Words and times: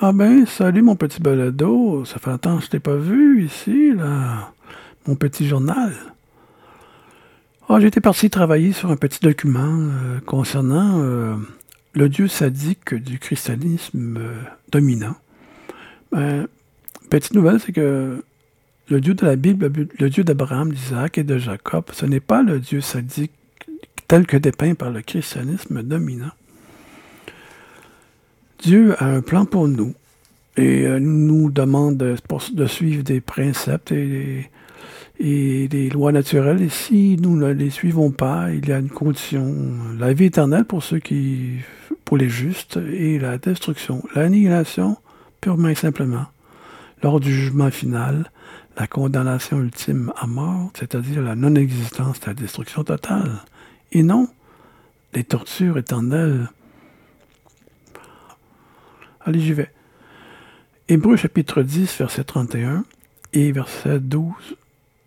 Ah 0.00 0.12
ben, 0.12 0.46
salut 0.46 0.82
mon 0.82 0.94
petit 0.94 1.20
balado. 1.20 2.04
Ça 2.04 2.20
fait 2.20 2.30
longtemps 2.30 2.58
que 2.58 2.64
je 2.64 2.70
t'ai 2.70 2.78
pas 2.78 2.94
vu 2.94 3.44
ici, 3.44 3.92
là. 3.92 4.52
Mon 5.08 5.16
petit 5.16 5.48
journal. 5.48 5.92
Ah, 7.68 7.80
j'étais 7.80 8.00
parti 8.00 8.30
travailler 8.30 8.70
sur 8.72 8.92
un 8.92 8.96
petit 8.96 9.18
document 9.18 9.60
euh, 9.66 10.20
concernant 10.24 11.00
euh, 11.02 11.34
le 11.94 12.08
dieu 12.08 12.28
sadique 12.28 12.94
du 12.94 13.18
christianisme 13.18 14.18
euh, 14.18 14.40
dominant. 14.70 15.16
Ben, 16.12 16.46
petite 17.10 17.34
nouvelle, 17.34 17.58
c'est 17.58 17.72
que 17.72 18.22
le 18.90 19.00
Dieu 19.00 19.14
de 19.14 19.26
la 19.26 19.34
Bible, 19.34 19.88
le 19.98 20.10
Dieu 20.10 20.22
d'Abraham, 20.22 20.72
d'Isaac 20.72 21.18
et 21.18 21.24
de 21.24 21.38
Jacob, 21.38 21.86
ce 21.92 22.06
n'est 22.06 22.20
pas 22.20 22.44
le 22.44 22.60
Dieu 22.60 22.80
sadique 22.80 23.32
tel 24.06 24.28
que 24.28 24.36
dépeint 24.36 24.74
par 24.74 24.92
le 24.92 25.02
christianisme 25.02 25.82
dominant. 25.82 26.30
Dieu 28.62 28.94
a 29.02 29.06
un 29.06 29.20
plan 29.20 29.44
pour 29.44 29.68
nous 29.68 29.94
et 30.56 30.86
euh, 30.86 30.98
nous 30.98 31.50
demande 31.50 31.96
de, 31.96 32.66
suivre 32.66 33.02
des 33.04 33.20
préceptes 33.20 33.92
et, 33.92 34.50
des 35.20 35.90
lois 35.90 36.12
naturelles. 36.12 36.62
Et 36.62 36.68
si 36.68 37.16
nous 37.20 37.36
ne 37.36 37.52
les 37.52 37.70
suivons 37.70 38.10
pas, 38.10 38.50
il 38.52 38.68
y 38.68 38.72
a 38.72 38.78
une 38.78 38.90
condition, 38.90 39.54
la 39.98 40.12
vie 40.12 40.26
éternelle 40.26 40.64
pour 40.64 40.82
ceux 40.82 40.98
qui, 40.98 41.58
pour 42.04 42.16
les 42.16 42.28
justes, 42.28 42.78
et 42.92 43.18
la 43.18 43.38
destruction, 43.38 44.02
l'annihilation, 44.14 44.96
purement 45.40 45.68
et 45.68 45.74
simplement. 45.74 46.26
Lors 47.02 47.20
du 47.20 47.32
jugement 47.32 47.70
final, 47.70 48.30
la 48.76 48.86
condamnation 48.86 49.60
ultime 49.60 50.12
à 50.16 50.26
mort, 50.26 50.70
c'est-à-dire 50.74 51.22
la 51.22 51.36
non-existence, 51.36 52.24
la 52.26 52.34
destruction 52.34 52.84
totale, 52.84 53.42
et 53.92 54.02
non 54.02 54.28
les 55.14 55.24
tortures 55.24 55.78
éternelles. 55.78 56.48
Allez, 59.28 59.40
j'y 59.40 59.52
vais. 59.52 59.70
Hébreu 60.88 61.16
chapitre 61.16 61.60
10, 61.60 61.98
verset 61.98 62.24
31 62.24 62.86
et 63.34 63.52
verset 63.52 64.00
12, 64.00 64.32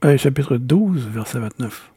euh, 0.05 0.15
chapitre 0.15 0.57
12, 0.57 1.07
verset 1.07 1.39
29. 1.39 1.91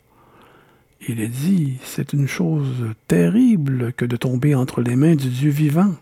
Il 1.06 1.20
est 1.20 1.28
dit, 1.28 1.76
c'est 1.84 2.14
une 2.14 2.26
chose 2.26 2.86
terrible 3.08 3.92
que 3.92 4.06
de 4.06 4.16
tomber 4.16 4.54
entre 4.54 4.80
les 4.80 4.96
mains 4.96 5.16
du 5.16 5.28
Dieu 5.28 5.50
vivant. 5.50 5.94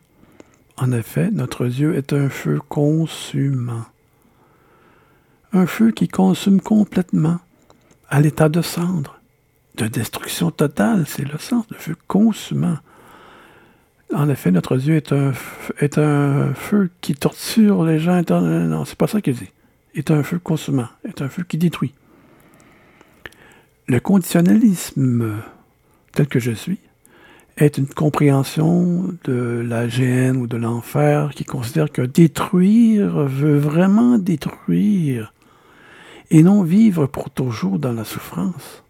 En 0.77 0.92
effet, 0.92 1.33
notre 1.33 1.66
Dieu 1.66 1.96
est 1.96 2.12
un 2.12 2.28
feu 2.28 2.61
consumant 2.68 3.86
un 5.52 5.66
feu 5.66 5.91
qui 5.91 6.06
consume 6.06 6.61
complètement, 6.61 7.41
à 8.08 8.20
l'état 8.20 8.48
de 8.48 8.62
cendre, 8.62 9.20
de 9.74 9.89
destruction 9.89 10.52
totale, 10.52 11.05
c'est 11.08 11.30
le 11.30 11.39
sens, 11.39 11.66
de 11.66 11.74
feu 11.74 11.96
consumant. 12.06 12.78
En 14.14 14.28
effet, 14.28 14.50
notre 14.50 14.77
Dieu 14.77 14.96
est 14.96 15.12
un, 15.98 16.55
feu 16.55 16.91
qui 17.00 17.14
torture 17.14 17.84
les 17.84 17.98
gens. 17.98 18.22
Non, 18.30 18.84
c'est 18.84 18.98
pas 18.98 19.06
ça 19.06 19.20
qu'il 19.20 19.34
dit. 19.34 19.50
Est 19.94 20.10
un 20.10 20.22
feu 20.22 20.38
consumant, 20.38 20.88
est 21.05 21.22
un 21.22 21.28
feu 21.28 21.44
qui 21.46 21.58
détruit. 21.58 21.94
Le 23.88 24.00
conditionnalisme, 24.00 25.36
tel 26.12 26.27
que 26.27 26.40
je 26.40 26.52
suis, 26.52 26.78
est 27.56 27.78
une 27.78 27.86
compréhension 27.86 29.14
de 29.24 29.64
la 29.66 29.86
GN 29.86 30.36
ou 30.36 30.46
de 30.46 30.56
l'enfer 30.56 31.30
qui 31.34 31.44
considère 31.44 31.90
que 31.90 32.02
détruire 32.02 33.27
veut 33.27 33.58
vraiment 33.58 34.18
détruire 34.18 35.33
et 36.30 36.42
non 36.42 36.62
vivre 36.62 37.06
pour 37.06 37.30
toujours 37.30 37.78
dans 37.78 37.92
la 37.92 38.05
souffrance. 38.05 38.83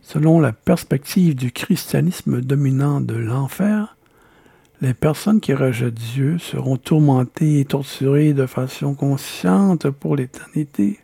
Selon 0.00 0.40
la 0.40 0.52
perspective 0.52 1.34
du 1.34 1.52
christianisme 1.52 2.40
dominant 2.40 3.00
de 3.00 3.14
l'enfer, 3.14 3.96
les 4.80 4.94
personnes 4.94 5.40
qui 5.40 5.52
rejettent 5.52 5.94
Dieu 5.94 6.38
seront 6.38 6.76
tourmentées 6.76 7.60
et 7.60 7.64
torturées 7.64 8.32
de 8.32 8.46
façon 8.46 8.94
consciente 8.94 9.90
pour 9.90 10.16
l'éternité. 10.16 11.00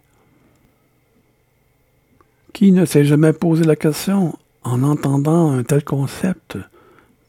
Qui 2.52 2.72
ne 2.72 2.86
s'est 2.86 3.04
jamais 3.04 3.34
posé 3.34 3.64
la 3.64 3.76
question, 3.76 4.38
en 4.64 4.82
entendant 4.82 5.52
un 5.52 5.62
tel 5.62 5.84
concept, 5.84 6.56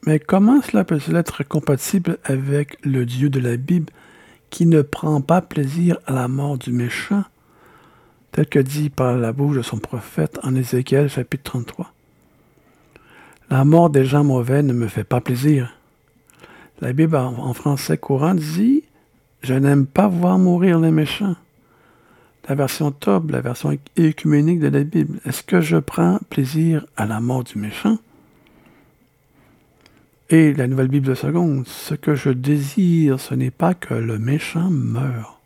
mais 0.06 0.20
comment 0.20 0.62
cela 0.62 0.86
peut-il 0.86 1.18
être 1.18 1.44
compatible 1.44 2.18
avec 2.24 2.78
le 2.86 3.06
Dieu 3.06 3.30
de 3.30 3.42
la 3.42 3.58
Bible 3.58 3.92
qui 4.50 4.66
ne 4.66 4.82
prend 4.82 5.20
pas 5.20 5.42
plaisir 5.42 5.98
à 6.08 6.14
la 6.14 6.30
mort 6.30 6.58
du 6.58 6.72
méchant? 6.72 7.26
Tel 8.32 8.48
que 8.48 8.60
dit 8.60 8.90
par 8.90 9.18
la 9.18 9.34
bouche 9.34 9.58
de 9.58 9.62
son 9.62 9.80
prophète 9.80 10.40
en 10.44 10.56
Ézéchiel 10.56 11.10
chapitre 11.10 11.44
33. 11.44 11.92
La 13.50 13.66
mort 13.66 13.90
des 13.90 14.06
gens 14.06 14.24
mauvais 14.24 14.64
ne 14.64 14.74
me 14.74 14.88
fait 14.88 15.04
pas 15.04 15.20
plaisir. 15.20 15.77
La 16.80 16.94
Bible 16.94 17.16
en 17.16 17.54
français 17.54 17.98
courant 17.98 18.36
dit 18.36 18.84
Je 19.42 19.56
n'aime 19.56 19.88
pas 19.88 20.08
voir 20.08 20.38
mourir 20.38 20.80
les 20.80 20.92
méchants. 20.92 21.36
La 22.48 22.54
version 22.54 22.92
top, 22.92 23.32
la 23.32 23.42
version 23.42 23.76
écuménique 23.96 24.60
de 24.60 24.68
la 24.68 24.84
Bible. 24.84 25.20
Est-ce 25.26 25.42
que 25.42 25.60
je 25.60 25.78
prends 25.78 26.20
plaisir 26.30 26.86
à 26.96 27.08
la 27.08 27.20
mort 27.20 27.44
du 27.44 27.58
méchant? 27.58 27.98
Et 30.30 30.54
la 30.54 30.68
nouvelle 30.68 30.88
Bible 30.88 31.08
de 31.08 31.16
seconde, 31.16 31.68
ce 31.68 31.96
que 31.96 32.14
je 32.14 32.30
désire, 32.30 33.20
ce 33.20 33.34
n'est 33.34 33.52
pas 33.52 33.74
que 33.74 33.96
le 33.96 34.20
méchant 34.20 34.70
meure. 34.70 35.40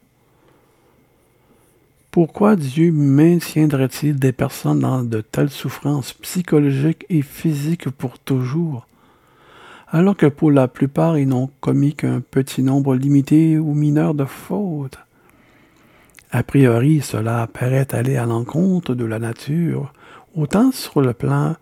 Pourquoi 2.12 2.58
Dieu 2.58 2.92
maintiendrait-il 2.92 4.18
des 4.20 4.34
personnes 4.34 4.82
dans 4.82 5.02
de 5.02 5.22
telles 5.22 5.50
souffrances 5.50 6.12
psychologiques 6.14 7.06
et 7.10 7.22
physiques 7.22 7.90
pour 7.90 8.20
toujours, 8.20 8.86
alors 9.92 10.18
que 10.18 10.26
pour 10.26 10.52
la 10.52 10.68
plupart 10.68 11.18
ils 11.18 11.28
n'ont 11.28 11.50
commis 11.60 11.94
qu'un 11.94 12.22
petit 12.22 12.64
nombre 12.64 12.96
limité 12.96 13.58
ou 13.58 13.74
mineur 13.74 14.14
de 14.14 14.26
fautes? 14.26 14.98
A 16.32 16.44
priori, 16.44 17.02
cela 17.02 17.48
paraît 17.48 17.94
aller 17.94 18.16
à 18.16 18.26
l'encontre 18.26 18.96
de 18.96 19.04
la 19.04 19.20
nature, 19.20 19.92
autant 20.34 20.72
sur 20.72 21.02
le 21.02 21.12
plan 21.12 21.56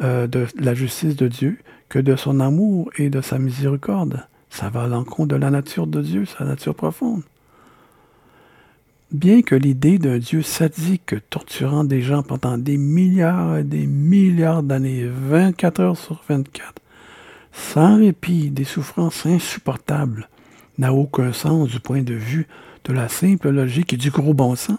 euh, 0.00 0.28
de 0.28 0.46
la 0.60 0.74
justice 0.74 1.16
de 1.16 1.26
Dieu 1.26 1.58
que 1.88 1.98
de 1.98 2.14
son 2.14 2.38
amour 2.38 2.90
et 2.96 3.10
de 3.10 3.20
sa 3.20 3.38
miséricorde. 3.38 4.26
Ça 4.48 4.68
va 4.70 4.84
à 4.84 4.86
l'encontre 4.86 5.34
de 5.34 5.36
la 5.36 5.50
nature 5.50 5.86
de 5.88 6.00
Dieu, 6.00 6.24
sa 6.24 6.44
nature 6.44 6.74
profonde. 6.74 7.22
Bien 9.10 9.42
que 9.42 9.54
l'idée 9.54 9.98
d'un 9.98 10.18
Dieu 10.18 10.40
sadique 10.40 11.16
torturant 11.28 11.84
des 11.84 12.00
gens 12.00 12.22
pendant 12.22 12.56
des 12.56 12.78
milliards 12.78 13.58
et 13.58 13.64
des 13.64 13.86
milliards 13.86 14.62
d'années, 14.62 15.06
24 15.06 15.80
heures 15.80 15.98
sur 15.98 16.22
24, 16.28 16.81
sans 17.52 17.98
répit, 17.98 18.50
des 18.50 18.64
souffrances 18.64 19.26
insupportables, 19.26 20.28
n'a 20.78 20.92
aucun 20.92 21.32
sens 21.32 21.68
du 21.68 21.80
point 21.80 22.02
de 22.02 22.14
vue 22.14 22.46
de 22.84 22.92
la 22.92 23.08
simple 23.08 23.50
logique 23.50 23.92
et 23.92 23.96
du 23.96 24.10
gros 24.10 24.34
bon 24.34 24.56
sens, 24.56 24.78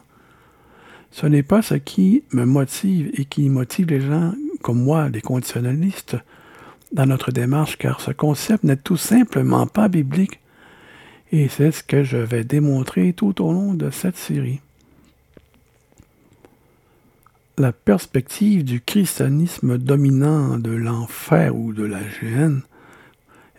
ce 1.12 1.28
n'est 1.28 1.44
pas 1.44 1.62
ce 1.62 1.76
qui 1.76 2.24
me 2.34 2.44
motive 2.44 3.12
et 3.14 3.26
qui 3.26 3.48
motive 3.48 3.88
les 3.88 4.02
gens 4.02 4.34
comme 4.64 4.82
moi, 4.82 5.10
les 5.10 5.22
conditionnalistes, 5.22 6.18
dans 6.92 7.06
notre 7.06 7.32
démarche, 7.32 7.78
car 7.78 8.02
ce 8.02 8.12
concept 8.12 8.64
n'est 8.64 8.78
tout 8.78 8.98
simplement 8.98 9.68
pas 9.68 9.90
biblique. 9.90 10.40
Et 11.32 11.50
c'est 11.50 11.72
ce 11.72 11.84
que 11.84 12.04
je 12.04 12.18
vais 12.18 12.44
démontrer 12.44 13.14
tout 13.14 13.44
au 13.44 13.52
long 13.52 13.74
de 13.74 13.90
cette 13.90 14.18
série. 14.18 14.62
La 17.60 17.72
perspective 17.72 18.64
du 18.64 18.82
christianisme 18.82 19.78
dominant 19.78 20.58
de 20.58 20.72
l'enfer 20.72 21.56
ou 21.56 21.72
de 21.72 21.84
la 21.84 22.00
gêne 22.20 22.64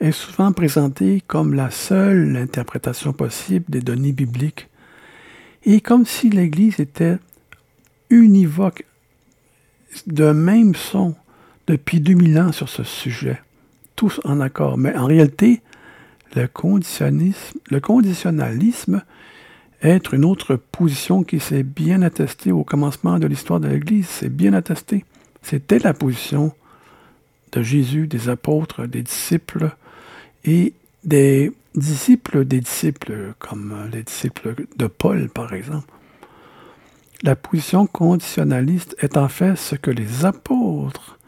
est 0.00 0.10
souvent 0.10 0.50
présentée 0.50 1.22
comme 1.28 1.54
la 1.54 1.70
seule 1.70 2.36
interprétation 2.36 3.12
possible 3.12 3.66
des 3.68 3.82
données 3.82 4.10
bibliques 4.10 4.68
et 5.64 5.80
comme 5.80 6.06
si 6.06 6.28
l'Église 6.28 6.80
était 6.80 7.18
univoque 8.10 8.84
d'un 10.08 10.34
même 10.34 10.74
son 10.74 11.14
depuis 11.68 12.00
2000 12.00 12.40
ans 12.40 12.52
sur 12.52 12.68
ce 12.68 12.82
sujet, 12.82 13.40
tous 13.94 14.20
en 14.24 14.40
accord. 14.40 14.76
Mais 14.76 14.96
en 14.96 15.06
réalité, 15.06 15.62
le 16.34 16.48
conditionnisme, 16.48 17.60
le 17.70 17.78
conditionnalisme 17.78 19.04
est 19.84 20.12
une 20.12 20.24
autre 20.24 20.56
position 20.56 21.22
qui 21.22 21.40
s'est 21.40 21.62
bien 21.62 22.02
attestée 22.02 22.52
au 22.52 22.64
commencement 22.64 23.18
de 23.18 23.26
l'histoire 23.26 23.60
de 23.60 23.68
l'Église. 23.68 24.08
C'est 24.08 24.34
bien 24.34 24.54
attesté. 24.54 25.04
C'était 25.42 25.78
la 25.78 25.92
position 25.92 26.52
de 27.52 27.62
Jésus, 27.62 28.06
des 28.06 28.28
apôtres, 28.28 28.86
des 28.86 29.02
disciples 29.02 29.70
et 30.44 30.72
des 31.04 31.52
disciples 31.74 32.44
des 32.44 32.60
disciples, 32.60 33.34
comme 33.38 33.74
les 33.92 34.02
disciples 34.02 34.54
de 34.76 34.86
Paul, 34.86 35.28
par 35.28 35.52
exemple. 35.52 35.92
La 37.22 37.36
position 37.36 37.86
conditionnaliste 37.86 38.96
est 39.00 39.16
en 39.16 39.28
fait 39.28 39.56
ce 39.56 39.76
que 39.76 39.90
les 39.90 40.24
apôtres 40.24 41.18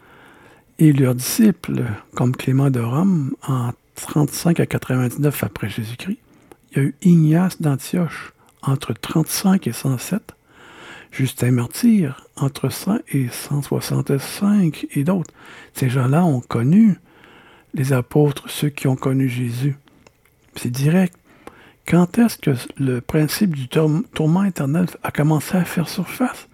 et 0.79 0.93
leurs 0.93 1.15
disciples, 1.15 1.85
comme 2.15 2.37
Clément 2.37 2.71
de 2.71 2.81
Rome, 2.81 3.35
en 3.47 3.71
35 3.97 4.61
à 4.61 4.67
99 4.67 5.45
après 5.45 5.69
Jésus-Christ. 5.69 6.19
Il 6.73 6.77
y 6.77 6.81
a 6.81 6.85
eu 6.85 6.95
Ignace 7.03 7.61
d'Antioche 7.61 8.33
entre 8.63 8.93
35 8.93 9.67
et 9.67 9.73
107, 9.73 10.35
Justin 11.13 11.53
Martyr 11.53 12.27
entre 12.37 12.69
100 12.69 12.99
et 13.13 13.29
165 13.29 14.87
et 14.95 15.05
d'autres. 15.05 15.33
Ces 15.73 15.89
gens-là 15.89 16.25
ont 16.25 16.41
connu 16.41 16.99
les 17.75 17.93
apôtres, 17.93 18.51
ceux 18.51 18.69
qui 18.69 18.89
ont 18.89 18.97
connu 18.97 19.29
Jésus. 19.29 19.77
C'est 20.57 20.71
direct. 20.71 21.17
Quand 21.87 22.19
est-ce 22.19 22.39
que 22.39 22.51
le 22.79 23.01
principe 23.01 23.55
du 23.55 23.69
tourment 23.69 24.45
éternel 24.45 24.87
a 25.03 25.11
commencé 25.13 25.57
à 25.57 25.65
faire 25.65 25.89
surface? 25.89 26.49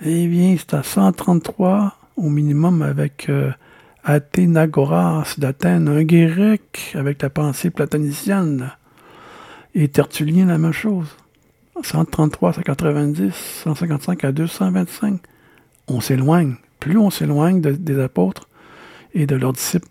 Eh 0.00 0.26
bien, 0.26 0.56
c'est 0.58 0.74
à 0.74 0.82
133 0.82 1.98
au 2.16 2.28
minimum 2.28 2.82
avec 2.82 3.28
euh, 3.28 3.52
Athénagoras 4.04 5.34
d'Athènes, 5.36 5.88
un 5.88 6.04
grec 6.04 6.94
avec 6.94 7.22
la 7.22 7.30
pensée 7.30 7.70
platonicienne. 7.70 8.70
Et 9.78 9.88
Tertullien, 9.88 10.46
la 10.46 10.56
même 10.56 10.72
chose. 10.72 11.06
133 11.82 12.54
190, 12.54 13.34
155 13.34 14.24
à 14.24 14.32
225. 14.32 15.20
On 15.88 16.00
s'éloigne. 16.00 16.54
Plus 16.80 16.96
on 16.96 17.10
s'éloigne 17.10 17.60
des 17.60 18.00
apôtres 18.00 18.48
et 19.12 19.26
de 19.26 19.36
leurs 19.36 19.52
disciples, 19.52 19.86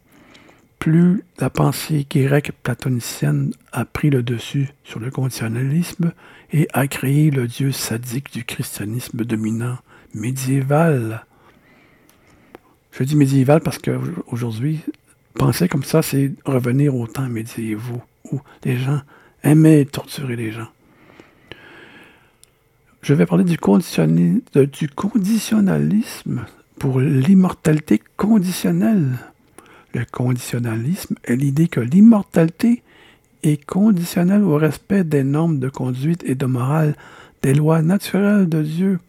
plus 0.80 1.24
la 1.38 1.52
pensée 1.52 2.08
grecque 2.10 2.52
platonicienne 2.64 3.52
a 3.72 3.86
pris 3.86 4.10
le 4.10 4.24
dessus 4.24 4.70
sur 4.84 5.00
le 5.00 5.12
conditionnalisme 5.12 6.14
et 6.52 6.68
a 6.74 6.88
créé 6.88 7.30
le 7.30 7.46
dieu 7.48 7.72
sadique 7.72 8.34
du 8.34 8.44
christianisme 8.44 9.24
dominant 9.24 9.78
médiéval. 10.16 11.24
Je 12.92 13.04
dis 13.04 13.16
médiéval 13.16 13.62
parce 13.62 13.78
qu'aujourd'hui, 13.78 14.80
penser 15.36 15.68
comme 15.68 15.84
ça, 15.84 16.02
c'est 16.02 16.32
revenir 16.44 16.96
aux 16.96 17.06
temps 17.06 17.30
médiévaux 17.30 18.02
où 18.32 18.42
les 18.64 18.78
gens 18.78 19.02
aimaient 19.46 19.86
torturer 19.86 20.36
les 20.36 20.52
gens. 20.52 20.68
Je 23.02 23.14
vais 23.14 23.26
parler 23.26 23.44
du, 23.44 23.58
du 23.58 24.90
conditionnalisme 24.90 26.46
pour 26.80 27.00
l'immortalité 27.00 28.02
conditionnelle. 28.18 29.20
Le 29.94 30.04
conditionnalisme 30.12 31.16
est 31.24 31.36
l'idée 31.36 31.68
que 31.68 31.80
l'immortalité 31.80 32.82
est 33.44 33.64
conditionnelle 33.64 34.44
au 34.44 34.56
respect 34.56 35.04
des 35.04 35.24
normes 35.24 35.60
de 35.60 35.70
conduite 35.70 36.24
et 36.26 36.36
de 36.36 36.48
morale, 36.48 36.96
des 37.44 37.54
lois 37.54 37.82
naturelles 37.82 38.50
de 38.50 38.64
Dieu. 38.64 39.00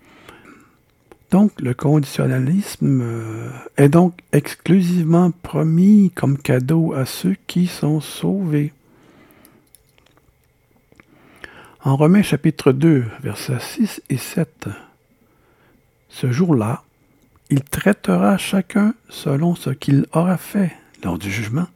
Donc, 1.30 1.58
le 1.60 1.74
conditionnalisme 1.74 3.00
euh, 3.02 3.50
est 3.76 3.88
donc 3.88 4.14
exclusivement 4.32 5.32
promis 5.42 6.12
comme 6.14 6.38
cadeau 6.38 6.92
à 6.92 7.04
ceux 7.04 7.36
qui 7.46 7.66
sont 7.66 8.00
sauvés. 8.00 8.72
En 11.86 11.94
Romains 11.94 12.22
chapitre 12.22 12.72
2, 12.72 13.04
versets 13.22 13.60
6 13.60 14.02
et 14.10 14.16
7, 14.16 14.66
ce 16.08 16.32
jour-là, 16.32 16.82
il 17.48 17.62
traitera 17.62 18.36
chacun 18.38 18.92
selon 19.08 19.54
ce 19.54 19.70
qu'il 19.70 20.04
aura 20.12 20.36
fait 20.36 20.72
lors 21.04 21.16
du 21.16 21.30
jugement. 21.30 21.68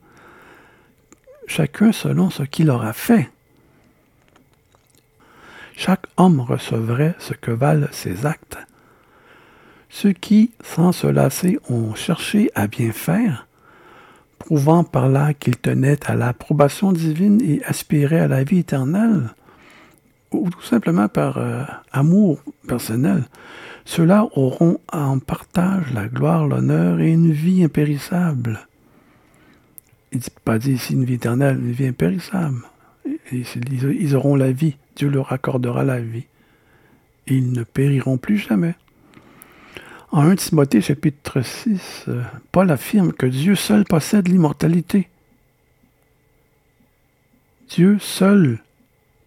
Chacun 1.47 1.93
selon 1.93 2.29
ce 2.29 2.43
qu'il 2.43 2.69
aura 2.69 2.91
fait. 2.91 3.29
Chaque 5.77 6.07
homme 6.17 6.41
recevrait 6.41 7.15
ce 7.17 7.33
que 7.33 7.51
valent 7.51 7.87
ses 7.93 8.25
actes. 8.25 8.57
Ceux 9.89 10.11
qui, 10.11 10.51
sans 10.61 10.91
se 10.91 11.07
lasser, 11.07 11.57
ont 11.69 11.95
cherché 11.95 12.51
à 12.53 12.67
bien 12.67 12.91
faire, 12.91 13.47
prouvant 14.39 14.83
par 14.83 15.07
là 15.07 15.33
qu'ils 15.33 15.55
tenaient 15.55 16.05
à 16.05 16.15
l'approbation 16.15 16.91
divine 16.91 17.41
et 17.41 17.63
aspiraient 17.63 18.19
à 18.19 18.27
la 18.27 18.43
vie 18.43 18.59
éternelle, 18.59 19.33
ou 20.31 20.49
tout 20.49 20.61
simplement 20.61 21.07
par 21.07 21.37
euh, 21.37 21.63
amour 21.91 22.41
personnel, 22.67 23.23
ceux-là 23.85 24.27
auront 24.33 24.79
en 24.91 25.19
partage 25.19 25.91
la 25.93 26.07
gloire, 26.07 26.47
l'honneur 26.47 26.99
et 26.99 27.11
une 27.11 27.31
vie 27.31 27.63
impérissable. 27.63 28.67
Il 30.11 30.17
ne 30.17 30.21
dit 30.23 30.29
pas 30.43 30.59
dit 30.59 30.73
ici 30.73 30.93
une 30.93 31.05
vie 31.05 31.15
éternelle, 31.15 31.57
une 31.57 31.71
vie 31.71 31.87
impérissable. 31.87 32.61
Ils 33.31 34.15
auront 34.15 34.35
la 34.35 34.51
vie, 34.51 34.75
Dieu 34.95 35.09
leur 35.09 35.31
accordera 35.31 35.83
la 35.83 35.99
vie. 35.99 36.25
Et 37.27 37.35
ils 37.35 37.51
ne 37.51 37.63
périront 37.63 38.17
plus 38.17 38.37
jamais. 38.37 38.75
En 40.11 40.23
1 40.23 40.35
Timothée 40.35 40.81
chapitre 40.81 41.41
6, 41.41 42.05
euh, 42.09 42.21
Paul 42.51 42.69
affirme 42.69 43.13
que 43.13 43.25
Dieu 43.25 43.55
seul 43.55 43.85
possède 43.85 44.27
l'immortalité. 44.27 45.07
Dieu 47.69 47.97
seul 47.99 48.59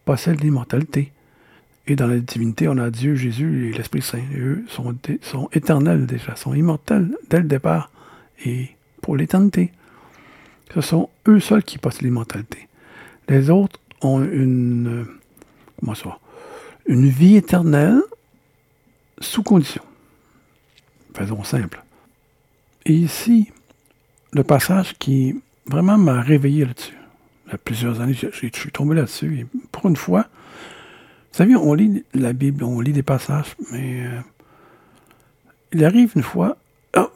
possède 0.05 0.41
l'immortalité. 0.43 1.13
Et 1.87 1.97
dans 1.97 2.07
la 2.07 2.19
divinité, 2.19 2.67
on 2.69 2.79
a 2.79 2.91
Dieu, 2.91 3.15
Jésus 3.15 3.69
et 3.69 3.77
l'Esprit 3.77 4.03
Saint. 4.03 4.23
eux 4.37 4.65
sont, 4.69 5.49
éternels 5.53 6.07
déjà, 6.07 6.35
sont 6.35 6.55
immortels 6.55 7.15
dès 7.29 7.39
le 7.39 7.45
départ 7.45 7.91
et 8.45 8.71
pour 9.03 9.17
l'éternité. 9.17 9.71
Ce 10.75 10.81
sont 10.81 11.11
eux 11.29 11.41
seuls 11.41 11.63
qui 11.63 11.79
possèdent 11.79 12.03
l'immortalité. 12.03 12.69
Les 13.29 13.51
autres 13.51 13.79
ont 14.01 14.23
une, 14.23 15.07
une 16.87 17.09
vie 17.09 17.37
éternelle 17.37 18.01
sous 19.19 19.43
condition. 19.43 19.83
Faisons 21.15 21.45
simple. 21.45 21.83
Et 22.87 22.95
ici, 22.95 23.51
le 24.33 24.43
passage 24.43 24.95
qui 24.99 25.41
vraiment 25.67 25.97
m'a 25.97 26.21
réveillé 26.21 26.65
là-dessus. 26.65 26.97
Plusieurs 27.59 28.01
années, 28.01 28.15
je 28.15 28.29
suis 28.33 28.71
tombé 28.73 28.95
là-dessus. 28.95 29.47
Pour 29.73 29.87
une 29.87 29.97
fois, 29.97 30.27
vous 31.33 31.39
savez, 31.39 31.57
on 31.57 31.75
lit 31.75 32.05
la 32.15 32.33
Bible, 32.33 32.65
on 32.65 32.81
lit 32.81 32.93
des 32.93 33.03
passages, 33.03 33.57
mais 33.73 34.07
euh, 34.07 34.21
il 35.73 35.85
arrive 35.85 36.13
une 36.15 36.23
fois, 36.23 36.57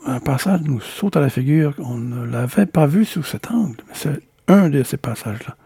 un 0.06 0.20
passage 0.20 0.62
nous 0.62 0.80
saute 0.80 1.16
à 1.16 1.20
la 1.20 1.30
figure, 1.30 1.74
on 1.78 1.96
ne 1.96 2.24
l'avait 2.24 2.66
pas 2.66 2.86
vu 2.86 3.04
sous 3.04 3.22
cet 3.22 3.50
angle. 3.50 3.76
C'est 3.92 4.20
un 4.48 4.70
de 4.70 4.82
ces 4.82 4.96
passages-là. 4.96 5.56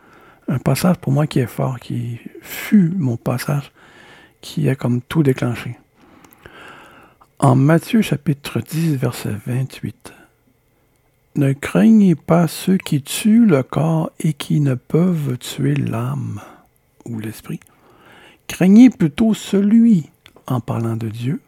Un 0.48 0.58
passage 0.58 0.96
pour 0.96 1.12
moi 1.12 1.26
qui 1.26 1.38
est 1.38 1.46
fort, 1.46 1.78
qui 1.78 2.18
fut 2.42 2.92
mon 2.96 3.16
passage, 3.16 3.72
qui 4.40 4.68
a 4.68 4.74
comme 4.74 5.00
tout 5.00 5.22
déclenché. 5.22 5.78
En 7.38 7.54
Matthieu 7.54 8.02
chapitre 8.02 8.60
10, 8.60 8.96
verset 8.96 9.34
28. 9.46 10.12
Ne 11.34 11.52
craignez 11.54 12.14
pas 12.14 12.46
ceux 12.46 12.76
qui 12.76 13.00
tuent 13.00 13.46
le 13.46 13.62
corps 13.62 14.10
et 14.20 14.34
qui 14.34 14.60
ne 14.60 14.74
peuvent 14.74 15.38
tuer 15.38 15.74
l'âme 15.74 16.40
ou 17.06 17.18
l'esprit 17.18 17.60
Craignez 18.48 18.90
plutôt 18.90 19.32
celui, 19.32 20.10
en 20.46 20.60
parlant 20.60 20.96
de 20.96 21.08
Dieu, 21.08 21.40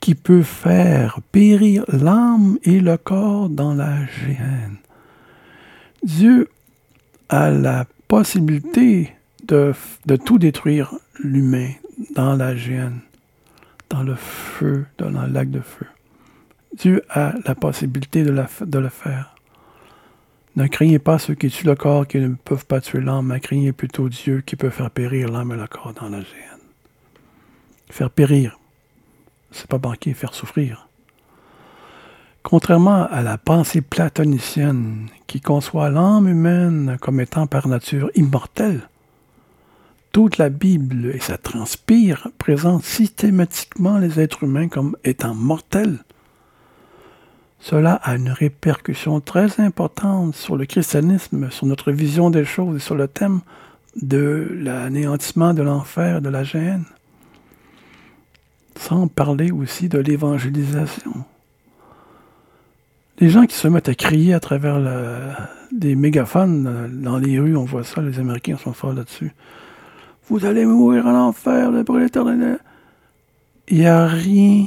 qui 0.00 0.16
peut 0.16 0.42
faire 0.42 1.20
périr 1.30 1.84
l'âme 1.88 2.58
et 2.64 2.80
le 2.80 2.96
corps 2.96 3.48
dans 3.48 3.74
la 3.74 4.04
géhenne. 4.06 4.78
Dieu 6.02 6.48
a 7.28 7.50
la 7.50 7.86
possibilité 8.08 9.14
de, 9.46 9.72
tout 10.24 10.38
détruire 10.38 10.92
l'humain 11.22 11.70
dans 12.14 12.34
la 12.34 12.56
géhenne, 12.56 13.00
dans 13.88 14.02
le 14.02 14.16
feu, 14.16 14.84
dans 14.98 15.10
le 15.10 15.32
lac 15.32 15.50
de 15.50 15.60
feu. 15.60 15.86
Dieu 16.74 17.04
a 17.08 17.34
la 17.46 17.54
possibilité 17.54 18.24
de, 18.24 18.30
le 18.32 18.88
faire. 18.88 19.34
Ne 20.56 20.66
craignez 20.66 20.98
pas 20.98 21.18
ceux 21.18 21.34
qui 21.34 21.48
tuent 21.48 21.66
le 21.66 21.76
corps, 21.76 22.06
qui 22.06 22.18
ne 22.18 22.34
peuvent 22.34 22.66
pas 22.66 22.80
tuer 22.80 23.00
l'âme, 23.00 23.28
mais 23.28 23.38
craignez 23.38 23.72
plutôt 23.72 24.08
Dieu 24.08 24.42
qui 24.44 24.56
peut 24.56 24.70
faire 24.70 24.90
périr 24.90 25.28
l'âme 25.28 25.52
et 25.52 25.56
le 25.56 25.66
corps 25.68 25.94
dans 25.94 26.08
la 26.08 26.20
géhenne. 26.20 26.64
Faire 27.90 28.10
périr, 28.10 28.58
c'est 29.52 29.68
pas 29.68 29.78
manquer, 29.78 30.14
faire 30.14 30.34
souffrir. 30.34 30.88
Contrairement 32.42 33.06
à 33.06 33.22
la 33.22 33.38
pensée 33.38 33.80
platonicienne 33.80 35.08
qui 35.28 35.40
conçoit 35.40 35.90
l'âme 35.90 36.28
humaine 36.28 36.98
comme 37.00 37.20
étant 37.20 37.46
par 37.46 37.68
nature 37.68 38.10
immortelle, 38.16 38.88
toute 40.10 40.38
la 40.38 40.48
Bible, 40.48 41.12
et 41.14 41.20
ça 41.20 41.38
transpire, 41.38 42.28
présente 42.38 42.84
systématiquement 42.84 43.98
les 43.98 44.20
êtres 44.20 44.42
humains 44.42 44.68
comme 44.68 44.96
étant 45.04 45.34
mortels 45.34 45.98
cela 47.64 47.94
a 47.94 48.16
une 48.16 48.28
répercussion 48.28 49.20
très 49.20 49.58
importante 49.58 50.36
sur 50.36 50.54
le 50.54 50.66
christianisme, 50.66 51.50
sur 51.50 51.64
notre 51.64 51.92
vision 51.92 52.28
des 52.28 52.44
choses 52.44 52.76
et 52.76 52.78
sur 52.78 52.94
le 52.94 53.08
thème 53.08 53.40
de 53.96 54.50
l'anéantissement 54.60 55.54
de 55.54 55.62
l'enfer, 55.62 56.20
de 56.20 56.28
la 56.28 56.44
gêne. 56.44 56.84
Sans 58.76 59.08
parler 59.08 59.50
aussi 59.50 59.88
de 59.88 59.98
l'évangélisation. 59.98 61.24
Les 63.18 63.30
gens 63.30 63.46
qui 63.46 63.56
se 63.56 63.66
mettent 63.66 63.88
à 63.88 63.94
crier 63.94 64.34
à 64.34 64.40
travers 64.40 64.78
des 65.72 65.96
mégaphones 65.96 67.00
dans 67.02 67.16
les 67.16 67.38
rues, 67.38 67.56
on 67.56 67.64
voit 67.64 67.84
ça, 67.84 68.02
les 68.02 68.18
Américains 68.18 68.58
sont 68.58 68.74
forts 68.74 68.92
là-dessus. 68.92 69.32
Vous 70.28 70.44
allez 70.44 70.66
mourir 70.66 71.06
en 71.06 71.28
enfer, 71.28 71.70
pour 71.86 71.96
l'éternel. 71.96 72.58
Il 73.68 73.78
n'y 73.78 73.86
a 73.86 74.06
rien 74.06 74.66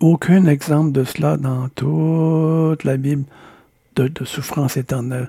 aucun 0.00 0.46
exemple 0.46 0.92
de 0.92 1.04
cela 1.04 1.36
dans 1.36 1.68
toute 1.70 2.84
la 2.84 2.96
Bible 2.96 3.24
de, 3.96 4.24
souffrance 4.24 4.76
éternelle. 4.76 5.28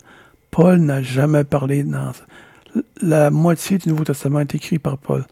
Paul 0.52 0.80
n'a 0.80 1.02
jamais 1.02 1.44
parlé 1.44 1.84
dans 1.84 2.12
la 3.02 3.30
moitié 3.30 3.78
du 3.78 3.90
Nouveau 3.90 4.04
Testament 4.04 4.42
est 4.42 4.56
écrit 4.56 4.80
par 4.80 4.98
Paul. 4.98 5.26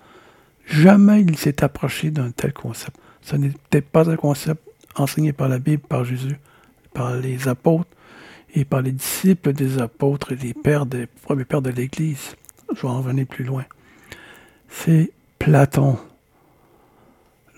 Jamais 0.68 1.22
il 1.22 1.38
s'est 1.38 1.64
approché 1.64 2.12
d'un 2.12 2.32
tel 2.32 2.54
concept. 2.54 2.98
Ce 3.22 3.36
n'était 3.36 3.82
pas 3.82 4.10
un 4.10 4.16
concept 4.16 4.62
enseigné 4.96 5.34
par 5.34 5.50
la 5.50 5.60
Bible, 5.60 5.84
par 5.88 6.06
Jésus, 6.06 6.40
par 6.94 7.16
les 7.16 7.48
apôtres 7.48 7.90
et 8.54 8.66
par 8.66 8.82
les 8.82 8.92
disciples 8.92 9.54
des 9.54 9.80
apôtres 9.80 10.32
et 10.32 10.36
les 10.36 10.54
pères 10.54 10.86
des 10.86 11.08
premiers 11.08 11.46
pères 11.46 11.62
de 11.62 11.70
l'Église. 11.70 12.36
je 12.74 12.82
vais 12.82 12.88
en 12.88 13.00
revenir 13.00 13.28
plus 13.28 13.44
loin. 13.44 13.66
C'est 14.70 15.12
Platon. 15.40 15.98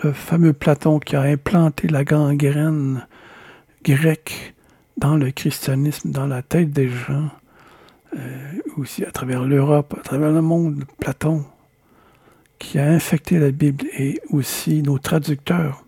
Le 0.04 0.14
fameux 0.14 0.54
Platon 0.54 1.00
qui 1.00 1.16
a 1.16 1.22
implanté 1.22 1.88
la 1.88 2.04
gangrène 2.04 3.08
grecque 3.84 4.54
dans 4.98 5.16
le 5.16 5.32
christianisme, 5.32 6.12
dans 6.12 6.28
la 6.28 6.42
tête 6.42 6.72
des 6.72 6.90
gens, 6.90 7.30
euh, 8.16 8.52
aussi 8.78 9.04
à 9.04 9.12
travers 9.12 9.44
l'Europe, 9.44 9.96
à 9.98 10.02
travers 10.02 10.32
le 10.32 10.42
monde, 10.42 10.84
Platon, 11.00 11.46
qui 12.60 12.80
a 12.80 12.88
infecté 12.88 13.40
la 13.40 13.52
Bible 13.52 13.86
et 13.98 14.22
aussi 14.30 14.82
nos 14.82 15.00
traducteurs. 15.00 15.84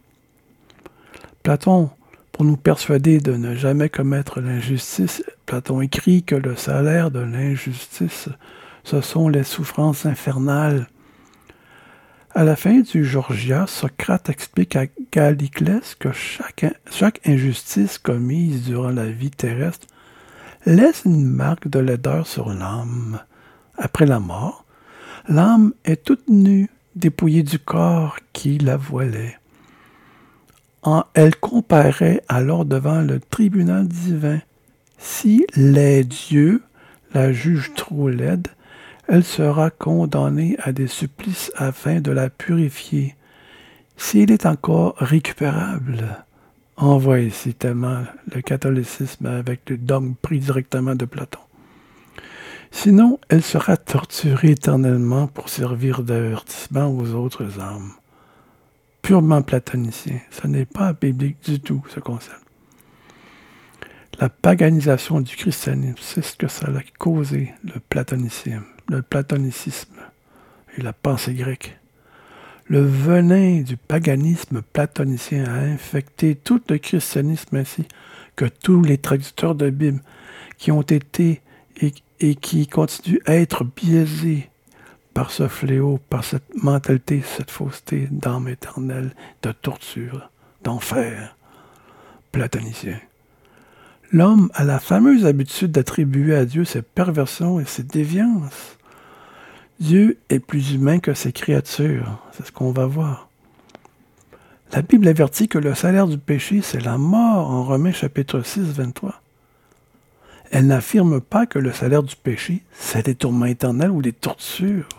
Platon, 1.43 1.89
pour 2.31 2.45
nous 2.45 2.57
persuader 2.57 3.19
de 3.19 3.33
ne 3.33 3.55
jamais 3.55 3.89
commettre 3.89 4.41
l'injustice, 4.41 5.23
Platon 5.45 5.81
écrit 5.81 6.23
que 6.23 6.35
le 6.35 6.55
salaire 6.55 7.11
de 7.11 7.19
l'injustice, 7.19 8.29
ce 8.83 9.01
sont 9.01 9.29
les 9.29 9.43
souffrances 9.43 10.05
infernales. 10.05 10.87
À 12.35 12.43
la 12.43 12.55
fin 12.55 12.81
du 12.81 13.03
Georgia, 13.03 13.65
Socrate 13.65 14.29
explique 14.29 14.75
à 14.75 14.85
Galliclès 15.11 15.95
que 15.95 16.11
chaque, 16.11 16.63
injustice 17.25 17.97
commise 17.97 18.65
durant 18.65 18.91
la 18.91 19.07
vie 19.07 19.31
terrestre 19.31 19.87
laisse 20.67 21.01
une 21.05 21.25
marque 21.25 21.67
de 21.67 21.79
laideur 21.79 22.27
sur 22.27 22.53
l'âme. 22.53 23.19
Après 23.79 24.05
la 24.05 24.19
mort, 24.19 24.63
l'âme 25.27 25.73
est 25.85 26.03
toute 26.03 26.27
nue, 26.29 26.69
dépouillée 26.95 27.41
du 27.41 27.57
corps 27.57 28.17
qui 28.31 28.59
la 28.59 28.77
voilait. 28.77 29.39
Elle 31.15 31.35
comparaît 31.35 32.21
alors 32.27 32.63
devant 32.63 33.01
le 33.01 33.19
tribunal 33.19 33.87
divin. 33.87 34.39
Si 34.99 35.47
les 35.55 36.03
dieux 36.03 36.61
la 37.13 37.33
jugent 37.33 37.73
trop 37.75 38.07
laide, 38.07 38.49
elle 39.09 39.23
sera 39.23 39.71
condamnée 39.71 40.55
à 40.59 40.71
des 40.71 40.87
supplices 40.87 41.51
afin 41.55 41.99
de 41.99 42.11
la 42.11 42.29
purifier. 42.29 43.15
S'il 43.97 44.31
est 44.31 44.45
encore 44.45 44.95
récupérable, 44.97 46.23
on 46.77 46.97
voit 46.97 47.19
ici 47.19 47.55
tellement 47.55 48.03
le 48.33 48.41
catholicisme 48.41 49.25
avec 49.25 49.67
le 49.69 49.77
dogme 49.77 50.13
pris 50.21 50.39
directement 50.39 50.95
de 50.95 51.05
Platon. 51.05 51.39
Sinon, 52.71 53.19
elle 53.29 53.41
sera 53.41 53.77
torturée 53.77 54.51
éternellement 54.51 55.25
pour 55.25 55.49
servir 55.49 56.03
d'avertissement 56.03 56.87
aux 56.87 57.15
autres 57.15 57.59
âmes. 57.59 57.93
Purement 59.01 59.41
platonicien. 59.41 60.19
Ce 60.29 60.45
n'est 60.45 60.65
pas 60.67 60.93
biblique 60.93 61.43
du 61.43 61.59
tout, 61.59 61.83
ce 61.89 61.99
concept. 61.99 62.39
La 64.19 64.29
paganisation 64.29 65.19
du 65.21 65.35
christianisme, 65.35 65.97
c'est 65.99 66.21
ce 66.21 66.35
que 66.35 66.47
ça 66.47 66.67
a 66.67 66.81
causé, 66.99 67.53
le 67.63 67.79
platonisme, 67.79 68.61
le 68.89 69.01
platonicisme 69.01 69.99
et 70.77 70.81
la 70.81 70.93
pensée 70.93 71.33
grecque. 71.33 71.77
Le 72.67 72.81
venin 72.81 73.61
du 73.61 73.77
paganisme 73.77 74.61
platonicien 74.61 75.45
a 75.45 75.59
infecté 75.59 76.35
tout 76.35 76.61
le 76.69 76.77
christianisme 76.77 77.55
ainsi 77.55 77.85
que 78.35 78.45
tous 78.45 78.83
les 78.83 78.97
traducteurs 78.97 79.55
de 79.55 79.69
Bible 79.69 80.01
qui 80.57 80.71
ont 80.71 80.83
été 80.83 81.41
et, 82.19 82.35
qui 82.35 82.67
continuent 82.67 83.21
à 83.25 83.35
être 83.35 83.63
biaisés 83.63 84.49
par 85.13 85.31
ce 85.31 85.47
fléau, 85.47 85.99
par 86.09 86.23
cette 86.23 86.61
mentalité, 86.61 87.23
cette 87.25 87.49
fausseté 87.49 88.07
d'âme 88.11 88.47
éternelle, 88.47 89.11
de 89.41 89.51
torture, 89.51 90.29
d'enfer 90.63 91.35
platonicien. 92.31 92.99
L'homme 94.11 94.49
a 94.53 94.63
la 94.63 94.79
fameuse 94.79 95.25
habitude 95.25 95.71
d'attribuer 95.71 96.35
à 96.35 96.45
Dieu 96.45 96.65
ses 96.65 96.81
perversions 96.81 97.59
et 97.59 97.65
ses 97.65 97.83
déviances. 97.83 98.78
Dieu 99.79 100.17
est 100.29 100.39
plus 100.39 100.73
humain 100.73 100.99
que 100.99 101.13
ses 101.13 101.31
créatures. 101.31 102.19
C'est 102.33 102.45
ce 102.45 102.51
qu'on 102.51 102.71
va 102.71 102.85
voir. 102.85 103.29
La 104.73 104.81
Bible 104.81 105.07
avertit 105.07 105.47
que 105.47 105.57
le 105.57 105.73
salaire 105.73 106.07
du 106.07 106.17
péché, 106.17 106.59
c'est 106.61 106.83
la 106.83 106.97
mort 106.97 107.49
en 107.49 107.63
Romains 107.63 107.93
chapitre 107.93 108.41
6, 108.41 108.73
23. 108.73 109.21
Elle 110.51 110.67
n'affirme 110.67 111.21
pas 111.21 111.45
que 111.45 111.59
le 111.59 111.71
salaire 111.71 112.03
du 112.03 112.17
péché, 112.17 112.63
c'est 112.73 113.05
des 113.05 113.15
tourments 113.15 113.45
éternels 113.45 113.91
ou 113.91 114.01
des 114.01 114.11
tortures. 114.11 114.89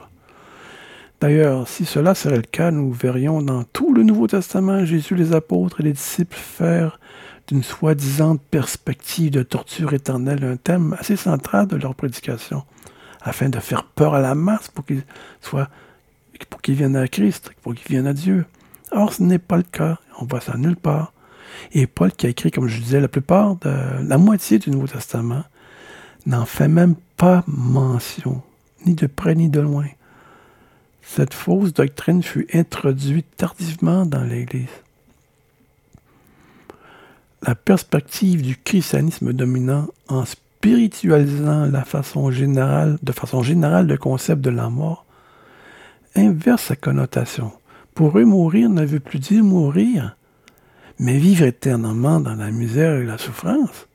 D'ailleurs, 1.20 1.68
si 1.68 1.84
cela 1.84 2.14
serait 2.14 2.37
le 2.37 2.42
cas, 2.42 2.70
nous 2.70 2.90
verrions 2.90 3.42
dans 3.42 3.64
tout 3.64 3.92
le 3.92 4.02
Nouveau 4.02 4.28
Testament 4.28 4.87
Jésus, 4.87 5.14
les 5.14 5.34
apôtres 5.34 5.80
et 5.80 5.84
les 5.84 5.92
disciples 5.92 6.38
faire 6.38 6.99
d'une 7.49 7.62
soi-disant 7.62 8.37
perspective 8.37 9.30
de 9.30 9.42
torture 9.42 9.92
éternelle 9.92 10.42
un 10.42 10.56
thème 10.56 10.96
assez 10.99 11.16
central 11.16 11.66
de 11.66 11.76
leur 11.76 11.94
prédication 11.94 12.64
afin 13.22 13.48
de 13.48 13.58
faire 13.58 13.84
peur 13.84 14.14
à 14.14 14.20
la 14.20 14.34
masse 14.34 14.68
pour 14.68 14.84
qu'ils 14.84 15.04
soient, 15.40 15.68
pour 16.48 16.60
qu'ils 16.62 16.74
viennent 16.74 16.96
à 16.96 17.08
Christ, 17.08 17.52
pour 17.62 17.74
qu'ils 17.74 17.88
viennent 17.88 18.06
à 18.06 18.12
Dieu. 18.12 18.46
Or, 18.92 19.12
ce 19.12 19.22
n'est 19.22 19.38
pas 19.38 19.56
le 19.56 19.62
cas. 19.62 19.98
On 20.18 20.24
voit 20.24 20.40
ça 20.40 20.56
nulle 20.56 20.76
part. 20.76 21.12
Et 21.72 21.86
Paul, 21.86 22.12
qui 22.12 22.26
a 22.26 22.30
écrit, 22.30 22.50
comme 22.50 22.68
je 22.68 22.80
disais, 22.80 23.00
la 23.00 23.08
plupart 23.08 23.56
de 23.56 24.02
la 24.02 24.18
moitié 24.18 24.58
du 24.58 24.70
Nouveau 24.70 24.86
Testament, 24.86 25.44
n'en 26.26 26.46
fait 26.46 26.68
même 26.68 26.96
pas 27.16 27.44
mention, 27.46 28.42
ni 28.86 28.94
de 28.94 29.06
près 29.06 29.34
ni 29.34 29.48
de 29.48 29.60
loin. 29.60 29.86
Cette 31.02 31.34
fausse 31.34 31.72
doctrine 31.72 32.22
fut 32.22 32.46
introduite 32.52 33.26
tardivement 33.36 34.06
dans 34.06 34.22
l'Église. 34.22 34.68
La 37.42 37.54
perspective 37.54 38.42
du 38.42 38.56
christianisme 38.56 39.32
dominant 39.32 39.88
en 40.08 40.24
spiritualisant 40.61 41.69
de 41.69 41.83
façon 41.83 42.31
générale 42.31 43.87
le 43.87 43.97
concept 43.97 44.43
de 44.43 44.50
la 44.50 44.69
mort, 44.69 45.07
inverse 46.14 46.64
sa 46.64 46.76
connotation. 46.76 47.50
Pour 47.95 48.19
eux, 48.19 48.26
mourir 48.26 48.69
ne 48.69 48.85
veut 48.85 49.00
plus 49.00 49.21
dire 49.21 49.43
mourir, 49.43 50.17
mais 50.99 51.17
vivre 51.17 51.47
éternellement 51.47 52.21
dans 52.21 52.35
la 52.35 52.50
misère 52.50 53.00
et 53.00 53.07
la 53.07 53.17
souffrance. 53.17 53.88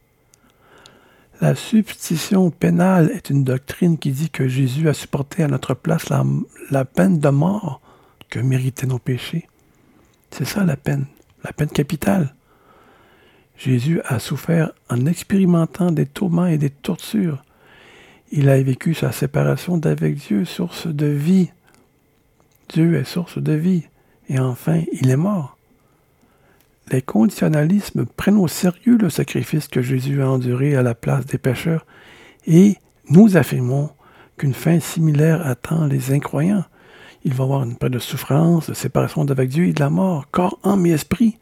La 1.39 1.53
substitution 1.53 2.49
pénale 2.49 3.11
est 3.11 3.29
une 3.29 3.43
doctrine 3.43 3.99
qui 3.99 4.09
dit 4.09 4.31
que 4.31 4.47
Jésus 4.47 4.89
a 4.89 4.95
supporté 4.95 5.43
à 5.43 5.47
notre 5.47 5.75
place 5.75 6.09
la, 6.09 6.23
la 6.71 6.83
peine 6.83 7.19
de 7.19 7.29
mort 7.29 7.79
que 8.31 8.39
méritaient 8.39 8.87
nos 8.87 8.97
péchés. 8.97 9.47
C'est 10.31 10.45
ça 10.45 10.63
la 10.63 10.77
peine, 10.77 11.05
la 11.43 11.53
peine 11.53 11.69
capitale. 11.69 12.33
Jésus 13.57 14.01
a 14.05 14.19
souffert 14.19 14.71
en 14.89 15.05
expérimentant 15.05 15.91
des 15.91 16.05
tourments 16.05 16.45
et 16.45 16.57
des 16.57 16.69
tortures. 16.69 17.43
Il 18.31 18.49
a 18.49 18.61
vécu 18.61 18.93
sa 18.93 19.11
séparation 19.11 19.77
d'avec 19.77 20.15
Dieu, 20.15 20.45
source 20.45 20.87
de 20.87 21.05
vie. 21.05 21.51
Dieu 22.69 22.95
est 22.95 23.05
source 23.05 23.37
de 23.37 23.53
vie. 23.53 23.83
Et 24.27 24.39
enfin, 24.39 24.81
il 24.91 25.09
est 25.09 25.17
mort. 25.17 25.57
Les 26.91 27.01
conditionnalismes 27.01 28.05
prennent 28.05 28.37
au 28.37 28.47
sérieux 28.47 28.97
le 28.97 29.09
sacrifice 29.09 29.67
que 29.67 29.81
Jésus 29.81 30.21
a 30.21 30.29
enduré 30.29 30.75
à 30.75 30.83
la 30.83 30.93
place 30.93 31.25
des 31.25 31.37
pécheurs 31.37 31.85
et 32.45 32.75
nous 33.09 33.37
affirmons 33.37 33.89
qu'une 34.37 34.53
fin 34.53 34.79
similaire 34.79 35.45
attend 35.47 35.87
les 35.87 36.11
incroyants. 36.11 36.65
Il 37.23 37.33
va 37.33 37.43
y 37.43 37.47
avoir 37.47 37.63
une 37.63 37.75
période 37.75 37.93
de 37.93 37.99
souffrance, 37.99 38.69
de 38.69 38.75
séparation 38.75 39.25
d'avec 39.25 39.49
Dieu 39.49 39.65
et 39.65 39.73
de 39.73 39.79
la 39.79 39.89
mort, 39.89 40.29
corps, 40.29 40.59
âme 40.63 40.85
et 40.85 40.91
esprit 40.91 41.39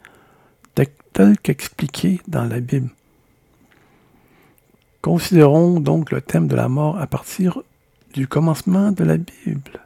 tel 1.14 1.38
qu'expliqué 1.38 2.20
dans 2.28 2.46
la 2.46 2.60
Bible. 2.60 2.90
Considérons 5.02 5.80
donc 5.80 6.12
le 6.12 6.22
thème 6.22 6.48
de 6.48 6.56
la 6.56 6.68
mort 6.68 6.98
à 6.98 7.08
partir 7.08 7.62
du 8.14 8.28
commencement 8.28 8.92
de 8.92 9.04
la 9.04 9.18
Bible. 9.18 9.82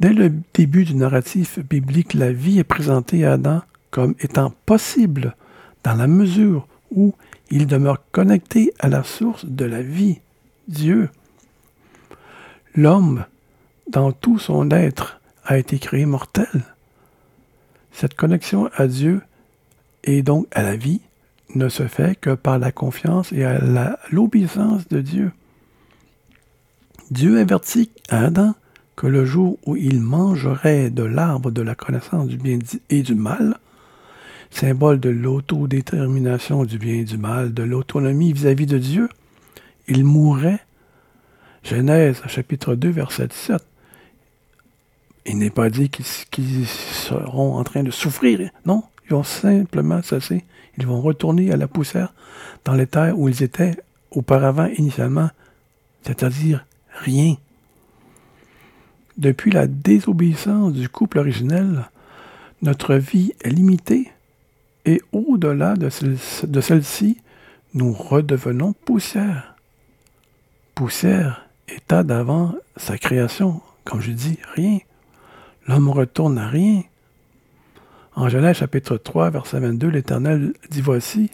Dès 0.00 0.12
le 0.12 0.32
début 0.52 0.84
du 0.84 0.94
narratif 0.94 1.58
biblique, 1.60 2.14
la 2.14 2.32
vie 2.32 2.58
est 2.58 2.64
présentée 2.64 3.24
à 3.24 3.34
Adam 3.34 3.62
comme 3.90 4.14
étant 4.20 4.52
possible 4.66 5.36
dans 5.84 5.94
la 5.94 6.08
mesure 6.08 6.66
où 6.90 7.14
il 7.50 7.66
demeure 7.66 8.02
connecté 8.10 8.72
à 8.80 8.88
la 8.88 9.04
source 9.04 9.46
de 9.46 9.64
la 9.64 9.82
vie, 9.82 10.20
Dieu. 10.68 11.10
L'homme, 12.74 13.24
dans 13.88 14.10
tout 14.10 14.38
son 14.38 14.70
être, 14.70 15.20
a 15.44 15.58
été 15.58 15.78
créé 15.78 16.06
mortel. 16.06 16.73
Cette 17.94 18.14
connexion 18.14 18.68
à 18.74 18.88
Dieu 18.88 19.22
et 20.02 20.22
donc 20.22 20.48
à 20.50 20.62
la 20.62 20.74
vie 20.74 21.00
ne 21.54 21.68
se 21.68 21.86
fait 21.86 22.18
que 22.20 22.34
par 22.34 22.58
la 22.58 22.72
confiance 22.72 23.32
et 23.32 23.44
à 23.44 23.60
l'obéissance 24.10 24.88
de 24.88 25.00
Dieu. 25.00 25.30
Dieu 27.12 27.38
avertit 27.38 27.90
Adam 28.08 28.54
que 28.96 29.06
le 29.06 29.24
jour 29.24 29.58
où 29.64 29.76
il 29.76 30.00
mangerait 30.00 30.90
de 30.90 31.04
l'arbre 31.04 31.52
de 31.52 31.62
la 31.62 31.76
connaissance 31.76 32.26
du 32.26 32.36
bien 32.36 32.58
et 32.90 33.02
du 33.02 33.14
mal, 33.14 33.58
symbole 34.50 34.98
de 34.98 35.10
l'autodétermination 35.10 36.64
du 36.64 36.78
bien 36.78 36.94
et 36.94 37.04
du 37.04 37.16
mal, 37.16 37.54
de 37.54 37.62
l'autonomie 37.62 38.32
vis-à-vis 38.32 38.66
de 38.66 38.78
Dieu, 38.78 39.08
il 39.86 40.04
mourrait. 40.04 40.60
Genèse 41.62 42.22
chapitre 42.26 42.74
2 42.74 42.90
verset 42.90 43.28
17. 43.28 43.64
Il 45.26 45.38
n'est 45.38 45.50
pas 45.50 45.70
dit 45.70 45.88
qu'ils 45.88 46.66
seront 46.66 47.56
en 47.56 47.64
train 47.64 47.82
de 47.82 47.90
souffrir. 47.90 48.50
Non, 48.66 48.82
ils 49.06 49.12
vont 49.12 49.22
simplement 49.22 50.02
cesser. 50.02 50.44
Ils 50.76 50.86
vont 50.86 51.00
retourner 51.00 51.52
à 51.52 51.56
la 51.56 51.68
poussière 51.68 52.12
dans 52.64 52.74
les 52.74 52.86
terres 52.86 53.18
où 53.18 53.28
ils 53.28 53.42
étaient 53.42 53.76
auparavant, 54.10 54.66
initialement, 54.76 55.30
c'est-à-dire 56.02 56.66
rien. 57.00 57.36
Depuis 59.16 59.50
la 59.50 59.66
désobéissance 59.66 60.72
du 60.72 60.88
couple 60.88 61.18
originel, 61.20 61.88
notre 62.62 62.94
vie 62.94 63.32
est 63.42 63.50
limitée 63.50 64.10
et 64.84 65.00
au-delà 65.12 65.74
de 65.76 66.60
celle-ci, 66.60 67.18
nous 67.72 67.92
redevenons 67.92 68.72
poussière. 68.72 69.56
Poussière, 70.74 71.46
état 71.68 72.02
d'avant 72.02 72.54
sa 72.76 72.98
création. 72.98 73.62
Comme 73.84 74.00
je 74.00 74.10
dis, 74.10 74.38
rien. 74.54 74.78
L'homme 75.66 75.88
retourne 75.88 76.38
à 76.38 76.48
rien. 76.48 76.82
En 78.16 78.28
Genèse 78.28 78.58
chapitre 78.58 78.96
3, 78.96 79.30
verset 79.30 79.60
22, 79.60 79.88
l'Éternel 79.88 80.52
dit 80.70 80.80
Voici, 80.80 81.30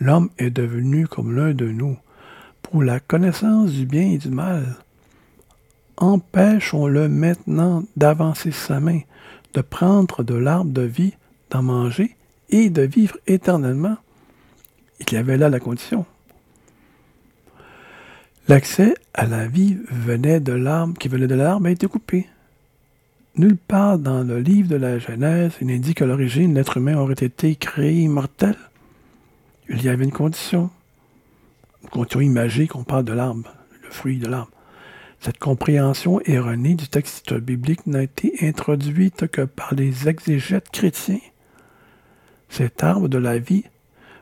l'homme 0.00 0.30
est 0.38 0.50
devenu 0.50 1.06
comme 1.06 1.34
l'un 1.34 1.54
de 1.54 1.66
nous, 1.66 1.96
pour 2.62 2.82
la 2.82 3.00
connaissance 3.00 3.70
du 3.70 3.86
bien 3.86 4.10
et 4.10 4.18
du 4.18 4.30
mal. 4.30 4.76
Empêchons-le 5.96 7.08
maintenant 7.08 7.84
d'avancer 7.96 8.50
sa 8.50 8.78
main, 8.80 9.00
de 9.54 9.60
prendre 9.60 10.22
de 10.22 10.34
l'arbre 10.34 10.70
de 10.70 10.82
vie, 10.82 11.14
d'en 11.50 11.62
manger 11.62 12.16
et 12.50 12.70
de 12.70 12.82
vivre 12.82 13.16
éternellement. 13.26 13.96
Il 15.00 15.12
y 15.12 15.16
avait 15.16 15.36
là 15.36 15.48
la 15.48 15.60
condition. 15.60 16.04
L'accès 18.48 18.94
à 19.14 19.26
la 19.26 19.46
vie 19.46 19.78
venait 19.90 20.40
de 20.40 20.52
l'arbre 20.52 20.94
qui 20.98 21.08
venait 21.08 21.26
de 21.26 21.34
l'arbre 21.34 21.66
a 21.66 21.70
été 21.70 21.86
coupé. 21.86 22.26
Nulle 23.38 23.56
part 23.56 24.00
dans 24.00 24.24
le 24.24 24.40
livre 24.40 24.68
de 24.68 24.74
la 24.74 24.98
Genèse, 24.98 25.52
il 25.60 25.68
n'indique 25.68 25.98
qu'à 25.98 26.06
l'origine, 26.06 26.54
l'être 26.54 26.78
humain 26.78 26.98
aurait 26.98 27.12
été 27.12 27.54
créé 27.54 28.00
immortel. 28.00 28.56
Il 29.68 29.80
y 29.80 29.88
avait 29.88 30.02
une 30.02 30.10
condition. 30.10 30.70
Une 31.84 31.88
condition 31.88 32.20
imagée 32.20 32.66
qu'on 32.66 32.82
parle 32.82 33.04
de 33.04 33.12
l'arbre, 33.12 33.54
le 33.84 33.90
fruit 33.90 34.18
de 34.18 34.26
l'arbre. 34.26 34.50
Cette 35.20 35.38
compréhension 35.38 36.20
erronée 36.22 36.74
du 36.74 36.88
texte 36.88 37.32
biblique 37.32 37.86
n'a 37.86 38.02
été 38.02 38.34
introduite 38.42 39.28
que 39.28 39.42
par 39.42 39.72
les 39.72 40.08
exégètes 40.08 40.70
chrétiens. 40.70 41.20
Cet 42.48 42.82
arbre 42.82 43.06
de 43.06 43.18
la 43.18 43.38
vie 43.38 43.66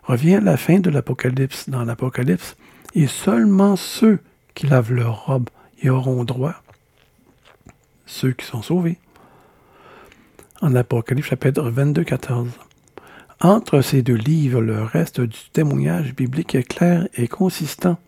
revient 0.03 0.35
à 0.35 0.41
la 0.41 0.59
fin 0.59 0.79
de 0.79 0.91
l'Apocalypse. 0.91 1.71
Dans 1.71 1.85
l'Apocalypse, 1.85 2.55
et 2.95 3.07
seulement 3.07 3.77
ceux 3.77 4.19
qui 4.55 4.67
lavent 4.67 4.93
leur 4.93 5.25
robe 5.25 5.49
y 5.83 5.89
auront 5.89 6.25
droit, 6.25 6.63
ceux 8.05 8.33
qui 8.33 8.45
sont 8.45 8.61
sauvés. 8.61 8.99
En 10.63 10.75
Apocalypse 10.75 11.29
chapitre 11.29 11.69
22, 11.69 12.03
14. 12.03 12.49
Entre 13.41 13.83
ces 13.83 14.01
deux 14.01 14.15
livres, 14.15 14.63
le 14.63 14.83
reste 14.83 15.21
du 15.21 15.39
témoignage 15.53 16.15
biblique 16.15 16.55
est 16.55 16.63
clair 16.63 17.07
et 17.15 17.29
consistant. 17.29 17.99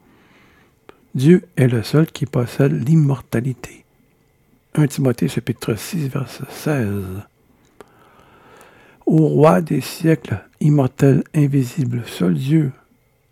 Dieu 1.14 1.44
est 1.56 1.68
le 1.68 1.82
seul 1.82 2.06
qui 2.06 2.24
possède 2.24 2.72
l'immortalité. 2.72 3.84
1 4.74 4.86
Timothée 4.86 5.28
chapitre 5.28 5.74
6, 5.74 6.08
verset 6.08 6.44
16. 6.48 6.88
Au 9.04 9.26
roi 9.26 9.60
des 9.60 9.82
siècles, 9.82 10.42
immortel, 10.60 11.24
invisible, 11.34 12.02
seul 12.06 12.32
Dieu, 12.32 12.72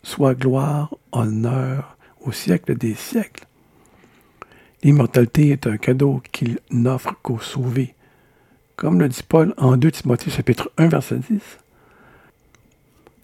soit 0.02 0.34
gloire, 0.34 0.94
honneur 1.12 1.96
au 2.20 2.32
siècle 2.32 2.76
des 2.76 2.94
siècles. 2.94 3.46
L'immortalité 4.82 5.50
est 5.50 5.66
un 5.66 5.78
cadeau 5.78 6.20
qu'il 6.32 6.58
n'offre 6.70 7.14
qu'aux 7.22 7.40
sauvés. 7.40 7.94
Comme 8.76 9.00
le 9.00 9.08
dit 9.08 9.22
Paul 9.26 9.54
en 9.56 9.78
2 9.78 9.90
Timothée 9.90 10.30
chapitre 10.30 10.70
1 10.76 10.88
verset 10.88 11.20
10. 11.30 11.40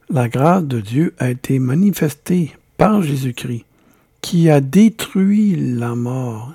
La 0.09 0.27
grâce 0.31 0.65
de 0.65 0.81
Dieu 0.81 1.15
a 1.19 1.29
été 1.29 1.59
manifestée 1.59 2.57
par 2.79 3.03
Jésus-Christ, 3.03 3.67
qui 4.23 4.49
a 4.49 4.63
détruit 4.63 5.57
la 5.57 5.95
mort, 5.95 6.55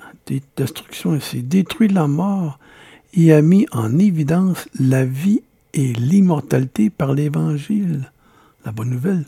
destruction 0.56 1.14
ici, 1.14 1.44
détruit 1.44 1.86
la 1.86 2.08
mort 2.08 2.58
et 3.14 3.32
a 3.32 3.40
mis 3.40 3.68
en 3.70 4.00
évidence 4.00 4.68
la 4.80 5.04
vie 5.04 5.42
et 5.74 5.92
l'immortalité 5.92 6.90
par 6.90 7.14
l'Évangile, 7.14 8.10
la 8.64 8.72
bonne 8.72 8.90
nouvelle. 8.90 9.26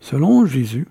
Selon 0.00 0.44
Jésus, 0.44 0.88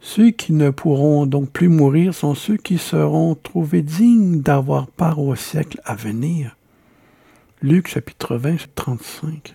ceux 0.00 0.30
qui 0.30 0.54
ne 0.54 0.70
pourront 0.70 1.26
donc 1.26 1.50
plus 1.50 1.68
mourir 1.68 2.14
sont 2.14 2.34
ceux 2.34 2.56
qui 2.56 2.78
seront 2.78 3.34
trouvés 3.34 3.82
dignes 3.82 4.40
d'avoir 4.40 4.86
part 4.86 5.18
au 5.18 5.34
siècle 5.34 5.82
à 5.84 5.94
venir. 5.94 6.56
Luc 7.62 7.88
chapitre 7.88 8.36
20, 8.36 8.74
35. 8.74 9.54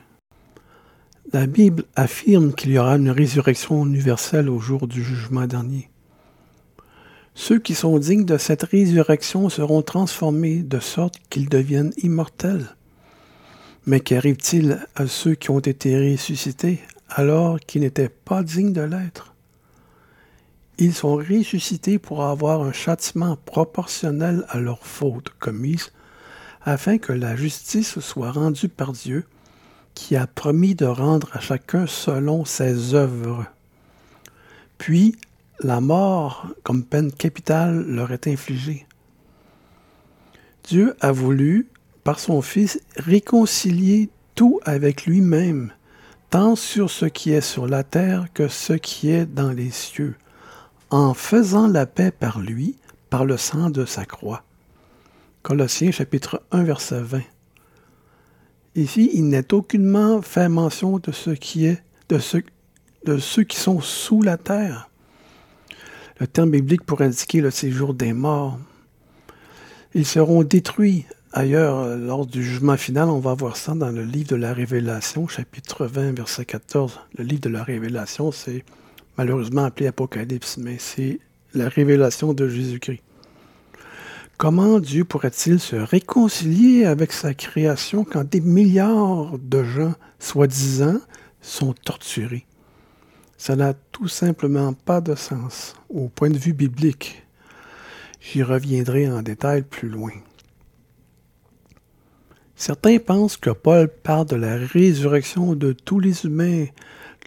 La 1.33 1.47
Bible 1.47 1.85
affirme 1.95 2.53
qu'il 2.53 2.69
y 2.69 2.77
aura 2.77 2.97
une 2.97 3.09
résurrection 3.09 3.83
universelle 3.83 4.47
au 4.47 4.59
jour 4.59 4.87
du 4.87 5.03
jugement 5.03 5.47
dernier. 5.47 5.89
Ceux 7.33 7.57
qui 7.57 7.73
sont 7.73 7.97
dignes 7.97 8.25
de 8.25 8.37
cette 8.37 8.61
résurrection 8.61 9.49
seront 9.49 9.81
transformés 9.81 10.61
de 10.61 10.79
sorte 10.79 11.15
qu'ils 11.31 11.49
deviennent 11.49 11.93
immortels. 11.97 12.75
Mais 13.87 14.01
qu'arrive-t-il 14.01 14.85
à 14.95 15.07
ceux 15.07 15.33
qui 15.33 15.49
ont 15.49 15.57
été 15.57 15.97
ressuscités 15.97 16.81
alors 17.09 17.59
qu'ils 17.59 17.81
n'étaient 17.81 18.09
pas 18.09 18.43
dignes 18.43 18.73
de 18.73 18.81
l'être? 18.81 19.33
Ils 20.77 20.93
sont 20.93 21.15
ressuscités 21.15 21.97
pour 21.97 22.23
avoir 22.23 22.61
un 22.61 22.71
châtiment 22.71 23.35
proportionnel 23.35 24.45
à 24.49 24.59
leurs 24.59 24.85
fautes 24.85 25.31
commises, 25.39 25.91
afin 26.65 26.97
que 26.97 27.13
la 27.13 27.35
justice 27.35 27.99
soit 27.99 28.31
rendue 28.31 28.69
par 28.69 28.91
Dieu, 28.91 29.23
qui 29.93 30.15
a 30.15 30.27
promis 30.27 30.75
de 30.75 30.85
rendre 30.85 31.29
à 31.33 31.39
chacun 31.39 31.87
selon 31.87 32.43
ses 32.43 32.95
œuvres. 32.95 33.45
Puis, 34.77 35.15
la 35.61 35.79
mort 35.79 36.47
comme 36.63 36.83
peine 36.83 37.11
capitale 37.11 37.85
leur 37.87 38.11
est 38.11 38.27
infligée. 38.27 38.85
Dieu 40.65 40.95
a 40.99 41.11
voulu, 41.11 41.69
par 42.03 42.19
son 42.19 42.41
Fils, 42.41 42.81
réconcilier 42.97 44.09
tout 44.33 44.59
avec 44.65 45.05
lui-même, 45.05 45.71
tant 46.29 46.55
sur 46.55 46.89
ce 46.89 47.05
qui 47.05 47.31
est 47.31 47.41
sur 47.41 47.67
la 47.67 47.83
terre 47.83 48.25
que 48.33 48.47
ce 48.47 48.73
qui 48.73 49.11
est 49.11 49.25
dans 49.25 49.51
les 49.51 49.69
cieux, 49.69 50.15
en 50.89 51.13
faisant 51.13 51.67
la 51.67 51.85
paix 51.85 52.11
par 52.11 52.39
lui, 52.39 52.75
par 53.09 53.23
le 53.23 53.37
sang 53.37 53.69
de 53.69 53.85
sa 53.85 54.03
croix. 54.03 54.43
Colossiens 55.45 55.91
chapitre 55.91 56.41
1 56.49 56.63
verset 56.63 57.01
20. 57.01 57.21
Ici, 58.73 59.11
il 59.13 59.27
n'est 59.27 59.53
aucunement 59.53 60.23
fait 60.23 60.49
mention 60.49 60.97
de 60.97 61.11
ce 61.11 61.29
qui 61.29 61.67
est, 61.67 61.83
de, 62.09 62.19
de 63.05 63.19
ceux 63.19 63.43
qui 63.43 63.57
sont 63.57 63.79
sous 63.79 64.23
la 64.23 64.37
terre. 64.37 64.89
Le 66.19 66.25
terme 66.25 66.49
biblique 66.49 66.83
pour 66.83 67.01
indiquer 67.01 67.41
le 67.41 67.51
séjour 67.51 67.93
des 67.93 68.11
morts. 68.11 68.57
Ils 69.93 70.07
seront 70.07 70.41
détruits 70.41 71.05
Ailleurs, 71.31 71.95
lors 71.95 72.25
du 72.25 72.43
jugement 72.43 72.75
final, 72.75 73.09
on 73.09 73.19
va 73.19 73.35
voir 73.35 73.55
ça 73.55 73.75
dans 73.75 73.91
le 73.91 74.03
livre 74.03 74.29
de 74.29 74.37
la 74.37 74.51
Révélation, 74.51 75.27
chapitre 75.27 75.85
20, 75.85 76.13
verset 76.17 76.45
14. 76.45 76.99
Le 77.19 77.23
livre 77.23 77.41
de 77.41 77.49
la 77.49 77.63
Révélation, 77.63 78.31
c'est 78.31 78.65
malheureusement 79.15 79.65
appelé 79.65 79.85
Apocalypse, 79.85 80.57
mais 80.57 80.77
c'est 80.79 81.19
la 81.53 81.69
révélation 81.69 82.33
de 82.33 82.47
Jésus-Christ. 82.47 83.04
Comment 84.37 84.79
Dieu 84.79 85.05
pourrait-il 85.05 85.61
se 85.61 85.77
réconcilier 85.77 86.83
avec 86.83 87.13
sa 87.13 87.33
création 87.33 88.03
quand 88.03 88.29
des 88.29 88.41
milliards 88.41 89.37
de 89.39 89.63
gens, 89.63 89.93
soi-disant, 90.19 90.99
sont 91.41 91.73
torturés? 91.73 92.45
Ça 93.37 93.55
n'a 93.55 93.73
tout 93.73 94.09
simplement 94.09 94.73
pas 94.73 94.99
de 94.99 95.15
sens 95.15 95.73
au 95.87 96.09
point 96.09 96.29
de 96.29 96.37
vue 96.37 96.51
biblique. 96.51 97.23
J'y 98.19 98.43
reviendrai 98.43 99.09
en 99.09 99.21
détail 99.21 99.61
plus 99.61 99.87
loin. 99.87 100.11
Certains 102.57 102.99
pensent 102.99 103.37
que 103.37 103.51
Paul 103.51 103.87
parle 103.87 104.27
de 104.27 104.35
la 104.35 104.57
résurrection 104.57 105.55
de 105.55 105.71
tous 105.71 106.01
les 106.01 106.25
humains 106.25 106.65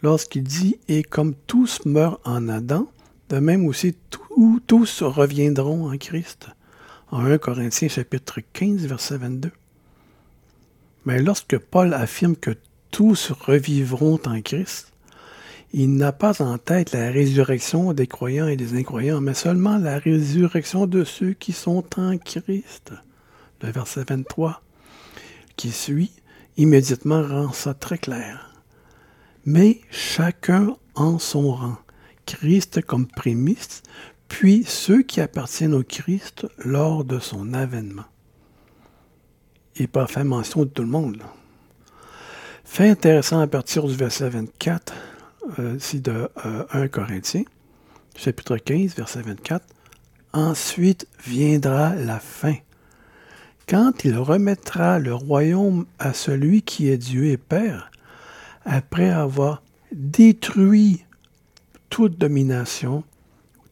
lorsqu'il 0.03 0.43
dit 0.43 0.79
Et 0.89 1.03
comme 1.03 1.35
tous 1.47 1.87
meurent 1.87 2.21
en 2.25 2.51
Adam, 2.51 2.87
de 3.31 3.39
même 3.39 3.67
aussi 3.67 3.97
tous 4.67 5.03
reviendront 5.03 5.91
en 5.91 5.97
Christ. 5.97 6.49
En 7.11 7.25
1 7.25 7.39
Corinthiens 7.39 7.89
chapitre 7.89 8.41
15, 8.53 8.85
verset 8.85 9.17
22. 9.17 9.51
Mais 11.07 11.23
lorsque 11.23 11.57
Paul 11.57 11.95
affirme 11.95 12.37
que 12.37 12.51
tous 12.91 13.31
revivront 13.31 14.21
en 14.27 14.43
Christ, 14.43 14.93
il 15.73 15.97
n'a 15.97 16.13
pas 16.13 16.43
en 16.43 16.59
tête 16.59 16.93
la 16.93 17.11
résurrection 17.11 17.95
des 17.95 18.07
croyants 18.07 18.47
et 18.47 18.57
des 18.57 18.75
incroyants, 18.75 19.23
mais 19.23 19.33
seulement 19.33 19.79
la 19.79 19.99
résurrection 19.99 20.87
de 20.87 21.03
ceux 21.03 21.33
qui 21.33 21.53
sont 21.53 21.83
en 21.99 22.19
Christ. 22.19 22.93
Le 23.63 23.71
verset 23.71 24.05
23 24.07 24.61
qui 25.57 25.71
suit 25.71 26.13
immédiatement 26.59 27.23
rend 27.23 27.53
ça 27.53 27.73
très 27.73 27.97
clair. 27.97 28.53
Mais 29.47 29.81
chacun 29.91 30.77
en 30.95 31.19
son 31.19 31.53
rang. 31.53 31.79
Christ 32.27 32.83
comme 32.83 33.07
prémisse, 33.07 33.83
puis 34.29 34.65
ceux 34.67 35.03
qui 35.03 35.21
appartiennent 35.21 35.75
au 35.75 35.83
Christ 35.83 36.47
lors 36.59 37.05
de 37.05 37.19
son 37.19 37.55
avènement. 37.55 38.05
Il 39.77 39.89
pas 39.89 40.07
fait 40.07 40.25
mention 40.25 40.65
de 40.65 40.69
tout 40.69 40.83
le 40.83 40.89
monde. 40.89 41.23
Fait 42.65 42.89
intéressant 42.89 43.41
à 43.41 43.47
partir 43.47 43.87
du 43.87 43.97
verset 43.97 44.29
24, 44.29 44.93
euh, 45.59 45.79
de 45.95 46.29
1 46.73 46.79
euh, 46.79 46.89
Corinthiens, 46.89 47.45
chapitre 48.15 48.59
15, 48.59 48.95
verset 48.95 49.23
24. 49.23 49.65
ensuite 50.33 51.07
viendra 51.25 51.95
la 51.95 52.19
fin. 52.19 52.57
Quand 53.69 54.05
il 54.05 54.17
remettra 54.19 54.99
le 54.99 55.15
royaume 55.15 55.87
à 55.99 56.13
celui 56.13 56.63
qui 56.63 56.89
est 56.89 56.99
Dieu 56.99 57.27
et 57.27 57.37
Père, 57.37 57.91
après 58.65 59.11
avoir 59.11 59.63
détruit 59.93 61.05
toute 61.89 62.19
domination, 62.19 63.05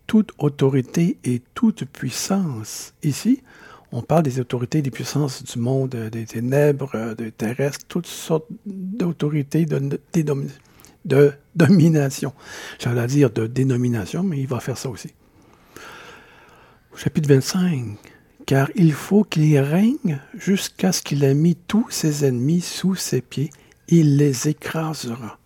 toute 0.06 0.32
autorité 0.38 1.18
et 1.24 1.42
toute 1.54 1.84
puissance. 1.84 2.94
Ici, 3.02 3.42
on 3.92 4.02
parle 4.02 4.24
des 4.24 4.40
autorités, 4.40 4.82
des 4.82 4.90
puissances 4.90 5.42
du 5.42 5.58
monde, 5.58 5.90
des 5.90 6.26
ténèbres, 6.26 7.14
des 7.14 7.30
terrestres, 7.30 7.86
toutes 7.88 8.06
sortes 8.06 8.46
d'autorités, 8.66 9.64
de, 9.64 10.00
de, 11.04 11.32
domination. 11.54 12.32
J'allais 12.78 13.06
dire 13.06 13.30
de 13.30 13.46
dénomination, 13.46 14.22
mais 14.22 14.38
il 14.38 14.46
va 14.46 14.60
faire 14.60 14.76
ça 14.76 14.90
aussi. 14.90 15.12
Chapitre 16.96 17.28
25. 17.28 17.96
Car 18.46 18.70
il 18.74 18.92
faut 18.92 19.24
qu'il 19.24 19.58
règne 19.58 20.20
jusqu'à 20.34 20.92
ce 20.92 21.02
qu'il 21.02 21.24
ait 21.24 21.34
mis 21.34 21.56
tous 21.56 21.90
ses 21.90 22.24
ennemis 22.24 22.60
sous 22.60 22.94
ses 22.94 23.20
pieds, 23.20 23.50
il 23.88 24.16
les 24.16 24.48
écrasera. 24.48 25.38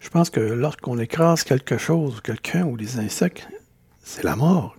Je 0.00 0.10
pense 0.10 0.30
que 0.30 0.40
lorsqu'on 0.40 0.98
écrase 0.98 1.42
quelque 1.42 1.76
chose, 1.76 2.20
quelqu'un 2.22 2.64
ou 2.64 2.76
des 2.76 2.98
insectes, 2.98 3.48
c'est 4.02 4.24
la 4.24 4.36
mort. 4.36 4.76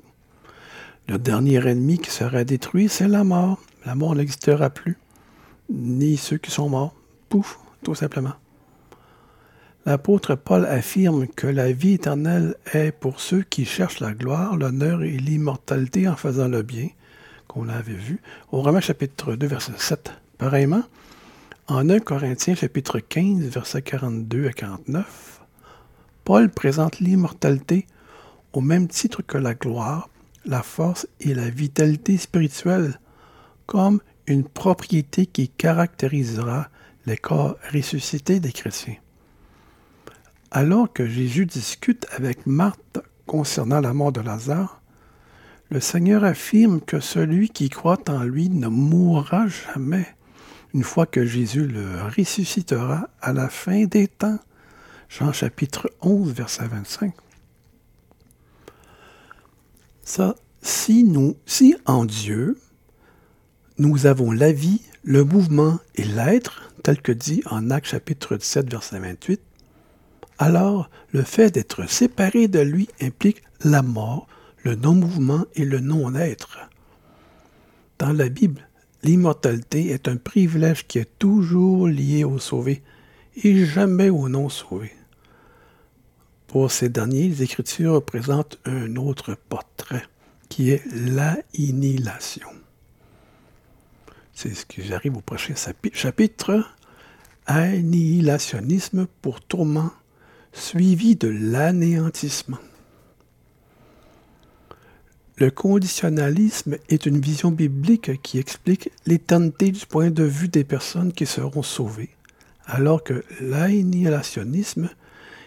Le 1.07 1.17
dernier 1.17 1.65
ennemi 1.67 1.97
qui 1.99 2.09
sera 2.09 2.43
détruit, 2.43 2.89
c'est 2.89 3.07
la 3.07 3.23
mort. 3.23 3.59
La 3.85 3.95
mort 3.95 4.15
n'existera 4.15 4.69
plus, 4.69 4.97
ni 5.69 6.17
ceux 6.17 6.37
qui 6.37 6.51
sont 6.51 6.69
morts. 6.69 6.93
Pouf, 7.29 7.59
tout 7.83 7.95
simplement. 7.95 8.33
L'apôtre 9.85 10.35
Paul 10.35 10.65
affirme 10.65 11.27
que 11.27 11.47
la 11.47 11.71
vie 11.71 11.93
éternelle 11.93 12.55
est 12.73 12.91
pour 12.91 13.19
ceux 13.21 13.41
qui 13.41 13.65
cherchent 13.65 14.01
la 14.01 14.11
gloire, 14.11 14.57
l'honneur 14.57 15.03
et 15.03 15.17
l'immortalité 15.17 16.07
en 16.07 16.15
faisant 16.15 16.47
le 16.47 16.61
bien, 16.61 16.89
qu'on 17.47 17.69
avait 17.69 17.93
vu, 17.93 18.21
au 18.51 18.61
Romains 18.61 18.81
chapitre 18.81 19.35
2, 19.35 19.47
verset 19.47 19.71
7. 19.77 20.11
Pareillement, 20.37 20.83
en 21.69 21.87
1 21.87 21.99
Corinthiens 21.99 22.55
chapitre 22.55 22.99
15, 22.99 23.43
versets 23.43 23.83
42 23.83 24.47
à 24.47 24.53
49, 24.53 25.41
Paul 26.23 26.49
présente 26.49 26.99
l'immortalité 26.99 27.85
au 28.53 28.61
même 28.61 28.87
titre 28.87 29.21
que 29.21 29.37
la 29.37 29.53
gloire, 29.53 30.09
la 30.45 30.63
force 30.63 31.07
et 31.19 31.35
la 31.35 31.47
vitalité 31.51 32.17
spirituelle 32.17 32.99
comme 33.67 34.01
une 34.25 34.45
propriété 34.45 35.27
qui 35.27 35.47
caractérisera 35.47 36.69
les 37.05 37.17
corps 37.17 37.55
ressuscités 37.71 38.39
des 38.39 38.51
chrétiens. 38.51 38.97
Alors 40.49 40.91
que 40.91 41.05
Jésus 41.05 41.45
discute 41.45 42.07
avec 42.15 42.47
Marthe 42.47 42.99
concernant 43.27 43.79
la 43.79 43.93
mort 43.93 44.11
de 44.11 44.21
Lazare, 44.21 44.81
le 45.69 45.79
Seigneur 45.79 46.23
affirme 46.23 46.81
que 46.81 46.99
celui 46.99 47.49
qui 47.49 47.69
croit 47.69 48.09
en 48.09 48.23
lui 48.23 48.49
ne 48.49 48.69
mourra 48.69 49.45
jamais 49.47 50.07
une 50.73 50.83
fois 50.83 51.05
que 51.05 51.25
Jésus 51.25 51.67
le 51.67 52.01
ressuscitera 52.03 53.09
à 53.21 53.33
la 53.33 53.49
fin 53.49 53.85
des 53.85 54.07
temps. 54.07 54.39
Jean 55.09 55.33
chapitre 55.33 55.89
11, 56.01 56.33
verset 56.33 56.67
25. 56.67 57.13
Ça, 60.03 60.35
si 60.61 61.03
nous, 61.03 61.35
si 61.45 61.75
en 61.85 62.05
Dieu, 62.05 62.59
nous 63.77 64.05
avons 64.05 64.31
la 64.31 64.51
vie, 64.51 64.81
le 65.03 65.23
mouvement 65.23 65.79
et 65.95 66.03
l'être, 66.03 66.71
tel 66.83 67.01
que 67.01 67.11
dit 67.11 67.41
en 67.45 67.71
Actes 67.71 67.87
chapitre 67.87 68.37
17, 68.37 68.69
verset 68.69 68.99
28, 68.99 69.41
alors 70.37 70.89
le 71.11 71.23
fait 71.23 71.51
d'être 71.51 71.89
séparé 71.89 72.47
de 72.47 72.59
lui 72.59 72.89
implique 73.01 73.41
la 73.63 73.81
mort, 73.81 74.27
le 74.63 74.75
non-mouvement 74.75 75.45
et 75.55 75.65
le 75.65 75.79
non-être. 75.79 76.59
Dans 77.97 78.13
la 78.13 78.29
Bible, 78.29 78.68
l'immortalité 79.03 79.89
est 79.89 80.07
un 80.07 80.17
privilège 80.17 80.87
qui 80.87 80.99
est 80.99 81.19
toujours 81.19 81.87
lié 81.87 82.23
aux 82.23 82.39
sauvés 82.39 82.81
et 83.43 83.65
jamais 83.65 84.09
aux 84.09 84.29
non-sauvés. 84.29 84.93
Pour 86.47 86.71
ces 86.71 86.89
derniers, 86.89 87.27
les 87.27 87.43
Écritures 87.43 88.03
présentent 88.03 88.57
un 88.65 88.95
autre 88.95 89.37
portrait, 89.49 90.03
qui 90.49 90.71
est 90.71 90.83
l'annihilation. 90.91 92.47
C'est 94.33 94.55
ce 94.55 94.65
que 94.65 94.81
j'arrive 94.81 95.17
au 95.17 95.21
prochain 95.21 95.53
chapitre. 95.93 96.65
Annihilationnisme 97.45 99.07
pour 99.21 99.41
tourment, 99.41 99.91
suivi 100.53 101.15
de 101.15 101.27
l'anéantissement. 101.27 102.57
Le 105.39 105.51
conditionnalisme 105.51 106.75
est 106.89 107.05
une 107.05 107.21
vision 107.21 107.49
biblique 107.49 108.21
qui 108.21 108.39
explique 108.39 108.91
l'éternité 109.05 109.71
du 109.71 109.85
point 109.85 110.09
de 110.09 110.23
vue 110.23 110.49
des 110.49 110.65
personnes 110.65 111.13
qui 111.13 111.25
seront 111.25 111.63
sauvées, 111.63 112.09
alors 112.65 113.05
que 113.05 113.23
l'annihilationnisme, 113.39 114.89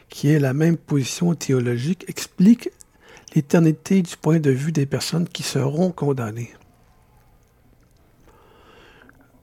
qui 0.09 0.31
est 0.31 0.39
la 0.39 0.55
même 0.55 0.79
position 0.79 1.35
théologique, 1.35 2.07
explique 2.09 2.71
l'éternité 3.35 4.01
du 4.01 4.17
point 4.17 4.41
de 4.41 4.51
vue 4.51 4.73
des 4.73 4.87
personnes 4.87 5.29
qui 5.29 5.43
seront 5.43 5.91
condamnées. 5.91 6.55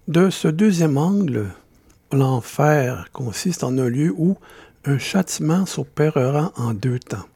De 0.07 0.31
ce 0.31 0.47
deuxième 0.47 0.97
angle, 0.97 1.45
l'enfer 2.11 3.09
consiste 3.13 3.63
en 3.63 3.77
un 3.77 3.87
lieu 3.87 4.11
où 4.17 4.35
un 4.83 4.97
châtiment 4.97 5.67
s'opérera 5.67 6.51
en 6.55 6.73
deux 6.73 6.97
temps 6.97 7.27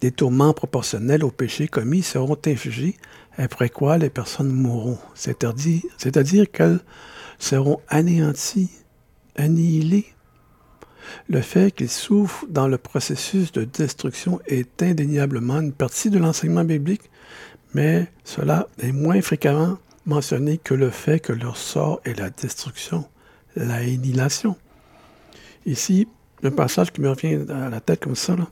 des 0.00 0.12
tourments 0.12 0.54
proportionnels 0.54 1.24
aux 1.24 1.30
péchés 1.30 1.68
commis 1.68 2.02
seront 2.02 2.38
infligés, 2.46 2.96
après 3.36 3.68
quoi 3.68 3.98
les 3.98 4.10
personnes 4.10 4.52
mourront. 4.52 4.98
C'est-à-dire 5.14 6.50
qu'elles 6.50 6.80
seront 7.38 7.80
anéanties, 7.88 8.70
annihilées. 9.36 10.06
Le 11.28 11.40
fait 11.40 11.74
qu'ils 11.74 11.90
souffrent 11.90 12.46
dans 12.48 12.68
le 12.68 12.78
processus 12.78 13.52
de 13.52 13.64
destruction 13.64 14.40
est 14.46 14.82
indéniablement 14.82 15.60
une 15.60 15.72
partie 15.72 16.10
de 16.10 16.18
l'enseignement 16.18 16.64
biblique, 16.64 17.10
mais 17.74 18.06
cela 18.24 18.68
est 18.78 18.92
moins 18.92 19.20
fréquemment 19.20 19.78
mentionné 20.06 20.58
que 20.58 20.74
le 20.74 20.90
fait 20.90 21.20
que 21.20 21.32
leur 21.32 21.56
sort 21.56 22.00
est 22.04 22.18
la 22.18 22.30
destruction, 22.30 23.04
la 23.56 23.76
annihilation. 23.76 24.56
Ici, 25.66 26.08
un 26.42 26.50
passage 26.50 26.90
qui 26.92 27.00
me 27.00 27.10
revient 27.10 27.44
à 27.50 27.68
la 27.68 27.80
tête 27.80 28.02
comme 28.02 28.16
ça, 28.16 28.34
là, 28.36 28.48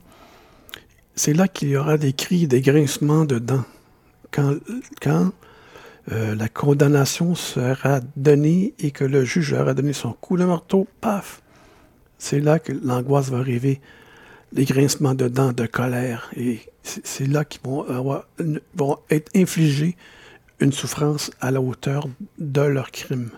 c'est 1.19 1.33
là 1.33 1.49
qu'il 1.49 1.67
y 1.67 1.75
aura 1.75 1.97
des 1.97 2.13
cris, 2.13 2.47
des 2.47 2.61
grincements 2.61 3.25
de 3.25 3.39
dents. 3.39 3.65
Quand, 4.31 4.55
euh, 6.13 6.33
la 6.33 6.47
condamnation 6.47 7.35
sera 7.35 7.99
donnée 8.15 8.73
et 8.79 8.91
que 8.91 9.03
le 9.03 9.25
juge 9.25 9.51
aura 9.51 9.73
donné 9.73 9.91
son 9.91 10.13
coup 10.13 10.37
de 10.37 10.45
marteau, 10.45 10.87
paf, 11.01 11.41
c'est 12.17 12.39
là 12.39 12.57
que 12.57 12.71
l'angoisse 12.71 13.31
va 13.31 13.39
arriver, 13.39 13.81
les 14.53 14.63
grincements 14.63 15.13
de 15.13 15.27
dents, 15.27 15.51
de 15.51 15.65
colère, 15.65 16.31
et 16.37 16.61
c'est 16.83 17.27
là 17.27 17.43
qu'ils 17.43 17.61
vont, 17.63 17.85
vont 18.73 18.97
être 19.09 19.29
infligés 19.35 19.97
une 20.61 20.71
souffrance 20.71 21.31
à 21.41 21.51
la 21.51 21.59
hauteur 21.59 22.07
de 22.37 22.61
leur 22.61 22.91
crime. 22.91 23.31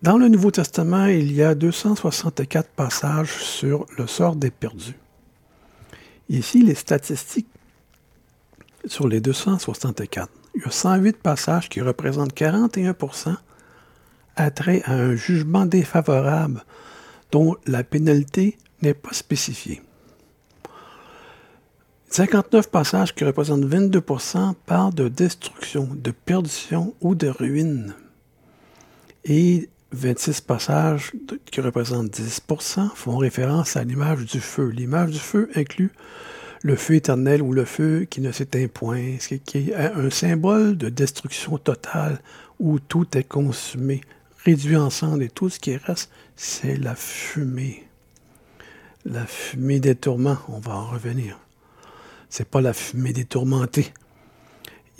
Dans 0.00 0.16
le 0.16 0.28
Nouveau 0.28 0.52
Testament, 0.52 1.04
il 1.04 1.32
y 1.32 1.42
a 1.42 1.54
264 1.54 2.70
passages 2.70 3.34
sur 3.42 3.84
le 3.98 4.06
sort 4.06 4.36
des 4.36 4.50
perdus. 4.50 4.96
Ici, 6.28 6.62
les 6.62 6.74
statistiques 6.74 7.48
sur 8.84 9.08
les 9.08 9.20
264. 9.20 10.30
Il 10.54 10.62
y 10.62 10.64
a 10.64 10.70
108 10.70 11.16
passages 11.18 11.68
qui 11.68 11.80
représentent 11.80 12.34
41% 12.34 13.36
attrait 14.36 14.82
à 14.84 14.92
un 14.92 15.14
jugement 15.14 15.66
défavorable 15.66 16.64
dont 17.32 17.56
la 17.66 17.84
pénalité 17.84 18.56
n'est 18.82 18.94
pas 18.94 19.12
spécifiée. 19.12 19.82
59 22.10 22.70
passages 22.70 23.14
qui 23.14 23.24
représentent 23.24 23.64
22% 23.64 24.54
parlent 24.66 24.94
de 24.94 25.08
destruction, 25.08 25.88
de 25.92 26.10
perdition 26.10 26.94
ou 27.00 27.14
de 27.14 27.28
ruine. 27.28 27.94
Et 29.24 29.68
26 29.92 30.42
passages 30.42 31.12
qui 31.50 31.60
représentent 31.60 32.10
10% 32.10 32.94
font 32.94 33.16
référence 33.16 33.76
à 33.76 33.84
l'image 33.84 34.26
du 34.26 34.40
feu. 34.40 34.68
L'image 34.68 35.10
du 35.12 35.18
feu 35.18 35.50
inclut 35.54 35.92
le 36.62 36.76
feu 36.76 36.94
éternel 36.94 37.40
ou 37.42 37.52
le 37.52 37.64
feu 37.64 38.06
qui 38.08 38.20
ne 38.20 38.32
s'éteint 38.32 38.66
point, 38.68 39.16
ce 39.20 39.34
qui 39.34 39.70
est 39.70 39.74
un 39.74 40.10
symbole 40.10 40.76
de 40.76 40.88
destruction 40.88 41.56
totale 41.58 42.20
où 42.58 42.78
tout 42.80 43.06
est 43.16 43.24
consumé, 43.24 44.00
réduit 44.44 44.76
ensemble 44.76 45.22
et 45.22 45.28
tout 45.28 45.48
ce 45.48 45.60
qui 45.60 45.76
reste, 45.76 46.10
c'est 46.36 46.76
la 46.76 46.94
fumée. 46.94 47.84
La 49.04 49.24
fumée 49.24 49.80
des 49.80 49.94
tourments, 49.94 50.38
on 50.48 50.58
va 50.58 50.74
en 50.74 50.86
revenir. 50.86 51.38
C'est 52.28 52.48
pas 52.48 52.60
la 52.60 52.72
fumée 52.72 53.12
des 53.12 53.24
tourmentés. 53.24 53.92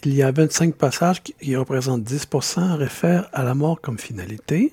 Il 0.05 0.15
y 0.15 0.23
a 0.23 0.31
25 0.31 0.77
passages 0.77 1.23
qui, 1.23 1.57
représentent 1.57 2.05
10% 2.05 2.77
réfèrent 2.77 3.29
à 3.33 3.43
la 3.43 3.55
mort 3.55 3.81
comme 3.81 3.99
finalité. 3.99 4.73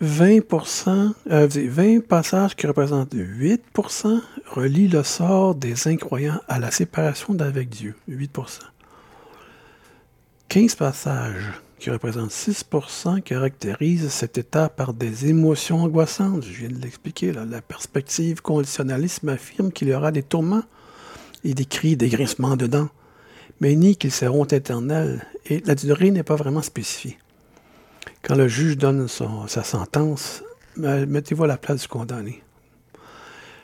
20, 0.00 0.40
20 0.50 1.14
euh, 1.30 2.00
passages 2.00 2.56
qui 2.56 2.66
représentent 2.66 3.14
8% 3.14 4.20
relient 4.46 4.88
le 4.88 5.02
sort 5.02 5.54
des 5.54 5.88
incroyants 5.88 6.40
à 6.48 6.58
la 6.58 6.70
séparation 6.70 7.34
d'avec 7.34 7.68
Dieu, 7.68 7.94
8% 8.08 8.60
15 10.48 10.74
passages 10.76 11.52
qui 11.78 11.90
représentent 11.90 12.30
6% 12.30 13.22
caractérisent 13.22 14.08
cet 14.08 14.38
état 14.38 14.68
par 14.68 14.94
des 14.94 15.26
émotions 15.26 15.82
angoissantes. 15.84 16.42
Je 16.42 16.60
viens 16.60 16.68
de 16.70 16.82
l'expliquer. 16.82 17.32
La 17.32 17.60
perspective 17.60 18.40
conditionnalisme 18.42 19.28
affirme 19.28 19.70
qu'il 19.70 19.88
y 19.88 19.94
aura 19.94 20.10
des 20.10 20.22
tourments 20.22 20.64
et 21.44 21.54
des 21.54 21.66
cris, 21.66 21.96
des 21.96 22.08
grincements 22.08 22.56
de 22.56 22.66
dents, 22.66 22.88
mais 23.60 23.74
nie 23.74 23.96
qu'ils 23.96 24.12
seront 24.12 24.44
éternels 24.44 25.26
et 25.46 25.60
la 25.60 25.74
durée 25.74 26.10
n'est 26.10 26.22
pas 26.22 26.36
vraiment 26.36 26.62
spécifiée. 26.62 27.18
Quand 28.22 28.34
le 28.34 28.48
juge 28.48 28.76
donne 28.76 29.08
sa 29.08 29.64
sentence, 29.64 30.42
mettez-vous 30.76 31.44
à 31.44 31.48
la 31.48 31.56
place 31.56 31.82
du 31.82 31.88
condamné. 31.88 32.42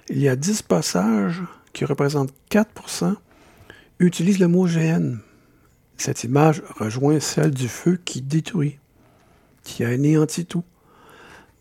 Il 0.08 0.18
y 0.18 0.28
a 0.28 0.36
10 0.36 0.62
passages 0.62 1.42
qui 1.72 1.84
représentent 1.84 2.34
4% 2.50 3.14
utilisent 3.98 4.38
le 4.38 4.48
mot 4.48 4.66
GN. 4.66 5.18
Cette 5.96 6.24
image 6.24 6.62
rejoint 6.78 7.20
celle 7.20 7.52
du 7.52 7.68
feu 7.68 7.98
qui 8.04 8.20
détruit, 8.20 8.78
qui 9.62 9.84
a 9.84 9.88
anéanti 9.88 10.44
tout. 10.44 10.64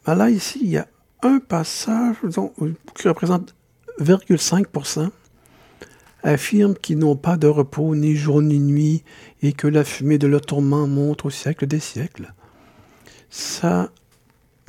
Mais 0.07 0.15
là, 0.15 0.29
ici, 0.29 0.59
il 0.61 0.69
y 0.69 0.77
a 0.77 0.87
un 1.21 1.39
passage 1.39 2.15
qui 2.95 3.07
représente 3.07 3.55
0,5 3.99 4.65
affirme 6.23 6.73
qu'ils 6.75 6.97
n'ont 6.97 7.15
pas 7.15 7.37
de 7.37 7.47
repos 7.47 7.95
ni 7.95 8.15
jour 8.15 8.41
ni 8.41 8.59
nuit 8.59 9.03
et 9.41 9.53
que 9.53 9.67
la 9.67 9.83
fumée 9.83 10.17
de 10.17 10.27
leur 10.27 10.41
tourment 10.41 10.87
monte 10.87 11.25
au 11.25 11.29
siècle 11.29 11.67
des 11.67 11.79
siècles 11.79 12.33
ça, 13.33 13.89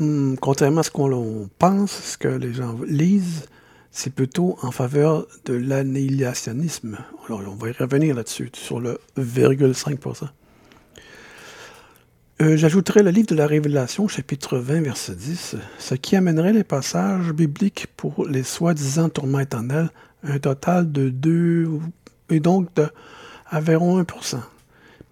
hmm, 0.01 0.37
contrairement 0.40 0.81
à 0.81 0.85
ce 0.85 0.90
qu'on 0.90 1.51
pense, 1.59 1.93
ce 1.93 2.19
que 2.19 2.29
les 2.29 2.55
gens 2.55 2.77
lisent, 2.87 3.45
c'est 3.90 4.12
plutôt 4.12 4.57
en 4.62 4.71
faveur 4.71 5.27
de 5.45 5.53
l'annihilationnisme. 5.53 6.99
Alors, 7.27 7.43
on 7.47 7.57
va 7.57 7.69
y 7.69 7.73
revenir 7.73 8.17
là-dessus, 8.17 8.51
sur 8.55 8.81
le 8.81 8.99
0,5%. 9.19 10.29
Euh, 12.43 12.57
J'ajouterai 12.57 13.03
le 13.03 13.11
livre 13.11 13.29
de 13.29 13.35
la 13.35 13.47
Révélation, 13.47 14.09
chapitre 14.09 14.57
20, 14.57 14.81
verset 14.81 15.14
10, 15.14 15.57
ce 15.79 15.95
qui 15.95 16.17
amènerait 16.17 16.55
les 16.55 16.64
passages 16.64 17.33
bibliques 17.33 17.87
pour 17.97 18.27
les 18.27 18.43
soi-disant 18.43 19.11
tourments 19.11 19.40
éternels, 19.40 19.90
un 20.25 20.39
total 20.39 20.91
de 20.91 21.09
2, 21.11 21.69
et 22.31 22.41
donc 22.41 22.75
de 22.75 22.89
environ 23.51 24.03
1%. 24.03 24.41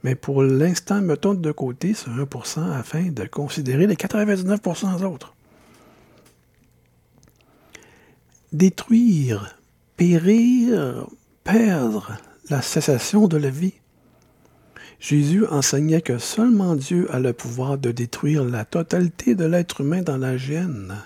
Mais 0.03 0.15
pour 0.15 0.43
l'instant, 0.43 1.01
mettons 1.01 1.35
de 1.35 1.53
côté 1.53 1.95
ce 1.95 2.11
1% 2.11 2.73
afin 2.73 3.11
de 3.11 3.25
considérer 3.25 3.87
les 3.87 3.95
99% 3.95 5.05
autres. 5.05 5.35
Détruire, 8.53 9.57
périr, 9.97 11.07
perdre 11.45 12.19
la 12.51 12.63
cessation 12.63 13.29
de 13.29 13.37
la 13.37 13.51
vie. 13.51 13.75
Jésus 14.99 15.47
enseignait 15.47 16.03
que 16.03 16.19
seulement 16.19 16.77
Dieu 16.77 17.13
a 17.13 17.19
le 17.19 17.33
pouvoir 17.33 17.79
de 17.79 17.91
détruire 17.91 18.45
la 18.45 18.65
totalité 18.65 19.35
de 19.35 19.45
l'être 19.45 19.81
humain 19.81 20.03
dans 20.03 20.19
la 20.19 20.37
gêne, 20.37 20.97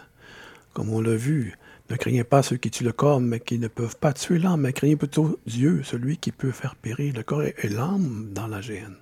comme 0.75 0.91
on 0.91 1.01
l'a 1.01 1.17
vu. 1.17 1.57
Ne 1.89 1.97
craignez 1.97 2.25
pas 2.25 2.43
ceux 2.43 2.57
qui 2.57 2.71
tuent 2.71 2.85
le 2.85 2.93
corps, 2.93 3.21
mais 3.21 3.39
qui 3.39 3.59
ne 3.59 3.69
peuvent 3.69 3.97
pas 3.97 4.13
tuer 4.13 4.39
l'âme, 4.39 4.63
mais 4.63 4.73
craignez 4.73 4.97
plutôt 4.97 5.39
Dieu, 5.47 5.83
celui 5.85 6.17
qui 6.19 6.33
peut 6.33 6.51
faire 6.51 6.75
périr 6.75 7.15
le 7.15 7.23
corps 7.23 7.43
et 7.43 7.69
l'âme 7.69 8.31
dans 8.33 8.49
la 8.49 8.61
gêne. 8.61 8.97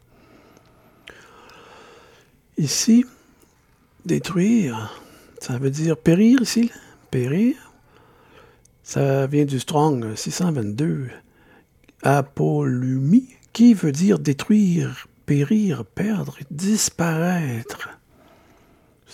Ici, 2.59 3.05
détruire, 4.05 5.01
ça 5.41 5.59
veut 5.59 5.71
dire 5.71 5.97
périr 5.97 6.43
ici, 6.43 6.71
périr. 7.11 7.57
Ça 8.83 9.27
vient 9.27 9.47
du 9.47 9.59
Strong 9.59 10.15
622, 10.15 11.09
apolumie, 12.03 13.35
qui 13.55 13.73
veut 13.73 13.93
dire 13.93 14.19
détruire, 14.19 15.09
périr, 15.25 15.87
perdre, 15.87 16.37
disparaître. 16.51 17.89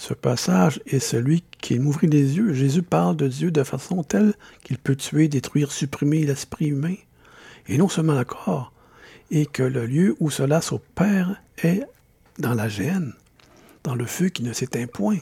Ce 0.01 0.15
passage 0.15 0.81
est 0.87 0.99
celui 0.99 1.45
qui 1.61 1.79
m'ouvrit 1.79 2.07
les 2.07 2.39
yeux. 2.39 2.55
Jésus 2.55 2.81
parle 2.81 3.19
de 3.19 3.29
Dieu 3.29 3.51
de 3.51 3.63
façon 3.63 4.03
telle 4.03 4.33
qu'il 4.65 4.79
peut 4.79 4.97
tuer, 4.97 5.29
détruire, 5.29 5.71
supprimer 5.71 6.25
l'esprit 6.25 6.69
humain, 6.69 6.95
et 7.69 7.77
non 7.77 7.87
seulement 7.87 8.15
le 8.15 8.25
corps, 8.25 8.73
et 9.31 9.45
que 9.45 9.63
le 9.63 9.85
lieu 9.85 10.17
où 10.19 10.31
cela 10.31 10.63
s'opère 10.63 11.37
est 11.63 11.83
dans 12.39 12.55
la 12.55 12.67
gêne, 12.67 13.13
dans 13.85 13.95
le 13.95 14.07
feu 14.07 14.31
qui 14.31 14.43
ne 14.43 14.55
s'éteint 14.55 14.87
point. 14.87 15.19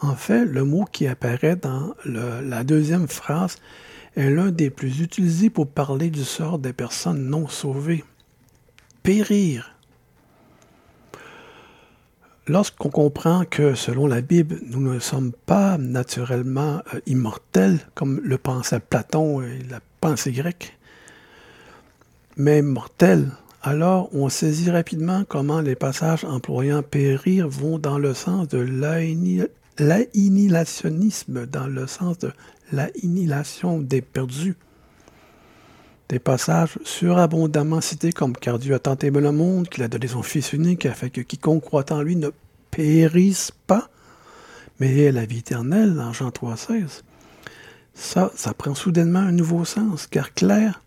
En 0.00 0.14
fait, 0.14 0.44
le 0.44 0.62
mot 0.62 0.84
qui 0.84 1.08
apparaît 1.08 1.56
dans 1.56 1.96
la 2.04 2.62
deuxième 2.62 3.08
phrase 3.08 3.56
est 4.14 4.30
l'un 4.30 4.52
des 4.52 4.70
plus 4.70 5.00
utilisés 5.00 5.50
pour 5.50 5.66
parler 5.66 6.10
du 6.10 6.22
sort 6.22 6.60
des 6.60 6.72
personnes 6.72 7.26
non 7.26 7.48
sauvées. 7.48 8.04
Périr. 9.02 9.73
Lorsqu'on 12.46 12.90
comprend 12.90 13.44
que, 13.48 13.74
selon 13.74 14.06
la 14.06 14.20
Bible, 14.20 14.60
nous 14.66 14.80
ne 14.80 14.98
sommes 14.98 15.32
pas 15.46 15.78
naturellement 15.78 16.82
euh, 16.92 17.00
immortels, 17.06 17.78
comme 17.94 18.20
le 18.22 18.36
pensait 18.36 18.80
Platon 18.80 19.40
et 19.40 19.60
la 19.70 19.80
pensée 20.00 20.32
grecque, 20.32 20.76
mais 22.36 22.60
mortels, 22.60 23.30
alors 23.62 24.10
on 24.12 24.28
saisit 24.28 24.70
rapidement 24.70 25.24
comment 25.26 25.62
les 25.62 25.74
passages 25.74 26.26
employant 26.26 26.82
périr 26.82 27.48
vont 27.48 27.78
dans 27.78 27.96
le 27.96 28.12
sens 28.12 28.46
de 28.48 28.58
l'annihilationnisme, 29.78 31.46
dans 31.46 31.66
le 31.66 31.86
sens 31.86 32.18
de 32.18 32.30
l'annihilation 32.72 33.80
des 33.80 34.02
perdus. 34.02 34.56
Des 36.08 36.18
passages 36.18 36.78
surabondamment 36.84 37.80
cités 37.80 38.12
comme 38.12 38.36
Car 38.36 38.58
Dieu 38.58 38.74
a 38.74 38.78
tant 38.78 38.96
aimé 38.96 39.20
le 39.20 39.32
monde 39.32 39.68
qu'il 39.68 39.82
a 39.82 39.88
donné 39.88 40.06
son 40.06 40.22
Fils 40.22 40.52
unique 40.52 40.84
afin 40.84 41.08
que 41.08 41.22
quiconque 41.22 41.62
croit 41.62 41.90
en 41.92 42.02
lui 42.02 42.16
ne 42.16 42.28
périsse 42.70 43.52
pas, 43.66 43.88
mais 44.80 44.98
ait 44.98 45.12
la 45.12 45.24
vie 45.24 45.38
éternelle 45.38 45.94
dans 45.94 46.12
Jean 46.12 46.28
3,16. 46.28 47.02
Ça, 47.94 48.30
ça 48.34 48.52
prend 48.52 48.74
soudainement 48.74 49.20
un 49.20 49.32
nouveau 49.32 49.64
sens, 49.64 50.06
car 50.06 50.34
clair, 50.34 50.82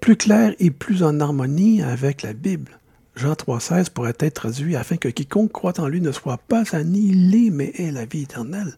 plus 0.00 0.16
clair 0.16 0.54
et 0.58 0.70
plus 0.70 1.02
en 1.02 1.20
harmonie 1.20 1.82
avec 1.82 2.22
la 2.22 2.32
Bible. 2.32 2.78
Jean 3.14 3.34
3,16 3.34 3.90
pourrait 3.90 4.14
être 4.20 4.34
traduit 4.34 4.76
afin 4.76 4.96
que 4.96 5.08
quiconque 5.08 5.52
croit 5.52 5.78
en 5.80 5.88
lui 5.88 6.00
ne 6.00 6.12
soit 6.12 6.38
pas 6.38 6.64
annihilé, 6.74 7.50
mais 7.50 7.72
ait 7.76 7.90
la 7.90 8.06
vie 8.06 8.22
éternelle. 8.22 8.74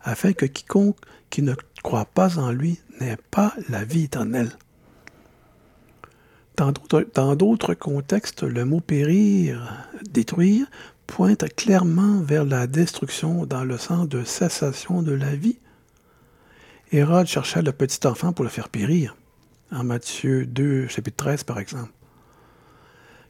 Afin 0.00 0.32
que 0.32 0.46
quiconque 0.46 0.96
qui 1.28 1.42
ne 1.42 1.54
croit 1.82 2.04
pas 2.06 2.38
en 2.38 2.50
lui 2.50 2.78
n'ait 3.00 3.18
pas 3.30 3.52
la 3.68 3.84
vie 3.84 4.04
éternelle. 4.04 4.52
Dans 6.56 7.36
d'autres 7.36 7.74
contextes, 7.74 8.42
le 8.42 8.64
mot 8.64 8.80
périr, 8.80 9.86
détruire, 10.10 10.66
pointe 11.06 11.54
clairement 11.54 12.20
vers 12.22 12.46
la 12.46 12.66
destruction 12.66 13.44
dans 13.44 13.62
le 13.62 13.76
sens 13.76 14.08
de 14.08 14.24
cessation 14.24 15.02
de 15.02 15.12
la 15.12 15.36
vie. 15.36 15.58
Hérode 16.92 17.26
chercha 17.26 17.60
le 17.60 17.72
petit 17.72 18.06
enfant 18.06 18.32
pour 18.32 18.44
le 18.44 18.50
faire 18.50 18.70
périr, 18.70 19.16
en 19.70 19.84
Matthieu 19.84 20.46
2, 20.46 20.88
chapitre 20.88 21.16
13 21.24 21.44
par 21.44 21.58
exemple. 21.58 21.92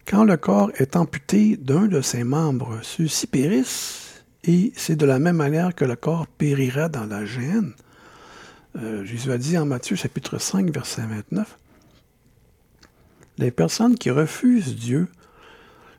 Quand 0.07 0.23
le 0.23 0.37
corps 0.37 0.71
est 0.77 0.95
amputé 0.95 1.57
d'un 1.57 1.87
de 1.87 2.01
ses 2.03 2.23
membres, 2.23 2.79
ceux-ci 2.83 3.27
périssent, 3.27 4.23
et 4.45 4.73
c'est 4.77 4.95
de 4.95 5.05
la 5.05 5.19
même 5.19 5.37
manière 5.37 5.75
que 5.75 5.85
le 5.85 5.97
corps 5.97 6.29
périra 6.29 6.89
dans 6.89 7.07
la 7.07 7.25
gêne. 7.25 7.73
Euh, 8.77 9.05
Jésus 9.05 9.33
a 9.33 9.39
dit 9.39 9.59
en 9.59 9.67
Matthieu 9.67 9.97
chapitre 9.97 10.39
5, 10.39 10.71
verset 10.71 11.03
29, 11.03 11.59
les 13.39 13.51
personnes 13.51 13.97
qui 13.97 14.11
refusent 14.11 14.77
Dieu 14.77 15.09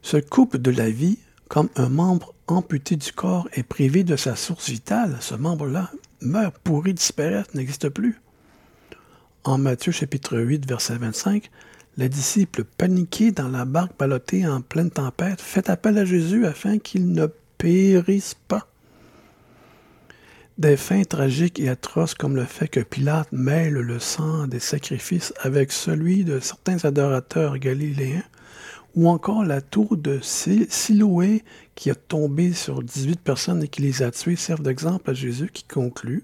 se 0.01 0.17
coupent 0.17 0.57
de 0.57 0.71
la 0.71 0.89
vie 0.89 1.19
comme 1.47 1.69
un 1.75 1.89
membre 1.89 2.33
amputé 2.47 2.95
du 2.95 3.11
corps 3.11 3.47
est 3.53 3.63
privé 3.63 4.03
de 4.03 4.15
sa 4.15 4.35
source 4.35 4.69
vitale. 4.69 5.17
Ce 5.19 5.35
membre-là 5.35 5.91
meurt, 6.21 6.57
pourri, 6.59 6.93
disparaît, 6.93 7.43
n'existe 7.53 7.89
plus. 7.89 8.19
En 9.43 9.57
Matthieu 9.57 9.91
chapitre 9.91 10.37
8, 10.37 10.67
verset 10.67 10.97
25, 10.97 11.49
les 11.97 12.09
disciples 12.09 12.63
paniqués 12.63 13.31
dans 13.31 13.47
la 13.47 13.65
barque 13.65 13.97
ballottée 13.97 14.45
en 14.45 14.61
pleine 14.61 14.91
tempête 14.91 15.41
fait 15.41 15.69
appel 15.69 15.97
à 15.97 16.05
Jésus 16.05 16.45
afin 16.45 16.79
qu'il 16.79 17.11
ne 17.11 17.27
périsse 17.57 18.35
pas. 18.47 18.67
Des 20.57 20.75
fins 20.75 21.03
tragiques 21.03 21.59
et 21.59 21.69
atroces 21.69 22.15
comme 22.15 22.35
le 22.35 22.45
fait 22.45 22.67
que 22.67 22.79
Pilate 22.79 23.31
mêle 23.31 23.73
le 23.73 23.99
sang 23.99 24.47
des 24.47 24.59
sacrifices 24.59 25.31
avec 25.41 25.71
celui 25.71 26.23
de 26.23 26.39
certains 26.39 26.83
adorateurs 26.83 27.59
galiléens, 27.59 28.23
ou 28.95 29.07
encore 29.07 29.45
la 29.45 29.61
tour 29.61 29.95
de 29.95 30.19
Siloé 30.19 31.43
qui 31.75 31.91
a 31.91 31.95
tombé 31.95 32.53
sur 32.53 32.81
18 32.81 33.19
personnes 33.19 33.61
et 33.61 33.67
qui 33.67 33.83
les 33.83 34.01
a 34.01 34.09
tués 34.09 34.35
servent 34.35 34.63
d'exemple 34.63 35.11
à 35.11 35.13
Jésus 35.13 35.51
qui 35.53 35.63
conclut 35.63 36.23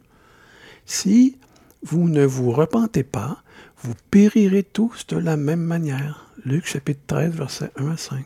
Si 0.87 1.37
vous 1.83 2.09
ne 2.09 2.25
vous 2.25 2.49
repentez 2.49 3.03
pas, 3.03 3.43
vous 3.83 3.93
périrez 4.09 4.63
tous 4.63 5.05
de 5.05 5.17
la 5.17 5.37
même 5.37 5.61
manière. 5.61 6.31
Luc 6.43 6.65
chapitre 6.65 7.01
13, 7.05 7.35
verset 7.35 7.69
1 7.77 7.91
à 7.91 7.97
5. 7.97 8.25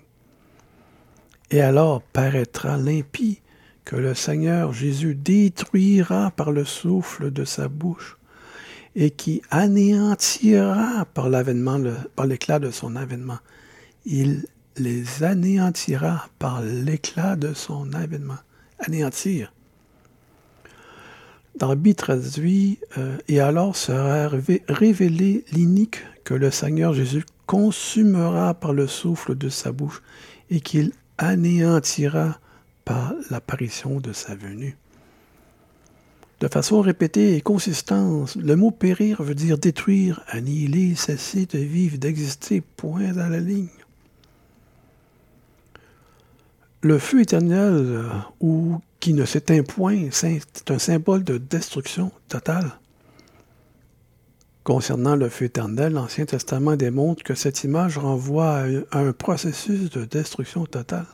Et 1.51 1.59
alors 1.59 2.01
paraîtra 2.01 2.77
l'impie 2.77 3.41
que 3.87 3.95
le 3.95 4.13
Seigneur 4.13 4.73
Jésus 4.73 5.15
détruira 5.15 6.31
par 6.31 6.51
le 6.51 6.65
souffle 6.65 7.31
de 7.31 7.45
sa 7.45 7.69
bouche 7.69 8.17
et 8.97 9.11
qui 9.11 9.41
anéantira 9.49 11.05
par 11.13 11.29
l'avènement, 11.29 11.79
par 12.13 12.25
l'éclat 12.25 12.59
de 12.59 12.69
son 12.69 12.97
avènement. 12.97 13.37
Il 14.05 14.45
les 14.75 15.23
anéantira 15.23 16.27
par 16.37 16.61
l'éclat 16.61 17.37
de 17.37 17.53
son 17.53 17.93
avènement. 17.93 18.39
Anéantir. 18.79 19.53
Dans 21.57 21.73
traduit, 21.95 22.79
euh, 22.97 23.17
et 23.29 23.39
alors 23.39 23.77
sera 23.77 24.29
révélé 24.67 25.45
l'inique 25.53 26.03
que 26.25 26.33
le 26.33 26.51
Seigneur 26.51 26.93
Jésus 26.93 27.23
consumera 27.45 28.53
par 28.53 28.73
le 28.73 28.85
souffle 28.85 29.37
de 29.37 29.47
sa 29.47 29.71
bouche 29.71 30.01
et 30.49 30.59
qu'il 30.59 30.91
anéantira 31.17 32.37
par 32.87 33.13
l'apparition 33.29 33.99
de 33.99 34.13
sa 34.13 34.33
venue. 34.33 34.77
De 36.39 36.47
façon 36.47 36.79
répétée 36.79 37.35
et 37.35 37.41
consistante, 37.41 38.35
le 38.35 38.55
mot 38.55 38.71
périr 38.71 39.21
veut 39.21 39.35
dire 39.35 39.57
détruire, 39.57 40.23
annihiler, 40.29 40.95
cesser 40.95 41.45
de 41.47 41.59
vivre, 41.59 41.97
d'exister, 41.97 42.61
point 42.61 43.11
dans 43.11 43.27
la 43.27 43.39
ligne. 43.39 43.67
Le 46.81 46.97
feu 46.97 47.21
éternel, 47.21 47.73
euh, 47.73 48.09
ou 48.39 48.79
qui 49.01 49.13
ne 49.13 49.25
s'éteint 49.25 49.63
point, 49.63 50.07
c'est 50.11 50.39
un 50.69 50.79
symbole 50.79 51.25
de 51.25 51.37
destruction 51.37 52.11
totale. 52.29 52.71
Concernant 54.63 55.15
le 55.15 55.27
feu 55.27 55.45
éternel, 55.45 55.93
l'Ancien 55.93 56.25
Testament 56.25 56.77
démontre 56.77 57.23
que 57.23 57.35
cette 57.35 57.63
image 57.63 57.97
renvoie 57.97 58.63
à 58.91 58.99
un 58.99 59.11
processus 59.11 59.89
de 59.89 60.05
destruction 60.05 60.65
totale. 60.65 61.07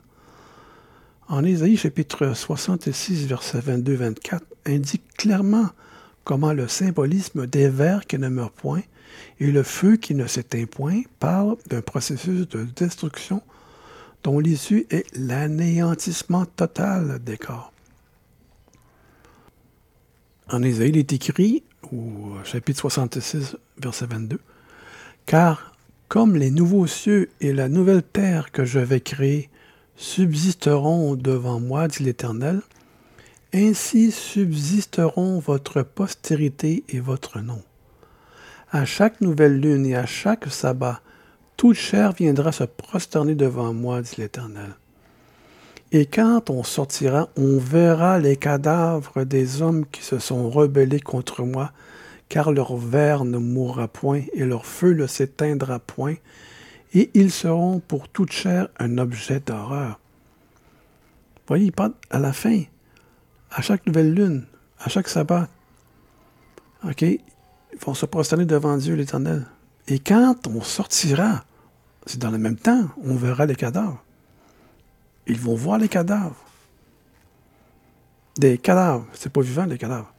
En 1.30 1.44
Ésaïe 1.46 1.78
chapitre 1.78 2.34
66, 2.34 3.28
versets 3.28 3.60
22-24, 3.60 4.42
indique 4.66 5.08
clairement 5.18 5.70
comment 6.26 6.52
le 6.52 6.68
symbolisme 6.68 7.48
des 7.48 7.70
vers 7.70 8.06
qui 8.06 8.18
ne 8.18 8.28
meurent 8.28 8.52
point 8.52 8.82
et 9.40 9.52
le 9.52 9.64
feu 9.64 9.96
qui 9.96 10.16
ne 10.16 10.28
s'éteint 10.28 10.66
point 10.66 11.02
parle 11.20 11.56
d'un 11.70 11.82
processus 11.82 12.48
de 12.50 12.66
destruction 12.76 13.42
dont 14.24 14.40
l'issue 14.40 14.86
est 14.90 15.06
l'anéantissement 15.16 16.46
total 16.46 17.20
des 17.24 17.38
corps. 17.38 17.72
En 20.50 20.62
Ésaïe, 20.62 20.90
il 20.90 20.98
est 20.98 21.14
écrit, 21.14 21.64
au 21.92 22.34
chapitre 22.44 22.82
66, 22.82 23.56
verset 23.78 24.08
22, 24.08 24.40
Car 25.26 25.74
comme 26.10 26.36
les 26.36 26.52
nouveaux 26.52 26.86
cieux 26.86 27.30
et 27.40 27.54
la 27.54 27.70
nouvelle 27.70 28.04
terre 28.04 28.52
que 28.52 28.66
je 28.66 28.80
vais 28.80 29.02
créer 29.02 29.50
subsisteront 29.96 31.16
devant 31.16 31.60
moi, 31.60 31.88
dit 31.88 32.04
l'Éternel, 32.04 32.62
ainsi 33.54 34.12
subsisteront 34.12 35.40
votre 35.40 35.84
postérité 35.84 36.84
et 36.90 37.00
votre 37.00 37.40
nom. 37.40 37.62
À 38.72 38.86
chaque 38.86 39.22
nouvelle 39.22 39.60
lune 39.60 39.86
et 39.86 39.96
à 39.96 40.06
chaque 40.06 40.48
sabbat, 40.48 41.02
toute 41.58 41.76
chair 41.76 42.14
viendra 42.14 42.52
se 42.52 42.64
prosterner 42.64 43.36
devant 43.36 43.74
moi, 43.74 44.02
dit 44.02 44.16
l'Éternel. 44.18 44.76
Et 45.92 46.08
quand 46.08 46.50
on 46.50 46.64
sortira, 46.64 47.30
on 47.38 47.60
verra 47.60 48.18
les 48.18 48.36
cadavres 48.36 49.24
des 49.26 49.62
hommes 49.62 49.86
qui 49.86 50.02
se 50.02 50.18
sont 50.18 50.50
rebellés 50.50 51.00
contre 51.00 51.44
moi, 51.44 51.72
car 52.30 52.52
leur 52.52 52.76
ver 52.76 53.26
ne 53.26 53.38
mourra 53.38 53.88
point 53.88 54.22
et 54.34 54.44
leur 54.44 54.66
feu 54.66 54.94
ne 54.94 55.06
s'éteindra 55.06 55.78
point, 55.78 56.16
et 56.94 57.10
ils 57.14 57.32
seront 57.32 57.80
pour 57.80 58.08
toute 58.08 58.32
chair 58.32 58.68
un 58.78 58.98
objet 58.98 59.40
d'horreur. 59.40 60.00
Voyez, 61.48 61.66
il 61.66 61.72
parle 61.72 61.94
à 62.10 62.20
la 62.20 62.34
fin, 62.34 62.64
à 63.52 63.62
chaque 63.62 63.86
nouvelle 63.86 64.14
lune, 64.14 64.46
à 64.80 64.90
chaque 64.90 65.08
sabbat. 65.08 65.50
OK? 66.88 67.02
Ils 67.02 67.80
vont 67.80 67.94
se 67.94 68.06
prosterner 68.06 68.46
devant 68.46 68.78
Dieu 68.78 68.96
l'Éternel. 68.96 69.46
Et 69.88 70.00
quand 70.00 70.48
on 70.48 70.62
sortira, 70.62 71.44
c'est 72.06 72.20
dans 72.20 72.32
le 72.32 72.38
même 72.38 72.58
temps, 72.58 72.88
on 73.04 73.16
verra 73.16 73.46
les 73.46 73.56
cadavres. 73.56 74.04
Ils 75.28 75.40
vont 75.40 75.56
voir 75.56 75.80
les 75.80 75.90
cadavres. 75.90 76.36
Des 78.38 78.58
cadavres, 78.58 79.06
c'est 79.14 79.32
pas 79.32 79.42
vivant 79.42 79.66
les 79.66 79.78
cadavres. 79.78 80.13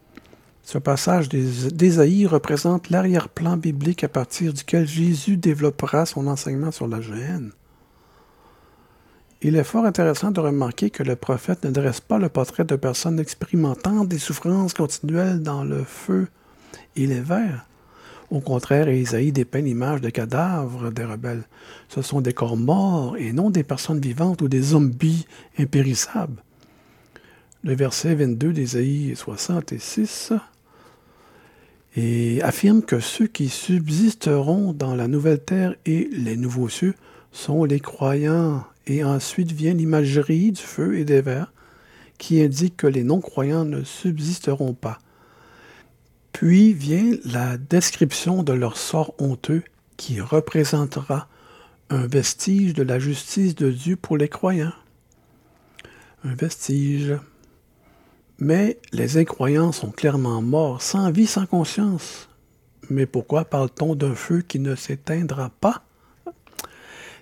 Ce 0.65 0.79
passage 0.79 1.29
d'Ésaïe 1.29 2.25
représente 2.25 2.89
l'arrière-plan 2.89 3.55
biblique 3.55 4.03
à 4.03 4.09
partir 4.09 4.51
duquel 4.51 4.87
Jésus 4.87 5.37
développera 5.37 6.07
son 6.07 6.25
enseignement 6.25 6.71
sur 6.71 6.87
la 6.87 7.01
gêne. 7.01 7.51
Il 9.43 9.57
est 9.57 9.63
fort 9.63 9.85
intéressant 9.85 10.31
de 10.31 10.39
remarquer 10.39 10.89
que 10.89 11.03
le 11.03 11.15
prophète 11.15 11.63
ne 11.65 11.69
dresse 11.69 12.01
pas 12.01 12.17
le 12.17 12.29
portrait 12.29 12.65
de 12.65 12.75
personnes 12.75 13.19
expérimentant 13.19 14.05
des 14.05 14.17
souffrances 14.17 14.73
continuelles 14.73 15.43
dans 15.43 15.63
le 15.63 15.83
feu 15.83 16.29
et 16.95 17.05
les 17.05 17.21
vers. 17.21 17.67
Au 18.31 18.39
contraire, 18.39 18.89
Isaïe 18.89 19.31
dépeint 19.31 19.61
l'image 19.61 20.01
de 20.01 20.09
cadavres 20.09 20.89
des 20.89 21.05
rebelles. 21.05 21.43
Ce 21.89 22.01
sont 22.01 22.21
des 22.21 22.33
corps 22.33 22.57
morts 22.57 23.17
et 23.17 23.33
non 23.33 23.51
des 23.51 23.63
personnes 23.63 23.99
vivantes 23.99 24.41
ou 24.41 24.47
des 24.47 24.63
zombies 24.63 25.27
impérissables. 25.59 26.41
Le 27.63 27.75
verset 27.75 28.15
22 28.15 28.51
d'Ésaïe 28.51 29.15
66 29.15 30.33
et 31.95 32.41
affirme 32.41 32.81
que 32.81 32.99
ceux 32.99 33.27
qui 33.27 33.49
subsisteront 33.49 34.73
dans 34.73 34.95
la 34.95 35.07
nouvelle 35.07 35.39
terre 35.39 35.75
et 35.85 36.09
les 36.11 36.35
nouveaux 36.35 36.69
cieux 36.69 36.95
sont 37.31 37.63
les 37.63 37.79
croyants. 37.79 38.65
Et 38.87 39.03
ensuite 39.03 39.51
vient 39.51 39.73
l'imagerie 39.73 40.51
du 40.51 40.61
feu 40.61 40.97
et 40.97 41.05
des 41.05 41.21
vers 41.21 41.51
qui 42.17 42.41
indique 42.41 42.77
que 42.77 42.87
les 42.87 43.03
non-croyants 43.03 43.65
ne 43.65 43.83
subsisteront 43.83 44.73
pas. 44.73 44.99
Puis 46.31 46.73
vient 46.73 47.17
la 47.25 47.57
description 47.57 48.43
de 48.43 48.53
leur 48.53 48.77
sort 48.77 49.13
honteux 49.19 49.63
qui 49.97 50.21
représentera 50.21 51.27
un 51.89 52.07
vestige 52.07 52.73
de 52.73 52.83
la 52.83 52.99
justice 52.99 53.55
de 53.55 53.71
Dieu 53.71 53.95
pour 53.95 54.17
les 54.17 54.29
croyants. 54.29 54.73
Un 56.23 56.35
vestige. 56.35 57.15
Mais 58.37 58.77
les 58.91 59.17
incroyants 59.17 59.71
sont 59.71 59.91
clairement 59.91 60.41
morts, 60.41 60.81
sans 60.81 61.11
vie, 61.11 61.27
sans 61.27 61.45
conscience. 61.45 62.27
Mais 62.89 63.05
pourquoi 63.05 63.45
parle-t-on 63.45 63.95
d'un 63.95 64.15
feu 64.15 64.41
qui 64.41 64.59
ne 64.59 64.75
s'éteindra 64.75 65.51
pas? 65.61 65.83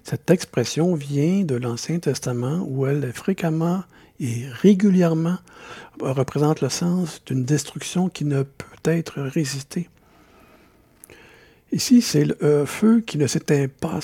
Cette 0.04 0.30
expression 0.32 0.96
vient 0.96 1.44
de 1.44 1.56
l'Ancien 1.56 2.00
Testament 2.00 2.66
où 2.68 2.86
elle 2.86 3.14
fréquemment 3.14 3.84
et 4.20 4.46
régulièrement 4.48 5.38
représente 6.02 6.62
le 6.62 6.70
sens 6.70 7.24
d'une 7.26 7.46
destruction 7.46 8.10
qui 8.10 8.26
ne 8.26 8.44
peut 8.44 8.92
être 8.92 9.22
résistée. 9.22 9.90
Ici, 11.72 12.02
c'est 12.02 12.26
le 12.26 12.66
feu 12.66 13.02
qui 13.02 13.18
ne 13.18 13.28
s'éteint 13.28 13.68
pas. 13.68 14.00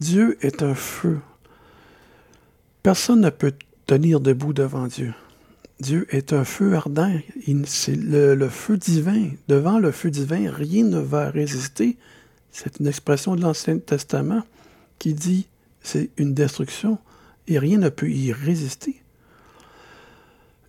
Dieu 0.00 0.38
est 0.40 0.62
un 0.62 0.74
feu. 0.74 1.20
Personne 2.82 3.20
ne 3.20 3.30
peut 3.30 3.52
tenir 3.86 4.20
debout 4.20 4.52
devant 4.52 4.86
Dieu. 4.86 5.14
Dieu 5.80 6.06
est 6.10 6.32
un 6.32 6.44
feu 6.44 6.74
ardent. 6.74 7.12
C'est 7.66 7.96
le, 7.96 8.48
feu 8.48 8.76
divin. 8.76 9.30
Devant 9.48 9.78
le 9.78 9.90
feu 9.90 10.10
divin, 10.10 10.50
rien 10.50 10.84
ne 10.84 10.98
va 10.98 11.30
résister. 11.30 11.96
C'est 12.52 12.78
une 12.78 12.86
expression 12.86 13.34
de 13.36 13.42
l'Ancien 13.42 13.78
Testament 13.78 14.42
qui 14.98 15.14
dit 15.14 15.48
c'est 15.82 16.10
une 16.16 16.34
destruction 16.34 16.98
et 17.48 17.58
rien 17.58 17.78
ne 17.78 17.88
peut 17.88 18.08
y 18.08 18.32
résister. 18.32 19.02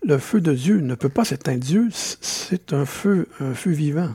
Le 0.03 0.17
feu 0.17 0.41
de 0.41 0.53
Dieu 0.53 0.79
ne 0.79 0.95
peut 0.95 1.09
pas 1.09 1.25
s'éteindre. 1.25 1.63
Dieu, 1.63 1.89
c'est 1.91 2.73
un 2.73 2.85
feu, 2.85 3.27
un 3.39 3.53
feu 3.53 3.71
vivant. 3.71 4.13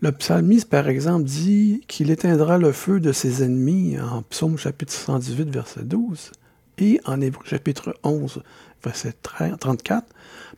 Le 0.00 0.12
psalmiste, 0.12 0.68
par 0.68 0.88
exemple, 0.88 1.24
dit 1.24 1.82
qu'il 1.88 2.10
éteindra 2.10 2.58
le 2.58 2.72
feu 2.72 3.00
de 3.00 3.12
ses 3.12 3.42
ennemis 3.42 3.98
en 3.98 4.22
psaume 4.22 4.58
chapitre 4.58 4.92
118, 4.92 5.48
verset 5.48 5.84
12, 5.84 6.32
et 6.76 7.00
en 7.06 7.20
Hébreu 7.20 7.44
chapitre 7.46 7.96
11, 8.02 8.42
verset 8.84 9.14
34, 9.22 10.06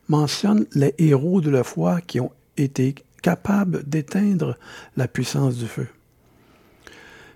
mentionne 0.07 0.65
les 0.73 0.93
héros 0.97 1.41
de 1.41 1.49
la 1.49 1.63
foi 1.63 2.01
qui 2.01 2.19
ont 2.19 2.31
été 2.57 2.95
capables 3.21 3.83
d'éteindre 3.87 4.57
la 4.95 5.07
puissance 5.07 5.55
du 5.55 5.67
feu. 5.67 5.87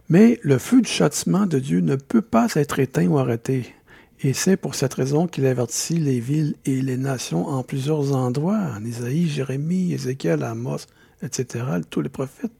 Mais 0.09 0.39
le 0.43 0.57
feu 0.57 0.81
du 0.81 0.89
châtiment 0.89 1.45
de 1.45 1.59
Dieu 1.59 1.79
ne 1.79 1.95
peut 1.95 2.21
pas 2.21 2.47
être 2.55 2.79
éteint 2.79 3.07
ou 3.07 3.17
arrêté. 3.17 3.73
Et 4.19 4.33
c'est 4.33 4.57
pour 4.57 4.75
cette 4.75 4.93
raison 4.93 5.25
qu'il 5.25 5.45
avertit 5.45 5.97
les 5.97 6.19
villes 6.19 6.55
et 6.65 6.81
les 6.81 6.97
nations 6.97 7.47
en 7.47 7.63
plusieurs 7.63 8.13
endroits, 8.13 8.59
en 8.77 8.83
Isaïe, 8.83 9.27
Jérémie, 9.27 9.93
Ézéchiel, 9.93 10.43
Amos, 10.43 10.85
etc., 11.23 11.65
tous 11.89 12.01
les 12.01 12.09
prophètes. 12.09 12.51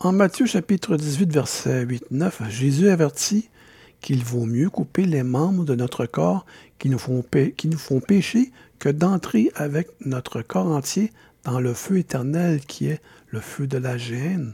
En 0.00 0.12
Matthieu 0.12 0.44
chapitre 0.46 0.96
18, 0.96 1.32
verset 1.32 1.86
8-9, 1.86 2.50
Jésus 2.50 2.88
avertit 2.90 3.48
qu'il 4.04 4.22
vaut 4.22 4.44
mieux 4.44 4.68
couper 4.68 5.06
les 5.06 5.22
membres 5.22 5.64
de 5.64 5.74
notre 5.74 6.04
corps 6.04 6.44
qui 6.78 6.90
nous 6.90 6.98
font, 6.98 7.24
qui 7.56 7.70
pécher 8.06 8.52
que 8.78 8.90
d'entrer 8.90 9.50
avec 9.54 9.88
notre 10.04 10.42
corps 10.42 10.66
entier 10.66 11.10
dans 11.44 11.58
le 11.58 11.72
feu 11.72 11.96
éternel 11.96 12.60
qui 12.60 12.88
est 12.88 13.00
le 13.28 13.40
feu 13.40 13.66
de 13.66 13.78
la 13.78 13.96
géhenne. 13.96 14.52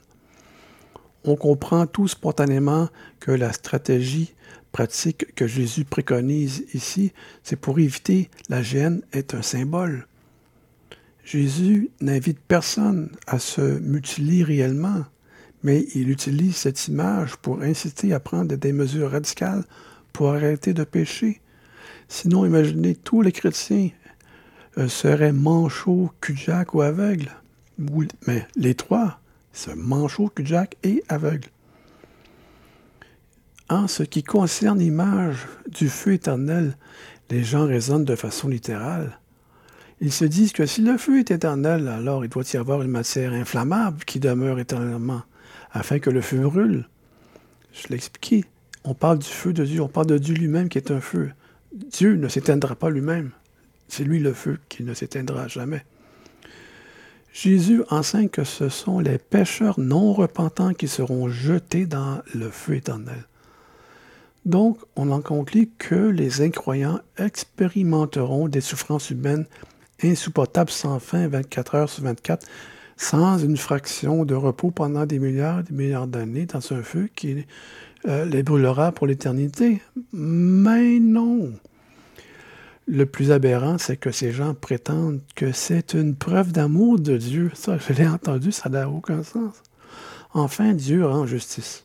On 1.24 1.34
comprend 1.34 1.88
tout 1.88 2.06
spontanément 2.06 2.90
que 3.18 3.32
la 3.32 3.52
stratégie 3.52 4.34
pratique 4.70 5.34
que 5.34 5.48
Jésus 5.48 5.84
préconise 5.84 6.66
ici, 6.72 7.12
c'est 7.42 7.56
pour 7.56 7.80
éviter 7.80 8.30
la 8.50 8.62
gêne, 8.62 9.02
est 9.12 9.34
un 9.34 9.42
symbole. 9.42 10.06
Jésus 11.24 11.90
n'invite 12.00 12.38
personne 12.38 13.10
à 13.26 13.40
se 13.40 13.80
mutiler 13.80 14.44
réellement, 14.44 15.04
mais 15.62 15.86
il 15.94 16.10
utilise 16.10 16.56
cette 16.56 16.88
image 16.88 17.36
pour 17.36 17.62
inciter 17.62 18.12
à 18.12 18.20
prendre 18.20 18.54
des 18.56 18.72
mesures 18.72 19.10
radicales 19.10 19.64
pour 20.12 20.30
arrêter 20.30 20.72
de 20.72 20.84
pécher. 20.84 21.40
Sinon, 22.08 22.44
imaginez, 22.46 22.96
tous 22.96 23.22
les 23.22 23.32
chrétiens 23.32 23.90
euh, 24.78 24.88
seraient 24.88 25.32
manchots, 25.32 26.10
ou 26.72 26.80
aveugles. 26.80 27.30
Mais 28.26 28.46
les 28.56 28.74
trois, 28.74 29.20
c'est 29.52 29.76
manchot, 29.76 30.30
cul 30.34 30.44
et 30.82 31.02
aveugle. 31.08 31.48
En 33.68 33.86
ce 33.86 34.02
qui 34.02 34.22
concerne 34.22 34.80
l'image 34.80 35.46
du 35.68 35.88
feu 35.88 36.14
éternel, 36.14 36.76
les 37.30 37.44
gens 37.44 37.66
raisonnent 37.66 38.04
de 38.04 38.16
façon 38.16 38.48
littérale. 38.48 39.18
Ils 40.00 40.12
se 40.12 40.24
disent 40.24 40.52
que 40.52 40.66
si 40.66 40.82
le 40.82 40.98
feu 40.98 41.20
est 41.20 41.30
éternel, 41.30 41.86
alors 41.86 42.24
il 42.24 42.28
doit 42.28 42.42
y 42.52 42.56
avoir 42.56 42.82
une 42.82 42.90
matière 42.90 43.32
inflammable 43.32 44.04
qui 44.04 44.18
demeure 44.18 44.58
éternellement, 44.58 45.22
afin 45.72 45.98
que 45.98 46.10
le 46.10 46.20
feu 46.20 46.38
brûle. 46.38 46.88
Je 47.72 47.88
l'ai 47.88 47.96
expliqué. 47.96 48.44
On 48.84 48.94
parle 48.94 49.18
du 49.18 49.28
feu 49.28 49.52
de 49.52 49.64
Dieu, 49.64 49.80
on 49.80 49.88
parle 49.88 50.06
de 50.06 50.18
Dieu 50.18 50.34
lui-même 50.34 50.68
qui 50.68 50.78
est 50.78 50.90
un 50.90 51.00
feu. 51.00 51.32
Dieu 51.72 52.16
ne 52.16 52.28
s'éteindra 52.28 52.74
pas 52.74 52.90
lui-même. 52.90 53.30
C'est 53.88 54.04
lui 54.04 54.20
le 54.20 54.32
feu 54.32 54.58
qui 54.68 54.82
ne 54.82 54.94
s'éteindra 54.94 55.48
jamais. 55.48 55.84
Jésus 57.32 57.82
enseigne 57.90 58.28
que 58.28 58.44
ce 58.44 58.68
sont 58.68 58.98
les 58.98 59.18
pécheurs 59.18 59.78
non 59.78 60.12
repentants 60.12 60.74
qui 60.74 60.88
seront 60.88 61.28
jetés 61.28 61.86
dans 61.86 62.22
le 62.34 62.50
feu 62.50 62.76
éternel. 62.76 63.24
Donc, 64.46 64.78
on 64.96 65.10
en 65.10 65.20
conclut 65.20 65.70
que 65.78 65.94
les 65.94 66.40
incroyants 66.40 67.00
expérimenteront 67.18 68.48
des 68.48 68.60
souffrances 68.60 69.10
humaines 69.10 69.46
insupportables 70.02 70.70
sans 70.70 70.98
fin 70.98 71.28
24 71.28 71.74
heures 71.74 71.90
sur 71.90 72.04
24, 72.04 72.46
sans 73.00 73.38
une 73.38 73.56
fraction 73.56 74.26
de 74.26 74.34
repos 74.34 74.70
pendant 74.70 75.06
des 75.06 75.18
milliards 75.18 75.60
et 75.60 75.62
des 75.62 75.74
milliards 75.74 76.06
d'années 76.06 76.44
dans 76.44 76.60
un 76.72 76.82
feu 76.82 77.08
qui 77.16 77.46
euh, 78.06 78.26
les 78.26 78.42
brûlera 78.42 78.92
pour 78.92 79.06
l'éternité. 79.06 79.80
Mais 80.12 80.98
non. 81.00 81.50
Le 82.86 83.06
plus 83.06 83.32
aberrant, 83.32 83.78
c'est 83.78 83.96
que 83.96 84.10
ces 84.10 84.32
gens 84.32 84.52
prétendent 84.52 85.22
que 85.34 85.50
c'est 85.50 85.94
une 85.94 86.14
preuve 86.14 86.52
d'amour 86.52 87.00
de 87.00 87.16
Dieu. 87.16 87.50
Ça, 87.54 87.78
je 87.78 87.94
l'ai 87.94 88.06
entendu, 88.06 88.52
ça 88.52 88.68
n'a 88.68 88.90
aucun 88.90 89.22
sens. 89.22 89.54
Enfin, 90.34 90.74
Dieu 90.74 91.06
rend 91.06 91.26
justice. 91.26 91.84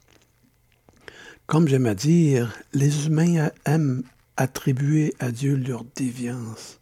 Comme 1.48 1.70
j'aime 1.70 1.86
à 1.86 1.96
dire, 1.96 2.54
les 2.74 3.08
humains 3.08 3.52
aiment 3.64 4.04
attribuer 4.36 5.14
à 5.20 5.32
Dieu 5.32 5.56
leur 5.56 5.86
déviance. 5.96 6.82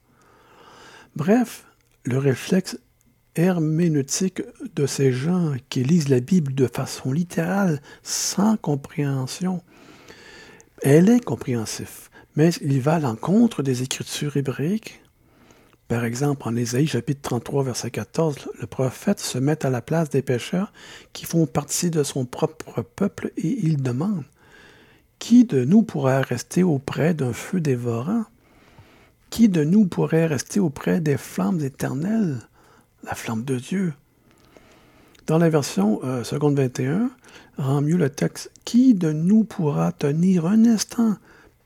Bref, 1.16 1.66
le 2.04 2.18
réflexe 2.18 2.80
herméneutique 3.36 4.42
de 4.76 4.86
ces 4.86 5.12
gens 5.12 5.54
qui 5.70 5.84
lisent 5.84 6.10
la 6.10 6.20
Bible 6.20 6.54
de 6.54 6.68
façon 6.68 7.12
littérale, 7.12 7.82
sans 8.02 8.58
compréhension, 8.58 9.62
elle 10.82 11.10
est 11.10 11.24
compréhensif, 11.24 12.10
mais 12.36 12.50
il 12.62 12.82
va 12.82 12.96
à 12.96 13.00
l'encontre 13.00 13.64
des 13.64 13.84
écritures 13.84 14.38
hébraïques. 14.38 15.02
Par 15.88 16.06
exemple, 16.06 16.48
en 16.48 16.56
Ésaïe 16.56 16.88
chapitre 16.88 17.22
33, 17.22 17.64
verset 17.64 17.92
14, 17.92 18.50
le 18.60 18.68
prophète 18.68 19.20
se 19.20 19.38
met 19.38 19.66
à 19.66 19.70
la 19.70 19.82
place 19.82 20.10
des 20.10 20.22
pécheurs 20.22 20.74
qui 21.12 21.26
font 21.26 21.46
partie 21.46 21.92
de 21.92 22.04
son 22.04 22.26
propre 22.26 22.82
peuple 22.82 23.32
et 23.38 23.66
il 23.66 23.82
demande 23.82 24.24
qui 25.24 25.46
de 25.46 25.64
nous 25.64 25.84
pourrait 25.84 26.20
rester 26.20 26.64
auprès 26.64 27.14
d'un 27.14 27.32
feu 27.32 27.62
dévorant? 27.62 28.26
Qui 29.30 29.48
de 29.48 29.64
nous 29.64 29.86
pourrait 29.86 30.26
rester 30.26 30.60
auprès 30.60 31.00
des 31.00 31.16
flammes 31.16 31.62
éternelles, 31.62 32.40
la 33.04 33.16
flamme 33.16 33.44
de 33.44 33.58
Dieu? 33.58 33.94
Dans 35.28 35.38
la 35.38 35.50
version 35.50 36.02
euh, 36.04 36.24
seconde 36.24 36.58
21, 36.58 37.10
rend 37.58 37.82
mieux 37.82 37.98
le 37.98 38.10
texte 38.10 38.52
Qui 38.66 38.94
de 38.94 39.12
nous 39.12 39.44
pourra 39.44 39.92
tenir 39.92 40.46
un 40.46 40.66
instant 40.66 41.16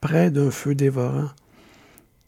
près 0.01 0.29
d'un 0.29 0.51
feu 0.51 0.75
dévorant? 0.75 1.29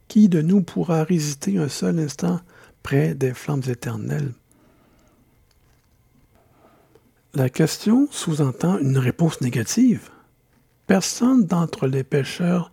Qui 0.07 0.28
de 0.28 0.41
nous 0.41 0.62
pourra 0.62 1.03
résister 1.03 1.57
un 1.57 1.70
seul 1.70 1.99
instant 1.99 2.39
près 2.82 3.14
des 3.14 3.34
flammes 3.34 3.62
éternelles? 3.68 4.34
La 7.36 7.49
question 7.49 8.07
sous-entend 8.10 8.80
une 8.80 8.97
réponse 8.97 9.39
négative. 9.41 10.10
Personne 10.88 11.45
d'entre 11.45 11.86
les 11.86 12.03
pécheurs 12.03 12.72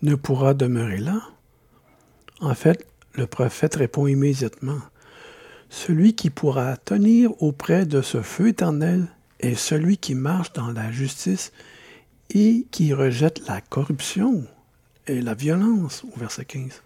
ne 0.00 0.14
pourra 0.14 0.54
demeurer 0.54 0.96
là. 0.96 1.20
En 2.40 2.54
fait, 2.54 2.86
le 3.14 3.26
prophète 3.26 3.74
répond 3.74 4.06
immédiatement, 4.06 4.78
Celui 5.70 6.14
qui 6.14 6.30
pourra 6.30 6.76
tenir 6.76 7.40
auprès 7.40 7.86
de 7.86 8.02
ce 8.02 8.22
feu 8.22 8.48
éternel 8.48 9.06
est 9.38 9.54
celui 9.54 9.98
qui 9.98 10.16
marche 10.16 10.52
dans 10.52 10.72
la 10.72 10.90
justice 10.90 11.52
et 12.34 12.66
qui 12.72 12.92
rejette 12.92 13.46
la 13.46 13.60
corruption 13.60 14.44
et 15.06 15.22
la 15.22 15.34
violence, 15.34 16.04
au 16.14 16.18
verset 16.18 16.44
15. 16.44 16.82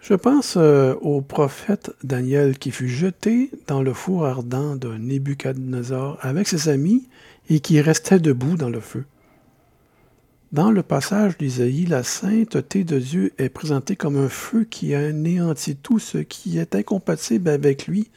Je 0.00 0.14
pense 0.14 0.54
euh, 0.56 0.94
au 1.02 1.20
prophète 1.20 1.90
Daniel 2.04 2.56
qui 2.56 2.70
fut 2.70 2.88
jeté 2.88 3.50
dans 3.66 3.82
le 3.82 3.92
four 3.92 4.24
ardent 4.24 4.76
de 4.76 4.96
Nebuchadnezzar 4.96 6.18
avec 6.22 6.48
ses 6.48 6.68
amis 6.68 7.06
et 7.50 7.60
qui 7.60 7.80
restait 7.80 8.20
debout 8.20 8.56
dans 8.56 8.70
le 8.70 8.80
feu. 8.80 9.04
Dans 10.52 10.72
le 10.72 10.82
passage 10.82 11.38
d'Isaïe, 11.38 11.86
la 11.86 12.02
sainteté 12.02 12.82
de 12.82 12.98
Dieu 12.98 13.32
est 13.38 13.50
présentée 13.50 13.94
comme 13.94 14.16
un 14.16 14.28
feu 14.28 14.64
qui 14.64 14.96
anéantit 14.96 15.76
tout 15.76 16.00
ce 16.00 16.18
qui 16.18 16.58
est 16.58 16.74
incompatible 16.74 17.50
avec 17.50 17.86
lui, 17.86 18.10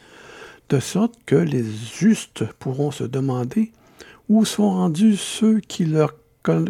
de 0.69 0.79
sorte 0.79 1.13
que 1.27 1.35
les 1.35 1.63
justes 1.63 2.43
pourront 2.57 2.89
se 2.89 3.03
demander 3.03 3.71
où 4.29 4.45
sont 4.45 4.71
rendus 4.71 5.15
ceux 5.15 5.59
qui 5.59 5.85
leur 5.85 6.15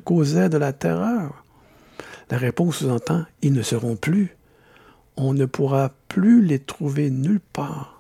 causaient 0.04 0.50
de 0.50 0.58
la 0.58 0.74
terreur. 0.74 1.46
La 2.30 2.38
réponse 2.38 2.80
sous-entend, 2.80 3.24
ils 3.42 3.54
ne 3.54 3.62
seront 3.62 3.96
plus. 3.96 4.36
On 5.16 5.34
ne 5.34 5.46
pourra 5.46 5.94
plus 6.10 6.44
les 6.44 6.60
trouver 6.60 7.10
nulle 7.10 7.40
part. 7.40 7.93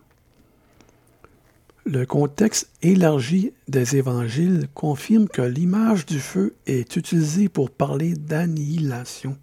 Le 1.86 2.06
contexte 2.06 2.70
élargi 2.82 3.52
des 3.68 3.98
évangiles 3.98 4.68
confirme 4.74 5.28
que 5.28 5.42
l'image 5.42 6.06
du 6.06 6.22
feu 6.22 6.56
est 6.66 6.96
utilisée 6.96 7.50
pour 7.50 7.72
parler 7.72 8.14
d'annihilation. 8.14 9.38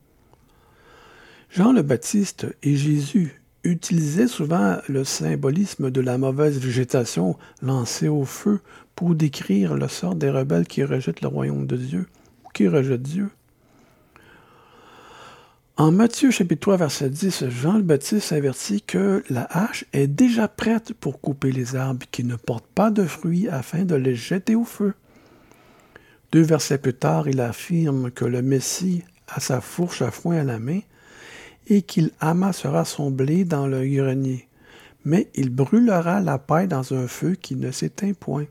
Jean 1.50 1.72
le 1.72 1.82
Baptiste 1.82 2.46
et 2.62 2.76
Jésus 2.76 3.42
utilisaient 3.62 4.26
souvent 4.26 4.78
le 4.88 5.04
symbolisme 5.04 5.90
de 5.90 6.00
la 6.00 6.16
mauvaise 6.16 6.58
végétation 6.58 7.36
lancée 7.60 8.08
au 8.08 8.24
feu 8.24 8.60
pour 8.96 9.14
décrire 9.14 9.74
le 9.74 9.88
sort 9.88 10.14
des 10.14 10.30
rebelles 10.30 10.66
qui 10.66 10.82
rejettent 10.82 11.20
le 11.20 11.28
royaume 11.28 11.66
de 11.66 11.76
Dieu 11.76 12.06
ou 12.46 12.48
qui 12.54 12.68
rejettent 12.68 13.02
Dieu. 13.02 13.28
En 15.80 15.92
Matthieu 15.92 16.30
chapitre 16.30 16.60
3 16.60 16.76
verset 16.76 17.08
10, 17.08 17.48
Jean 17.48 17.78
le 17.78 17.82
Baptiste 17.82 18.32
avertit 18.32 18.82
que 18.82 19.24
la 19.30 19.44
hache 19.44 19.86
est 19.94 20.08
déjà 20.08 20.46
prête 20.46 20.92
pour 20.92 21.22
couper 21.22 21.52
les 21.52 21.74
arbres 21.74 22.04
qui 22.10 22.22
ne 22.22 22.36
portent 22.36 22.70
pas 22.74 22.90
de 22.90 23.04
fruits 23.04 23.48
afin 23.48 23.86
de 23.86 23.94
les 23.94 24.14
jeter 24.14 24.54
au 24.54 24.64
feu. 24.64 24.92
Deux 26.32 26.42
versets 26.42 26.76
plus 26.76 26.92
tard, 26.92 27.30
il 27.30 27.40
affirme 27.40 28.10
que 28.10 28.26
le 28.26 28.42
Messie 28.42 29.04
a 29.26 29.40
sa 29.40 29.62
fourche 29.62 30.02
à 30.02 30.10
foin 30.10 30.40
à 30.40 30.44
la 30.44 30.58
main 30.58 30.80
et 31.66 31.80
qu'il 31.80 32.10
amassera 32.20 32.84
son 32.84 33.10
blé 33.10 33.46
dans 33.46 33.66
le 33.66 33.88
grenier, 33.88 34.48
mais 35.06 35.30
il 35.34 35.48
brûlera 35.48 36.20
la 36.20 36.36
paille 36.36 36.68
dans 36.68 36.92
un 36.92 37.08
feu 37.08 37.36
qui 37.40 37.56
ne 37.56 37.70
s'éteint 37.70 38.12
point. 38.12 38.44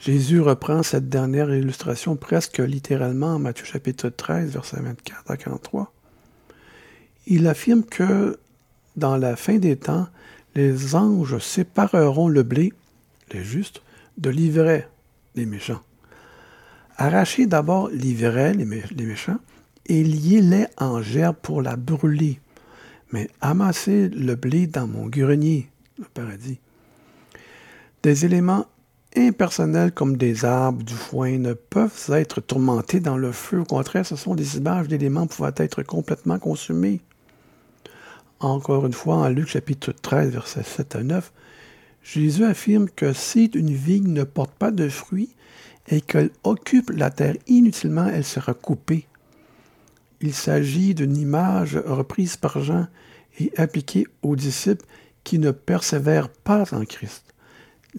Jésus 0.00 0.40
reprend 0.40 0.82
cette 0.82 1.10
dernière 1.10 1.54
illustration 1.54 2.16
presque 2.16 2.56
littéralement 2.56 3.34
en 3.34 3.38
Matthieu 3.38 3.66
chapitre 3.66 4.08
13, 4.08 4.52
verset 4.52 4.80
24 4.80 5.30
à 5.30 5.36
43 5.36 5.92
il 7.26 7.46
affirme 7.46 7.84
que 7.84 8.38
dans 8.96 9.16
la 9.16 9.36
fin 9.36 9.58
des 9.58 9.76
temps, 9.76 10.08
les 10.54 10.94
anges 10.94 11.38
sépareront 11.38 12.28
le 12.28 12.42
blé, 12.42 12.72
les 13.32 13.44
justes, 13.44 13.82
de 14.18 14.30
l'ivraie, 14.30 14.88
les 15.34 15.46
méchants. 15.46 15.80
Arrachez 16.96 17.46
d'abord 17.46 17.88
l'ivraie, 17.88 18.52
les, 18.52 18.64
méchants, 18.64 19.38
et 19.86 20.04
liez-les 20.04 20.66
en 20.76 21.00
gerbe 21.00 21.36
pour 21.40 21.62
la 21.62 21.76
brûler. 21.76 22.38
Mais 23.12 23.28
amassez 23.40 24.08
le 24.08 24.34
blé 24.34 24.66
dans 24.66 24.86
mon 24.86 25.06
grenier, 25.06 25.68
le 25.98 26.04
paradis. 26.12 26.58
Des 28.02 28.24
éléments 28.24 28.66
impersonnels 29.16 29.92
comme 29.92 30.16
des 30.16 30.44
arbres, 30.44 30.82
du 30.82 30.94
foin, 30.94 31.38
ne 31.38 31.54
peuvent 31.54 32.10
être 32.10 32.40
tourmentés 32.40 33.00
dans 33.00 33.16
le 33.16 33.32
feu. 33.32 33.60
Au 33.60 33.64
contraire, 33.64 34.06
ce 34.06 34.16
sont 34.16 34.34
des 34.34 34.56
images 34.56 34.88
d'éléments 34.88 35.26
pouvant 35.26 35.52
être 35.56 35.82
complètement 35.82 36.38
consumés. 36.38 37.00
Encore 38.42 38.86
une 38.86 38.92
fois, 38.92 39.18
en 39.18 39.28
Luc 39.28 39.46
chapitre 39.46 39.92
13, 39.92 40.30
versets 40.32 40.64
7 40.64 40.96
à 40.96 41.02
9, 41.04 41.32
Jésus 42.02 42.44
affirme 42.44 42.88
que 42.90 43.12
si 43.12 43.44
une 43.54 43.72
vigne 43.72 44.12
ne 44.12 44.24
porte 44.24 44.50
pas 44.50 44.72
de 44.72 44.88
fruits, 44.88 45.30
et 45.88 46.00
qu'elle 46.00 46.30
occupe 46.42 46.90
la 46.90 47.10
terre 47.10 47.36
inutilement, 47.46 48.08
elle 48.08 48.24
sera 48.24 48.52
coupée. 48.52 49.06
Il 50.20 50.34
s'agit 50.34 50.94
d'une 50.94 51.16
image 51.16 51.76
reprise 51.76 52.36
par 52.36 52.60
Jean 52.60 52.88
et 53.38 53.52
appliquée 53.56 54.06
aux 54.22 54.34
disciples 54.34 54.86
qui 55.22 55.38
ne 55.38 55.52
persévèrent 55.52 56.28
pas 56.28 56.64
en 56.74 56.84
Christ. 56.84 57.34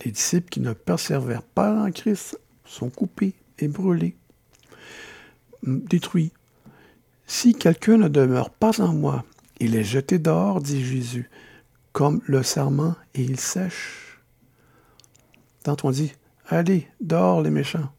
Les 0.04 0.12
disciples 0.12 0.50
qui 0.50 0.60
ne 0.60 0.74
persévèrent 0.74 1.42
pas 1.42 1.86
en 1.86 1.92
Christ 1.92 2.38
sont 2.66 2.90
coupés 2.90 3.34
et 3.60 3.70
brûlés, 3.70 4.16
détruits. 5.66 6.34
Si 7.28 7.54
quelqu'un 7.54 7.98
ne 7.98 8.10
demeure 8.10 8.50
pas 8.50 8.82
en 8.82 8.94
moi, 8.94 9.24
il 9.64 9.76
est 9.76 9.84
jeté 9.84 10.20
dehors, 10.20 10.62
dit 10.62 10.84
Jésus, 10.84 11.30
comme 11.92 12.22
le 12.26 12.44
serment, 12.44 12.96
et 13.14 13.24
il 13.24 13.40
sèche. 13.40 14.20
Tant 15.64 15.78
on 15.84 15.92
dit, 15.92 16.14
allez, 16.48 16.88
dehors 17.00 17.42
les 17.42 17.50
méchants. 17.50 17.90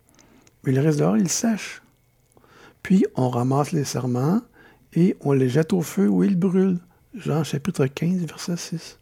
Mais 0.62 0.72
il 0.72 0.78
reste 0.78 0.98
dehors, 0.98 1.16
il 1.16 1.28
sèche. 1.28 1.82
Puis 2.82 3.06
on 3.16 3.30
ramasse 3.30 3.72
les 3.72 3.84
serments 3.84 4.42
et 4.92 5.16
on 5.20 5.32
les 5.32 5.48
jette 5.48 5.72
au 5.72 5.80
feu 5.80 6.08
où 6.08 6.22
ils 6.22 6.36
brûlent. 6.36 6.80
Jean 7.14 7.44
chapitre 7.44 7.86
15, 7.86 8.26
verset 8.26 8.56
6. 8.56 8.98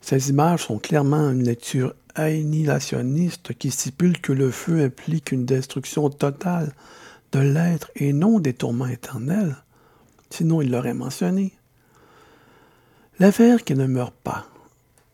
Ces 0.00 0.30
images 0.30 0.64
sont 0.64 0.78
clairement 0.78 1.30
une 1.30 1.42
lecture 1.42 1.94
annihilationniste 2.14 3.54
qui 3.54 3.70
stipule 3.70 4.20
que 4.20 4.32
le 4.32 4.50
feu 4.50 4.84
implique 4.84 5.32
une 5.32 5.44
destruction 5.44 6.08
totale 6.08 6.72
de 7.32 7.40
l'être 7.40 7.90
et 7.96 8.12
non 8.12 8.38
des 8.38 8.54
tourments 8.54 8.86
éternels. 8.86 9.56
Sinon, 10.30 10.60
il 10.60 10.70
l'aurait 10.70 10.94
mentionné. 10.94 11.52
L'affaire 13.18 13.64
qui 13.64 13.74
ne 13.74 13.86
meurt 13.86 14.14
pas, 14.22 14.46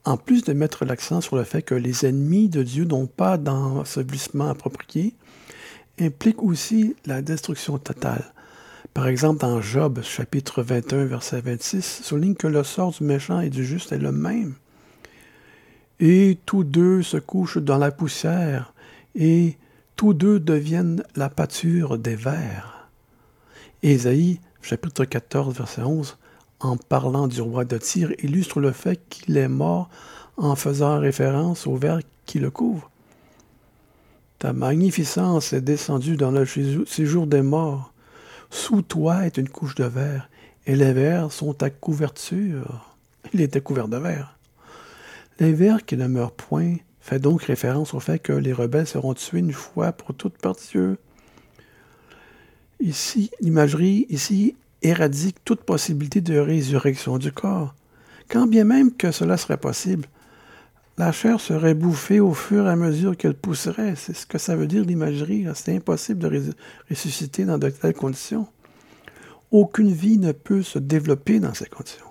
en 0.04 0.16
plus 0.16 0.44
de 0.44 0.52
mettre 0.52 0.84
l'accent 0.84 1.20
sur 1.20 1.36
le 1.36 1.44
fait 1.44 1.62
que 1.62 1.74
les 1.74 2.04
ennemis 2.04 2.48
de 2.48 2.62
Dieu 2.62 2.84
n'ont 2.84 3.06
pas 3.06 3.38
d'ensevelissement 3.38 4.48
approprié, 4.48 5.14
implique 6.00 6.42
aussi 6.42 6.96
la 7.06 7.22
destruction 7.22 7.78
totale. 7.78 8.32
Par 8.92 9.08
exemple, 9.08 9.40
dans 9.40 9.60
Job, 9.60 10.02
chapitre 10.02 10.62
21, 10.62 11.06
verset 11.06 11.40
26, 11.40 12.02
souligne 12.02 12.34
que 12.34 12.46
le 12.46 12.62
sort 12.62 12.92
du 12.92 13.04
méchant 13.04 13.40
et 13.40 13.50
du 13.50 13.64
juste 13.64 13.92
est 13.92 13.98
le 13.98 14.12
même. 14.12 14.54
Et 15.98 16.38
tous 16.44 16.64
deux 16.64 17.02
se 17.02 17.16
couchent 17.16 17.58
dans 17.58 17.78
la 17.78 17.90
poussière, 17.90 18.74
et 19.14 19.56
tous 19.96 20.12
deux 20.12 20.38
deviennent 20.38 21.02
la 21.16 21.28
pâture 21.28 21.98
des 21.98 22.16
vers. 22.16 22.88
Ésaïe, 23.82 24.40
chapitre 24.64 25.04
14, 25.04 25.54
verset 25.54 25.82
11, 25.82 26.16
en 26.60 26.78
parlant 26.78 27.28
du 27.28 27.42
roi 27.42 27.66
de 27.66 27.76
Tyr, 27.76 28.12
illustre 28.22 28.60
le 28.60 28.72
fait 28.72 28.98
qu'il 29.10 29.36
est 29.36 29.48
mort 29.48 29.90
en 30.38 30.56
faisant 30.56 30.98
référence 30.98 31.66
aux 31.66 31.76
vers 31.76 32.00
qui 32.24 32.38
le 32.38 32.50
couvrent. 32.50 32.90
Ta 34.38 34.54
magnificence 34.54 35.52
est 35.52 35.60
descendue 35.60 36.16
dans 36.16 36.30
le 36.30 36.46
séjour 36.86 37.26
des 37.26 37.42
morts. 37.42 37.92
Sous 38.48 38.80
toi 38.80 39.26
est 39.26 39.36
une 39.36 39.50
couche 39.50 39.74
de 39.74 39.84
verre, 39.84 40.30
et 40.66 40.76
les 40.76 40.94
vers 40.94 41.30
sont 41.30 41.52
ta 41.52 41.68
couverture. 41.68 42.96
Il 43.34 43.42
était 43.42 43.60
couvert 43.60 43.88
de 43.88 43.98
verre. 43.98 44.38
Les 45.40 45.52
vers 45.52 45.84
qui 45.84 45.98
ne 45.98 46.06
meurent 46.06 46.32
point 46.32 46.76
fait 47.00 47.18
donc 47.18 47.42
référence 47.42 47.92
au 47.92 48.00
fait 48.00 48.18
que 48.18 48.32
les 48.32 48.54
rebelles 48.54 48.86
seront 48.86 49.12
tués 49.12 49.40
une 49.40 49.52
fois 49.52 49.92
pour 49.92 50.14
toutes 50.14 50.38
par. 50.38 50.96
Ici, 52.84 53.30
l'imagerie 53.40 54.04
ici 54.10 54.56
éradique 54.82 55.42
toute 55.42 55.62
possibilité 55.62 56.20
de 56.20 56.36
résurrection 56.36 57.16
du 57.16 57.32
corps? 57.32 57.74
Quand 58.28 58.46
bien 58.46 58.64
même 58.64 58.92
que 58.92 59.10
cela 59.10 59.38
serait 59.38 59.56
possible, 59.56 60.06
la 60.98 61.10
chair 61.10 61.40
serait 61.40 61.72
bouffée 61.72 62.20
au 62.20 62.34
fur 62.34 62.66
et 62.66 62.70
à 62.70 62.76
mesure 62.76 63.16
qu'elle 63.16 63.38
pousserait. 63.38 63.94
C'est 63.96 64.14
ce 64.14 64.26
que 64.26 64.36
ça 64.36 64.54
veut 64.54 64.66
dire 64.66 64.84
l'imagerie. 64.84 65.46
C'est 65.54 65.74
impossible 65.74 66.18
de 66.18 66.42
ressusciter 66.90 67.46
dans 67.46 67.56
de 67.56 67.70
telles 67.70 67.94
conditions. 67.94 68.46
Aucune 69.50 69.90
vie 69.90 70.18
ne 70.18 70.32
peut 70.32 70.62
se 70.62 70.78
développer 70.78 71.40
dans 71.40 71.54
ces 71.54 71.70
conditions. 71.70 72.04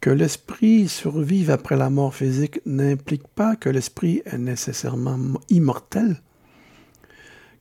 Que 0.00 0.10
l'esprit 0.10 0.88
survive 0.88 1.52
après 1.52 1.76
la 1.76 1.88
mort 1.88 2.16
physique 2.16 2.60
n'implique 2.66 3.28
pas 3.28 3.54
que 3.54 3.68
l'esprit 3.68 4.22
est 4.26 4.38
nécessairement 4.38 5.20
immortel. 5.50 6.16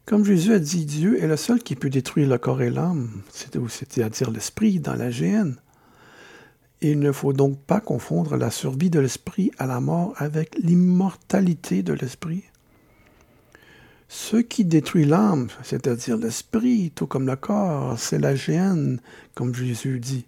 Comme 0.06 0.26
Jésus 0.26 0.54
a 0.54 0.60
dit, 0.60 0.86
Dieu 0.86 1.24
est 1.24 1.28
le 1.28 1.38
seul 1.38 1.64
qui 1.64 1.76
peut 1.76 1.90
détruire 1.90 2.28
le 2.28 2.38
corps 2.38 2.62
et 2.62 2.70
l'âme, 2.70 3.22
c'est-à-dire 3.32 4.32
l'esprit 4.32 4.82
dans 4.82 4.96
la 4.96 5.10
géhenne. 5.10 5.56
Il 6.82 7.00
ne 7.00 7.14
faut 7.14 7.32
donc 7.32 7.58
pas 7.60 7.80
confondre 7.80 8.36
la 8.36 8.52
survie 8.52 8.90
de 8.90 9.00
l'esprit 9.00 9.52
à 9.58 9.66
la 9.66 9.80
mort 9.80 10.14
avec 10.18 10.58
l'immortalité 10.62 11.84
de 11.84 11.94
l'esprit. 11.94 12.44
Ce 14.10 14.36
qui 14.36 14.66
détruit 14.66 15.06
l'âme, 15.06 15.48
c'est-à-dire 15.64 16.18
l'esprit, 16.18 16.92
tout 16.94 17.08
comme 17.08 17.26
le 17.26 17.38
corps, 17.38 17.98
c'est 17.98 18.20
la 18.20 18.36
géhenne, 18.36 19.00
comme 19.34 19.56
Jésus 19.56 20.00
dit. 20.00 20.26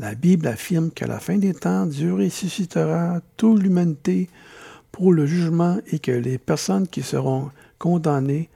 La 0.00 0.16
Bible 0.16 0.48
affirme 0.48 0.90
qu'à 0.90 1.06
la 1.06 1.20
fin 1.20 1.38
des 1.38 1.54
temps, 1.54 1.86
Dieu 1.86 2.12
ressuscitera 2.14 3.20
toute 3.36 3.62
l'humanité 3.62 4.28
pour 4.90 5.12
le 5.12 5.24
jugement 5.24 5.78
et 5.86 6.00
que 6.00 6.10
les 6.10 6.36
personnes 6.36 6.88
qui 6.88 7.02
seront 7.02 7.50
condamnées 7.78 8.50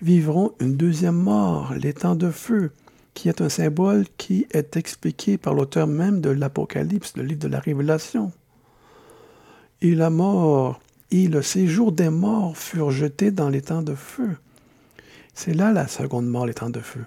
vivront 0.00 0.52
une 0.60 0.76
deuxième 0.76 1.16
mort, 1.16 1.74
les 1.74 1.92
de 1.92 2.30
feu, 2.30 2.72
qui 3.14 3.28
est 3.28 3.40
un 3.40 3.48
symbole 3.48 4.04
qui 4.18 4.46
est 4.50 4.76
expliqué 4.76 5.38
par 5.38 5.54
l'auteur 5.54 5.86
même 5.86 6.20
de 6.20 6.30
l'Apocalypse, 6.30 7.16
le 7.16 7.22
livre 7.22 7.40
de 7.40 7.48
la 7.48 7.60
Révélation. 7.60 8.32
Et 9.80 9.94
la 9.94 10.10
mort 10.10 10.80
et 11.10 11.28
le 11.28 11.42
séjour 11.42 11.92
des 11.92 12.10
morts 12.10 12.56
furent 12.56 12.90
jetés 12.90 13.30
dans 13.30 13.48
les 13.48 13.62
temps 13.62 13.82
de 13.82 13.94
feu. 13.94 14.36
C'est 15.34 15.54
là 15.54 15.72
la 15.72 15.86
seconde 15.86 16.26
mort, 16.26 16.46
les 16.46 16.54
temps 16.54 16.70
de 16.70 16.80
feu. 16.80 17.04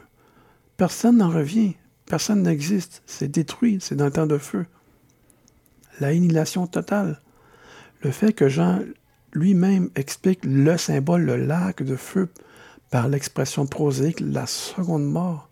Personne 0.78 1.18
n'en 1.18 1.30
revient. 1.30 1.76
Personne 2.06 2.44
n'existe. 2.44 3.04
C'est 3.06 3.28
détruit. 3.28 3.80
C'est 3.82 3.96
dans 3.96 4.06
le 4.06 4.12
temps 4.12 4.28
de 4.28 4.38
feu. 4.38 4.66
L'annihilation 6.00 6.66
totale. 6.68 7.20
Le 8.02 8.12
fait 8.12 8.34
que 8.34 8.48
Jean 8.48 8.80
lui-même 9.34 9.90
explique 9.96 10.40
le 10.44 10.78
symbole, 10.78 11.24
le 11.24 11.36
lac 11.36 11.84
de 11.84 11.96
feu, 11.96 12.30
par 12.90 13.08
l'expression 13.08 13.66
prosaïque, 13.66 14.20
la 14.20 14.48
seconde 14.48 15.06
mort, 15.06 15.50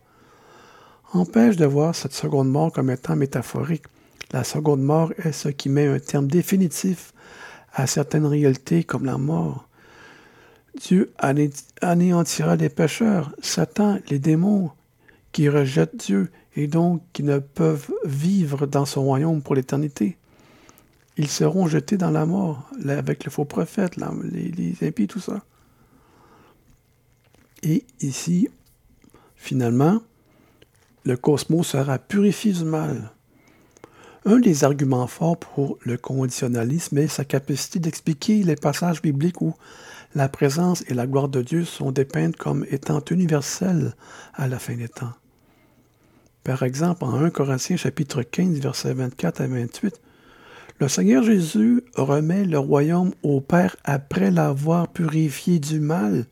empêche 1.14 1.56
de 1.56 1.66
voir 1.66 1.96
cette 1.96 2.14
seconde 2.14 2.50
mort 2.50 2.72
comme 2.72 2.90
étant 2.90 3.16
métaphorique. 3.16 3.84
La 4.32 4.44
seconde 4.44 4.82
mort 4.82 5.14
est 5.24 5.32
ce 5.32 5.50
qui 5.50 5.70
met 5.70 5.88
un 5.88 6.00
terme 6.00 6.28
définitif 6.28 7.14
à 7.74 7.88
certaines 7.88 8.26
réalités 8.26 8.84
comme 8.84 9.06
la 9.06 9.18
mort. 9.18 9.68
Dieu 10.82 11.12
anéantira 11.82 12.56
les 12.56 12.70
pécheurs, 12.70 13.32
Satan, 13.42 14.00
les 14.10 14.20
démons 14.20 14.72
qui 15.32 15.50
rejettent 15.50 15.96
Dieu 15.96 16.32
et 16.56 16.68
donc 16.68 17.02
qui 17.14 17.24
ne 17.24 17.40
peuvent 17.40 17.92
vivre 18.04 18.66
dans 18.66 18.86
son 18.86 19.04
royaume 19.04 19.42
pour 19.42 19.56
l'éternité. 19.56 20.18
Ils 21.18 21.30
seront 21.30 21.68
jetés 21.68 21.98
dans 21.98 22.12
la 22.12 22.26
mort 22.26 22.70
avec 22.88 23.26
le 23.26 23.32
faux 23.32 23.46
prophète, 23.46 23.94
les, 23.96 24.52
les 24.52 24.88
impies, 24.88 25.08
tout 25.08 25.20
ça. 25.20 25.42
Et 27.64 27.86
ici, 28.02 28.50
finalement, 29.36 30.02
le 31.06 31.18
cosmos 31.18 31.68
sera 31.68 32.00
purifié 32.00 32.54
du 32.54 32.64
mal. 32.64 33.12
Un 34.26 34.40
des 34.40 34.64
arguments 34.64 35.08
forts 35.08 35.38
pour 35.38 35.78
le 35.84 35.98
conditionnalisme 35.98 36.98
est 36.98 37.08
sa 37.08 37.24
capacité 37.24 37.80
d'expliquer 37.80 38.44
les 38.44 38.58
passages 38.58 39.02
bibliques 39.02 39.42
où 39.42 39.56
la 40.16 40.28
présence 40.28 40.84
et 40.88 40.94
la 40.94 41.08
gloire 41.08 41.30
de 41.30 41.42
Dieu 41.42 41.64
sont 41.64 41.92
dépeintes 41.92 42.36
comme 42.36 42.66
étant 42.70 43.02
universelles 43.10 43.96
à 44.34 44.48
la 44.48 44.60
fin 44.60 44.76
des 44.76 44.90
temps. 44.90 45.14
Par 46.44 46.64
exemple, 46.64 47.04
en 47.04 47.14
1 47.14 47.30
Corinthiens 47.30 47.78
chapitre 47.78 48.22
15, 48.24 48.60
versets 48.60 48.94
24 48.94 49.42
à 49.42 49.48
28, 49.48 50.02
le 50.80 50.88
Seigneur 50.88 51.24
Jésus 51.24 51.84
remet 51.96 52.46
le 52.46 52.60
royaume 52.60 53.14
au 53.24 53.42
Père 53.42 53.76
après 53.84 54.32
l'avoir 54.32 54.88
purifié 54.88 55.60
du 55.60 55.80
mal. 55.80 56.26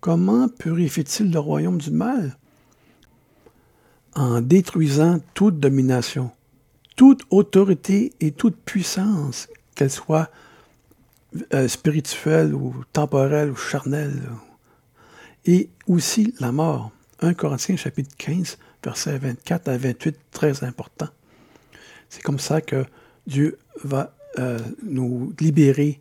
Comment 0.00 0.48
purifie-t-il 0.48 1.32
le 1.32 1.38
royaume 1.38 1.78
du 1.78 1.90
mal? 1.90 2.36
En 4.14 4.40
détruisant 4.40 5.18
toute 5.34 5.60
domination, 5.60 6.30
toute 6.96 7.22
autorité 7.30 8.12
et 8.20 8.32
toute 8.32 8.56
puissance, 8.56 9.48
qu'elle 9.74 9.90
soit 9.90 10.30
euh, 11.54 11.68
spirituelle 11.68 12.54
ou 12.54 12.74
temporelle 12.92 13.50
ou 13.50 13.56
charnelle, 13.56 14.22
et 15.44 15.68
aussi 15.86 16.34
la 16.40 16.52
mort. 16.52 16.90
1 17.20 17.34
Corinthiens 17.34 17.76
chapitre 17.76 18.14
15, 18.16 18.58
versets 18.84 19.18
24 19.18 19.68
à 19.68 19.76
28, 19.76 20.16
très 20.30 20.64
important. 20.64 21.08
C'est 22.08 22.22
comme 22.22 22.38
ça 22.38 22.60
que 22.60 22.84
Dieu 23.26 23.58
va 23.84 24.14
euh, 24.38 24.58
nous 24.82 25.34
libérer 25.40 26.00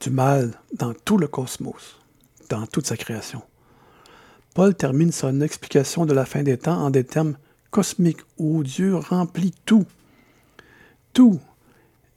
du 0.00 0.10
mal 0.10 0.52
dans 0.74 0.94
tout 0.94 1.18
le 1.18 1.28
cosmos, 1.28 1.97
dans 2.48 2.66
toute 2.66 2.86
sa 2.86 2.96
création. 2.96 3.42
Paul 4.54 4.74
termine 4.74 5.12
son 5.12 5.40
explication 5.40 6.06
de 6.06 6.14
la 6.14 6.24
fin 6.24 6.42
des 6.42 6.58
temps 6.58 6.84
en 6.84 6.90
des 6.90 7.04
termes 7.04 7.36
cosmiques 7.70 8.22
où 8.38 8.62
Dieu 8.62 8.96
remplit 8.96 9.54
tout. 9.64 9.86
Tout. 11.12 11.40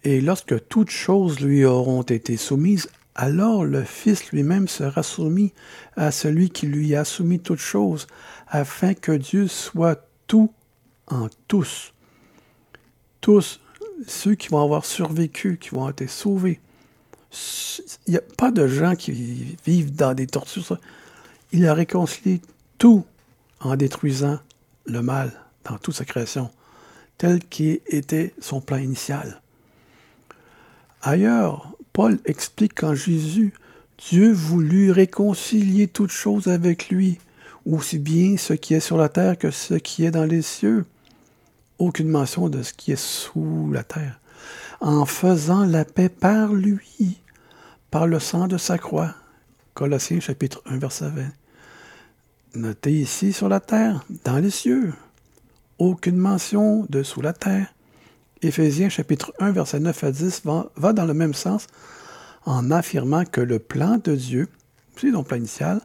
Et 0.04 0.22
lorsque 0.22 0.68
toutes 0.68 0.90
choses 0.90 1.40
lui 1.40 1.66
auront 1.66 2.02
été 2.02 2.38
soumises, 2.38 2.90
alors 3.14 3.66
le 3.66 3.84
Fils 3.84 4.32
lui-même 4.32 4.68
sera 4.68 5.04
soumis 5.04 5.54
à 5.96 6.12
celui 6.12 6.50
qui 6.50 6.66
lui 6.66 6.96
a 6.96 7.06
soumis 7.06 7.40
toutes 7.40 7.60
choses, 7.60 8.08
afin 8.48 8.94
que 8.94 9.12
Dieu 9.12 9.48
soit 9.48 10.08
tout 10.28 10.52
en 11.08 11.28
tous. 11.48 11.94
Tous 13.20 13.60
ceux 14.08 14.36
qui 14.36 14.48
vont 14.48 14.64
avoir 14.64 14.86
survécu, 14.86 15.58
qui 15.60 15.70
vont 15.70 15.90
être 15.90 16.10
sauvés. 16.10 16.60
Il 18.08 18.12
n'y 18.12 18.18
a 18.18 18.22
pas 18.38 18.52
de 18.52 18.68
gens 18.68 18.96
qui 18.96 19.12
vivent 19.66 19.96
dans 19.96 20.14
des 20.14 20.28
tortures. 20.28 20.80
Il 21.52 21.68
a 21.68 21.74
réconcilié 21.74 22.42
tout 22.78 23.06
en 23.60 23.76
détruisant 23.76 24.40
le 24.86 25.02
mal 25.02 25.32
dans 25.66 25.78
toute 25.78 25.96
sa 25.96 26.06
création, 26.06 26.50
tel 27.18 27.40
qui 27.40 27.82
était 27.88 28.34
son 28.40 28.62
plan 28.62 28.78
initial. 28.78 29.42
Ailleurs, 31.02 31.72
Paul 31.94 32.20
explique 32.26 32.76
qu'en 32.76 32.96
Jésus, 32.96 33.54
Dieu 34.10 34.32
voulut 34.32 34.92
réconcilier 34.92 35.88
toutes 35.88 36.12
choses 36.12 36.48
avec 36.48 36.90
lui, 36.90 37.20
aussi 37.66 38.00
bien 38.00 38.38
ce 38.38 38.54
qui 38.54 38.74
est 38.74 38.80
sur 38.80 38.98
la 38.98 39.10
terre 39.10 39.38
que 39.38 39.52
ce 39.52 39.76
qui 39.76 40.06
est 40.06 40.12
dans 40.12 40.26
les 40.26 40.42
cieux. 40.42 40.86
Aucune 41.78 42.10
mention 42.10 42.50
de 42.50 42.64
ce 42.64 42.74
qui 42.74 42.92
est 42.92 43.00
sous 43.00 43.70
la 43.72 43.84
terre. 43.84 44.20
En 44.80 45.06
faisant 45.06 45.66
la 45.66 45.86
paix 45.86 46.10
par 46.10 46.54
lui, 46.54 47.21
par 47.92 48.08
le 48.08 48.20
sang 48.20 48.48
de 48.48 48.58
sa 48.58 48.78
croix. 48.78 49.14
Colossiens 49.74 50.22
chapitre 50.22 50.62
1 50.66 50.78
verset 50.78 51.10
20. 51.10 51.24
Notez 52.56 52.94
ici 52.94 53.34
sur 53.34 53.50
la 53.50 53.60
terre, 53.60 54.06
dans 54.24 54.38
les 54.38 54.50
cieux. 54.50 54.94
Aucune 55.78 56.18
mention 56.18 56.86
de 56.90 57.04
sous 57.04 57.22
la 57.22 57.34
terre. 57.34 57.68
Éphésiens 58.42 58.90
chapitre 58.90 59.34
1 59.40 59.52
verset 59.52 59.82
9 59.82 60.04
à 60.06 60.12
10 60.12 60.44
va, 60.76 60.94
dans 60.94 61.06
le 61.06 61.14
même 61.14 61.34
sens 61.34 61.68
en 62.46 62.72
affirmant 62.72 63.26
que 63.26 63.42
le 63.42 63.60
plan 63.60 64.00
de 64.04 64.16
Dieu, 64.16 64.48
c'est 64.96 65.12
son 65.12 65.24
plan 65.24 65.38
initial, 65.38 65.82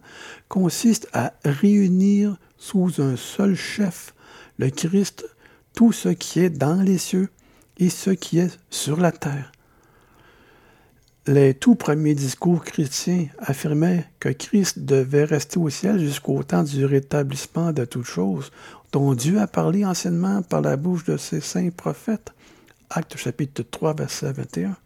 consiste 0.49 1.09
à 1.13 1.33
réunir 1.45 2.37
sous 2.57 3.03
un 3.03 3.17
seul 3.17 3.55
chef, 3.57 4.15
le 4.59 4.71
Christ, 4.71 5.27
tout 5.75 5.93
ce 5.93 6.09
qui 6.09 6.41
est 6.41 6.51
dans 6.51 6.81
les 6.81 6.99
cieux 6.99 7.29
et 7.79 7.91
ce 7.91 8.11
qui 8.11 8.39
est 8.39 8.59
sur 8.71 8.99
la 8.99 9.13
terre. 9.13 9.53
Les 11.29 11.55
tout 11.55 11.75
premiers 11.75 12.15
discours 12.15 12.63
chrétiens 12.63 13.27
affirmaient 13.39 14.05
que 14.21 14.29
Christ 14.29 14.79
devait 14.79 15.25
rester 15.25 15.59
au 15.59 15.69
ciel 15.69 15.99
jusqu'au 15.99 16.45
temps 16.45 16.63
du 16.63 16.85
rétablissement 16.85 17.73
de 17.73 17.85
toutes 17.85 18.05
choses, 18.05 18.53
dont 18.93 19.13
Dieu 19.13 19.41
a 19.41 19.49
parlé 19.49 19.85
anciennement 19.85 20.43
par 20.43 20.61
la 20.61 20.77
bouche 20.77 21.03
de 21.03 21.17
ses 21.17 21.41
saints 21.41 21.71
prophètes. 21.77 22.33
Acte 22.91 23.17
chapitre 23.17 23.65
3, 23.69 23.95
verset 23.95 24.35
21. 24.35 24.77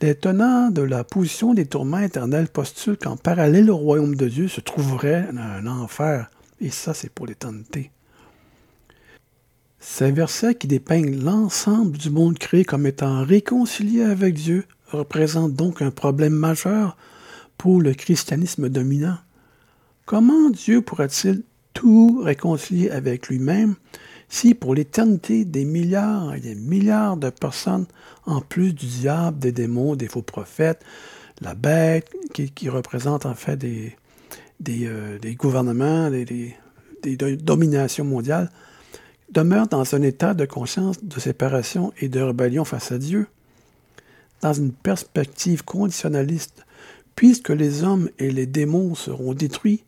Les 0.00 0.16
tenants 0.16 0.70
de 0.70 0.82
la 0.82 1.04
position 1.04 1.54
des 1.54 1.66
tourments 1.66 1.98
éternels 1.98 2.48
postulent 2.48 2.98
qu'en 2.98 3.16
parallèle 3.16 3.70
au 3.70 3.76
royaume 3.76 4.16
de 4.16 4.26
Dieu 4.26 4.48
se 4.48 4.60
trouverait 4.60 5.28
un 5.38 5.68
enfer, 5.68 6.28
et 6.60 6.70
ça 6.70 6.94
c'est 6.94 7.10
pour 7.10 7.26
l'éternité. 7.26 7.92
Ces 9.86 10.10
versets 10.10 10.54
qui 10.54 10.66
dépeignent 10.66 11.22
l'ensemble 11.22 11.98
du 11.98 12.10
monde 12.10 12.38
créé 12.38 12.64
comme 12.64 12.86
étant 12.86 13.22
réconcilié 13.22 14.02
avec 14.02 14.34
Dieu 14.34 14.64
représentent 14.88 15.54
donc 15.54 15.82
un 15.82 15.90
problème 15.90 16.32
majeur 16.32 16.96
pour 17.58 17.80
le 17.80 17.92
christianisme 17.92 18.70
dominant. 18.70 19.18
Comment 20.06 20.48
Dieu 20.50 20.80
pourrait-il 20.80 21.42
tout 21.74 22.22
réconcilier 22.24 22.90
avec 22.90 23.28
lui-même 23.28 23.76
si 24.28 24.54
pour 24.54 24.74
l'éternité 24.74 25.44
des 25.44 25.66
milliards 25.66 26.34
et 26.34 26.40
des 26.40 26.54
milliards 26.54 27.18
de 27.18 27.30
personnes, 27.30 27.86
en 28.24 28.40
plus 28.40 28.72
du 28.72 28.86
diable, 28.86 29.38
des 29.38 29.52
démons, 29.52 29.96
des 29.96 30.08
faux 30.08 30.22
prophètes, 30.22 30.82
la 31.40 31.54
bête, 31.54 32.10
qui, 32.32 32.68
représente 32.68 33.26
en 33.26 33.34
fait 33.34 33.56
des, 33.58 33.94
euh, 34.68 35.18
gouvernements, 35.36 36.10
des, 36.10 36.56
dominations 37.36 38.06
mondiales, 38.06 38.50
demeurent 39.34 39.66
dans 39.66 39.94
un 39.94 40.02
état 40.02 40.32
de 40.32 40.46
conscience 40.46 41.02
de 41.02 41.18
séparation 41.18 41.92
et 42.00 42.08
de 42.08 42.20
rébellion 42.20 42.64
face 42.64 42.92
à 42.92 42.98
Dieu, 42.98 43.26
dans 44.40 44.52
une 44.52 44.72
perspective 44.72 45.64
conditionnaliste, 45.64 46.64
puisque 47.16 47.50
les 47.50 47.82
hommes 47.82 48.08
et 48.18 48.30
les 48.30 48.46
démons 48.46 48.94
seront 48.94 49.34
détruits, 49.34 49.82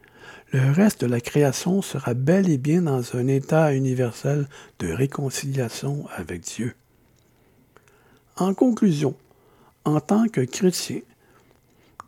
le 0.53 0.73
reste 0.73 1.03
de 1.03 1.07
la 1.07 1.21
création 1.21 1.81
sera 1.81 2.15
bel 2.15 2.51
et 2.51 2.59
bien 2.59 2.83
dans 2.83 3.17
un 3.17 3.29
état 3.29 3.73
universel 3.73 4.49
de 4.79 4.89
réconciliation 4.93 6.07
avec 6.17 6.43
Dieu. 6.43 6.75
En 8.37 8.53
conclusion, 8.53 9.15
en 9.85 10.01
tant 10.01 10.27
que 10.29 10.41
chrétiens, 10.41 11.01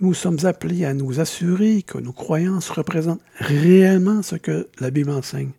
nous 0.01 0.15
sommes 0.15 0.45
appelés 0.45 0.85
à 0.85 0.95
nous 0.95 1.21
assurer 1.21 1.83
que 1.83 1.99
nos 1.99 2.13
croyances 2.13 2.71
représentent 2.71 3.23
réellement 3.39 4.23
ce 4.23 4.37
que 4.37 4.69
la 4.81 4.91
Bible 4.91 5.11
enseigne 5.11 5.51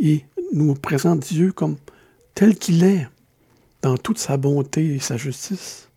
et 0.00 0.24
nous 0.52 0.74
présente 0.74 1.20
Dieu 1.20 1.52
comme 1.52 1.76
tel 2.34 2.56
qu'il 2.56 2.84
est, 2.84 3.08
dans 3.82 3.96
toute 3.96 4.18
sa 4.18 4.36
bonté 4.36 4.94
et 4.94 4.98
sa 4.98 5.16
justice. 5.16 5.88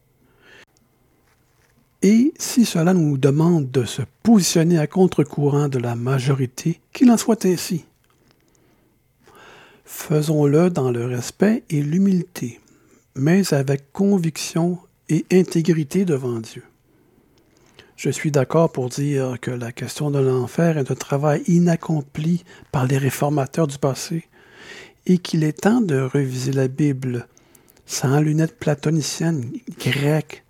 Et 2.01 2.33
si 2.39 2.65
cela 2.65 2.93
nous 2.93 3.17
demande 3.17 3.69
de 3.69 3.85
se 3.85 4.01
positionner 4.23 4.79
à 4.79 4.87
contre-courant 4.87 5.67
de 5.67 5.77
la 5.77 5.95
majorité, 5.95 6.79
qu'il 6.93 7.11
en 7.11 7.17
soit 7.17 7.45
ainsi. 7.45 7.85
Faisons-le 9.85 10.69
dans 10.69 10.89
le 10.89 11.05
respect 11.05 11.63
et 11.69 11.83
l'humilité, 11.83 12.59
mais 13.15 13.53
avec 13.53 13.91
conviction 13.91 14.79
et 15.09 15.25
intégrité 15.31 16.05
devant 16.05 16.39
Dieu. 16.39 16.63
Je 17.97 18.09
suis 18.09 18.31
d'accord 18.31 18.71
pour 18.71 18.89
dire 18.89 19.39
que 19.39 19.51
la 19.51 19.71
question 19.71 20.09
de 20.09 20.17
l'enfer 20.17 20.79
est 20.79 20.89
un 20.89 20.95
travail 20.95 21.43
inaccompli 21.45 22.43
par 22.71 22.87
les 22.87 22.97
réformateurs 22.97 23.67
du 23.67 23.77
passé 23.77 24.23
et 25.05 25.17
qu'il 25.17 25.43
est 25.43 25.61
temps 25.61 25.81
de 25.81 25.99
reviser 25.99 26.51
la 26.51 26.67
Bible 26.67 27.27
sans 27.85 28.19
lunettes 28.21 28.57
platoniciennes, 28.57 29.51
grecques, 29.79 30.43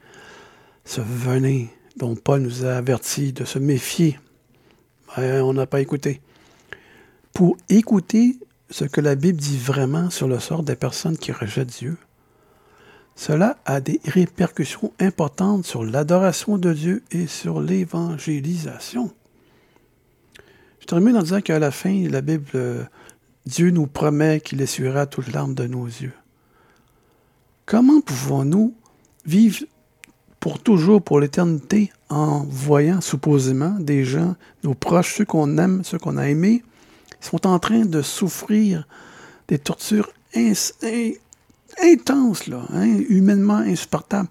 ce 0.85 1.01
venin 1.01 1.65
dont 1.97 2.15
Paul 2.15 2.41
nous 2.41 2.65
a 2.65 2.73
averti 2.73 3.33
de 3.33 3.45
se 3.45 3.59
méfier. 3.59 4.19
on 5.17 5.53
n'a 5.53 5.65
pas 5.65 5.81
écouté. 5.81 6.21
Pour 7.33 7.57
écouter 7.69 8.37
ce 8.69 8.85
que 8.85 9.01
la 9.01 9.15
Bible 9.15 9.39
dit 9.39 9.57
vraiment 9.57 10.09
sur 10.09 10.27
le 10.27 10.39
sort 10.39 10.63
des 10.63 10.75
personnes 10.75 11.17
qui 11.17 11.31
rejettent 11.31 11.79
Dieu, 11.79 11.97
cela 13.15 13.57
a 13.65 13.81
des 13.81 13.99
répercussions 14.05 14.93
importantes 14.99 15.65
sur 15.65 15.83
l'adoration 15.83 16.57
de 16.57 16.73
Dieu 16.73 17.03
et 17.11 17.27
sur 17.27 17.61
l'évangélisation. 17.61 19.11
Je 20.79 20.85
termine 20.85 21.17
en 21.17 21.21
disant 21.21 21.41
qu'à 21.41 21.59
la 21.59 21.71
fin, 21.71 22.07
la 22.09 22.21
Bible, 22.21 22.89
Dieu 23.45 23.71
nous 23.71 23.87
promet 23.87 24.39
qu'il 24.39 24.61
essuiera 24.61 25.05
toutes 25.05 25.31
larmes 25.31 25.55
de 25.55 25.67
nos 25.67 25.85
yeux. 25.85 26.13
Comment 27.65 28.01
pouvons-nous 28.01 28.73
vivre 29.25 29.65
pour 30.39 30.61
toujours, 30.61 31.01
pour 31.01 31.19
l'éternité, 31.19 31.91
en 32.09 32.43
voyant 32.43 32.99
supposément 32.99 33.77
des 33.79 34.03
gens, 34.03 34.35
nos 34.63 34.73
proches, 34.73 35.15
ceux 35.15 35.25
qu'on 35.25 35.57
aime, 35.57 35.83
ceux 35.83 35.99
qu'on 35.99 36.17
a 36.17 36.27
aimés, 36.27 36.63
sont 37.19 37.45
en 37.45 37.59
train 37.59 37.85
de 37.85 38.01
souffrir 38.01 38.87
des 39.47 39.59
tortures 39.59 40.11
intenses, 40.35 42.47
là, 42.47 42.63
hein, 42.73 42.99
humainement 43.09 43.57
insupportables? 43.57 44.29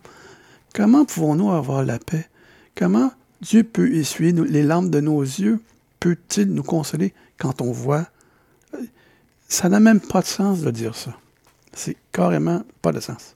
Comment 0.75 1.05
pouvons-nous 1.05 1.51
avoir 1.51 1.85
la 1.85 1.99
paix? 1.99 2.29
Comment 2.75 3.13
Dieu 3.41 3.65
peut 3.65 3.93
essuyer 3.95 4.33
les 4.33 4.63
larmes 4.63 4.91
de 4.91 5.01
nos 5.01 5.23
yeux? 5.23 5.61
Peut-il 6.01 6.53
nous 6.53 6.63
consoler 6.63 7.15
quand 7.39 7.61
on 7.61 7.73
voit? 7.73 8.07
Ça 9.51 9.69
n'a 9.69 9.81
même 9.81 10.01
pas 10.01 10.21
de 10.23 10.27
sens 10.27 10.61
de 10.61 10.71
dire 10.71 10.95
ça. 10.95 11.11
C'est 11.75 11.97
carrément 12.13 12.63
pas 12.81 12.93
de 12.93 13.01
sens. 13.01 13.35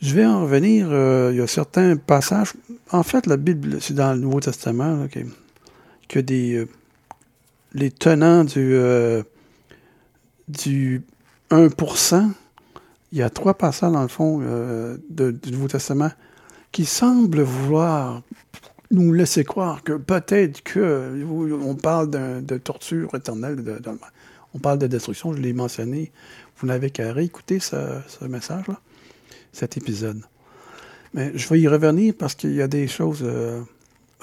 Je 0.00 0.14
vais 0.14 0.24
en 0.24 0.42
revenir. 0.42 0.88
Euh, 0.90 1.30
il 1.32 1.38
y 1.38 1.40
a 1.42 1.46
certains 1.46 1.96
passages. 1.96 2.54
En 2.90 3.02
fait, 3.02 3.26
la 3.26 3.36
Bible, 3.36 3.76
c'est 3.80 3.92
dans 3.92 4.14
le 4.14 4.20
Nouveau 4.20 4.40
Testament 4.40 5.06
que 6.08 6.18
des 6.18 6.54
euh, 6.54 6.68
les 7.74 7.90
tenants 7.90 8.44
du 8.44 8.74
euh, 8.74 9.22
du 10.48 11.02
1%. 11.50 12.30
Il 13.12 13.18
y 13.18 13.22
a 13.22 13.28
trois 13.28 13.54
passages 13.54 13.92
dans 13.92 14.02
le 14.02 14.08
fond 14.08 14.40
du 15.10 15.52
Nouveau 15.52 15.68
Testament 15.68 16.10
qui 16.72 16.86
semblent 16.86 17.42
vouloir 17.42 18.22
nous 18.90 19.12
laisser 19.12 19.44
croire 19.44 19.82
que 19.82 19.92
peut-être 19.92 20.62
que 20.62 21.24
on 21.24 21.74
parle 21.74 22.10
de 22.10 22.58
torture 22.58 23.14
éternelle, 23.14 23.62
on 24.56 24.58
parle 24.58 24.78
de 24.78 24.86
destruction, 24.86 25.34
je 25.34 25.38
l'ai 25.38 25.52
mentionné. 25.52 26.12
Vous 26.58 26.66
n'avez 26.66 26.90
qu'à 26.90 27.12
réécouter 27.12 27.60
ce, 27.60 27.76
message-là 28.22 28.80
cet 29.52 29.76
épisode. 29.76 30.22
Mais 31.12 31.32
je 31.36 31.48
vais 31.48 31.60
y 31.60 31.68
revenir 31.68 32.14
parce 32.18 32.34
qu'il 32.34 32.54
y 32.54 32.62
a 32.62 32.68
des 32.68 32.88
choses, 32.88 33.20
euh, 33.22 33.62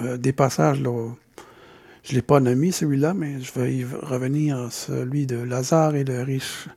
euh, 0.02 0.16
des 0.16 0.32
passages, 0.32 0.78
je 0.78 0.82
ne 0.82 2.14
l'ai 2.16 2.22
pas 2.22 2.40
nommé 2.40 2.72
celui-là, 2.72 3.14
mais 3.14 3.40
je 3.40 3.52
vais 3.58 3.74
y 3.74 3.84
revenir, 3.84 4.72
celui 4.72 5.26
de 5.26 5.36
Lazare 5.36 5.94
et 5.94 6.04
le 6.04 6.22
riche. 6.22 6.68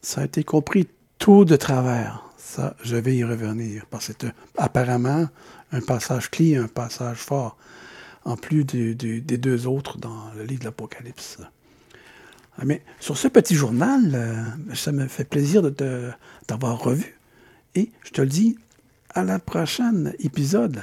Ça 0.00 0.22
a 0.22 0.24
été 0.24 0.42
compris 0.42 0.88
tout 1.18 1.44
de 1.44 1.56
travers. 1.56 2.22
Ça, 2.36 2.76
je 2.82 2.96
vais 2.96 3.16
y 3.16 3.24
revenir, 3.24 3.86
parce 3.90 4.12
que 4.12 4.26
apparemment 4.56 5.26
un 5.74 5.80
passage 5.80 6.30
clé, 6.30 6.56
un 6.56 6.68
passage 6.68 7.18
fort, 7.18 7.56
en 8.24 8.36
plus 8.36 8.64
des 8.64 8.94
deux 9.20 9.66
autres 9.66 9.98
dans 9.98 10.30
le 10.36 10.44
livre 10.44 10.60
de 10.60 10.64
l'Apocalypse. 10.66 11.38
Ah, 12.56 12.64
mais 12.64 12.82
sur 13.00 13.18
ce 13.18 13.26
petit 13.26 13.56
journal, 13.56 14.12
euh, 14.14 14.74
ça 14.74 14.92
me 14.92 15.08
fait 15.08 15.24
plaisir 15.24 15.60
de 15.62 16.10
t'avoir 16.46 16.78
revu. 16.78 17.18
Et 17.74 17.90
je 18.04 18.10
te 18.10 18.20
le 18.20 18.28
dis, 18.28 18.56
à 19.10 19.24
la 19.24 19.40
prochaine 19.40 20.14
épisode. 20.20 20.82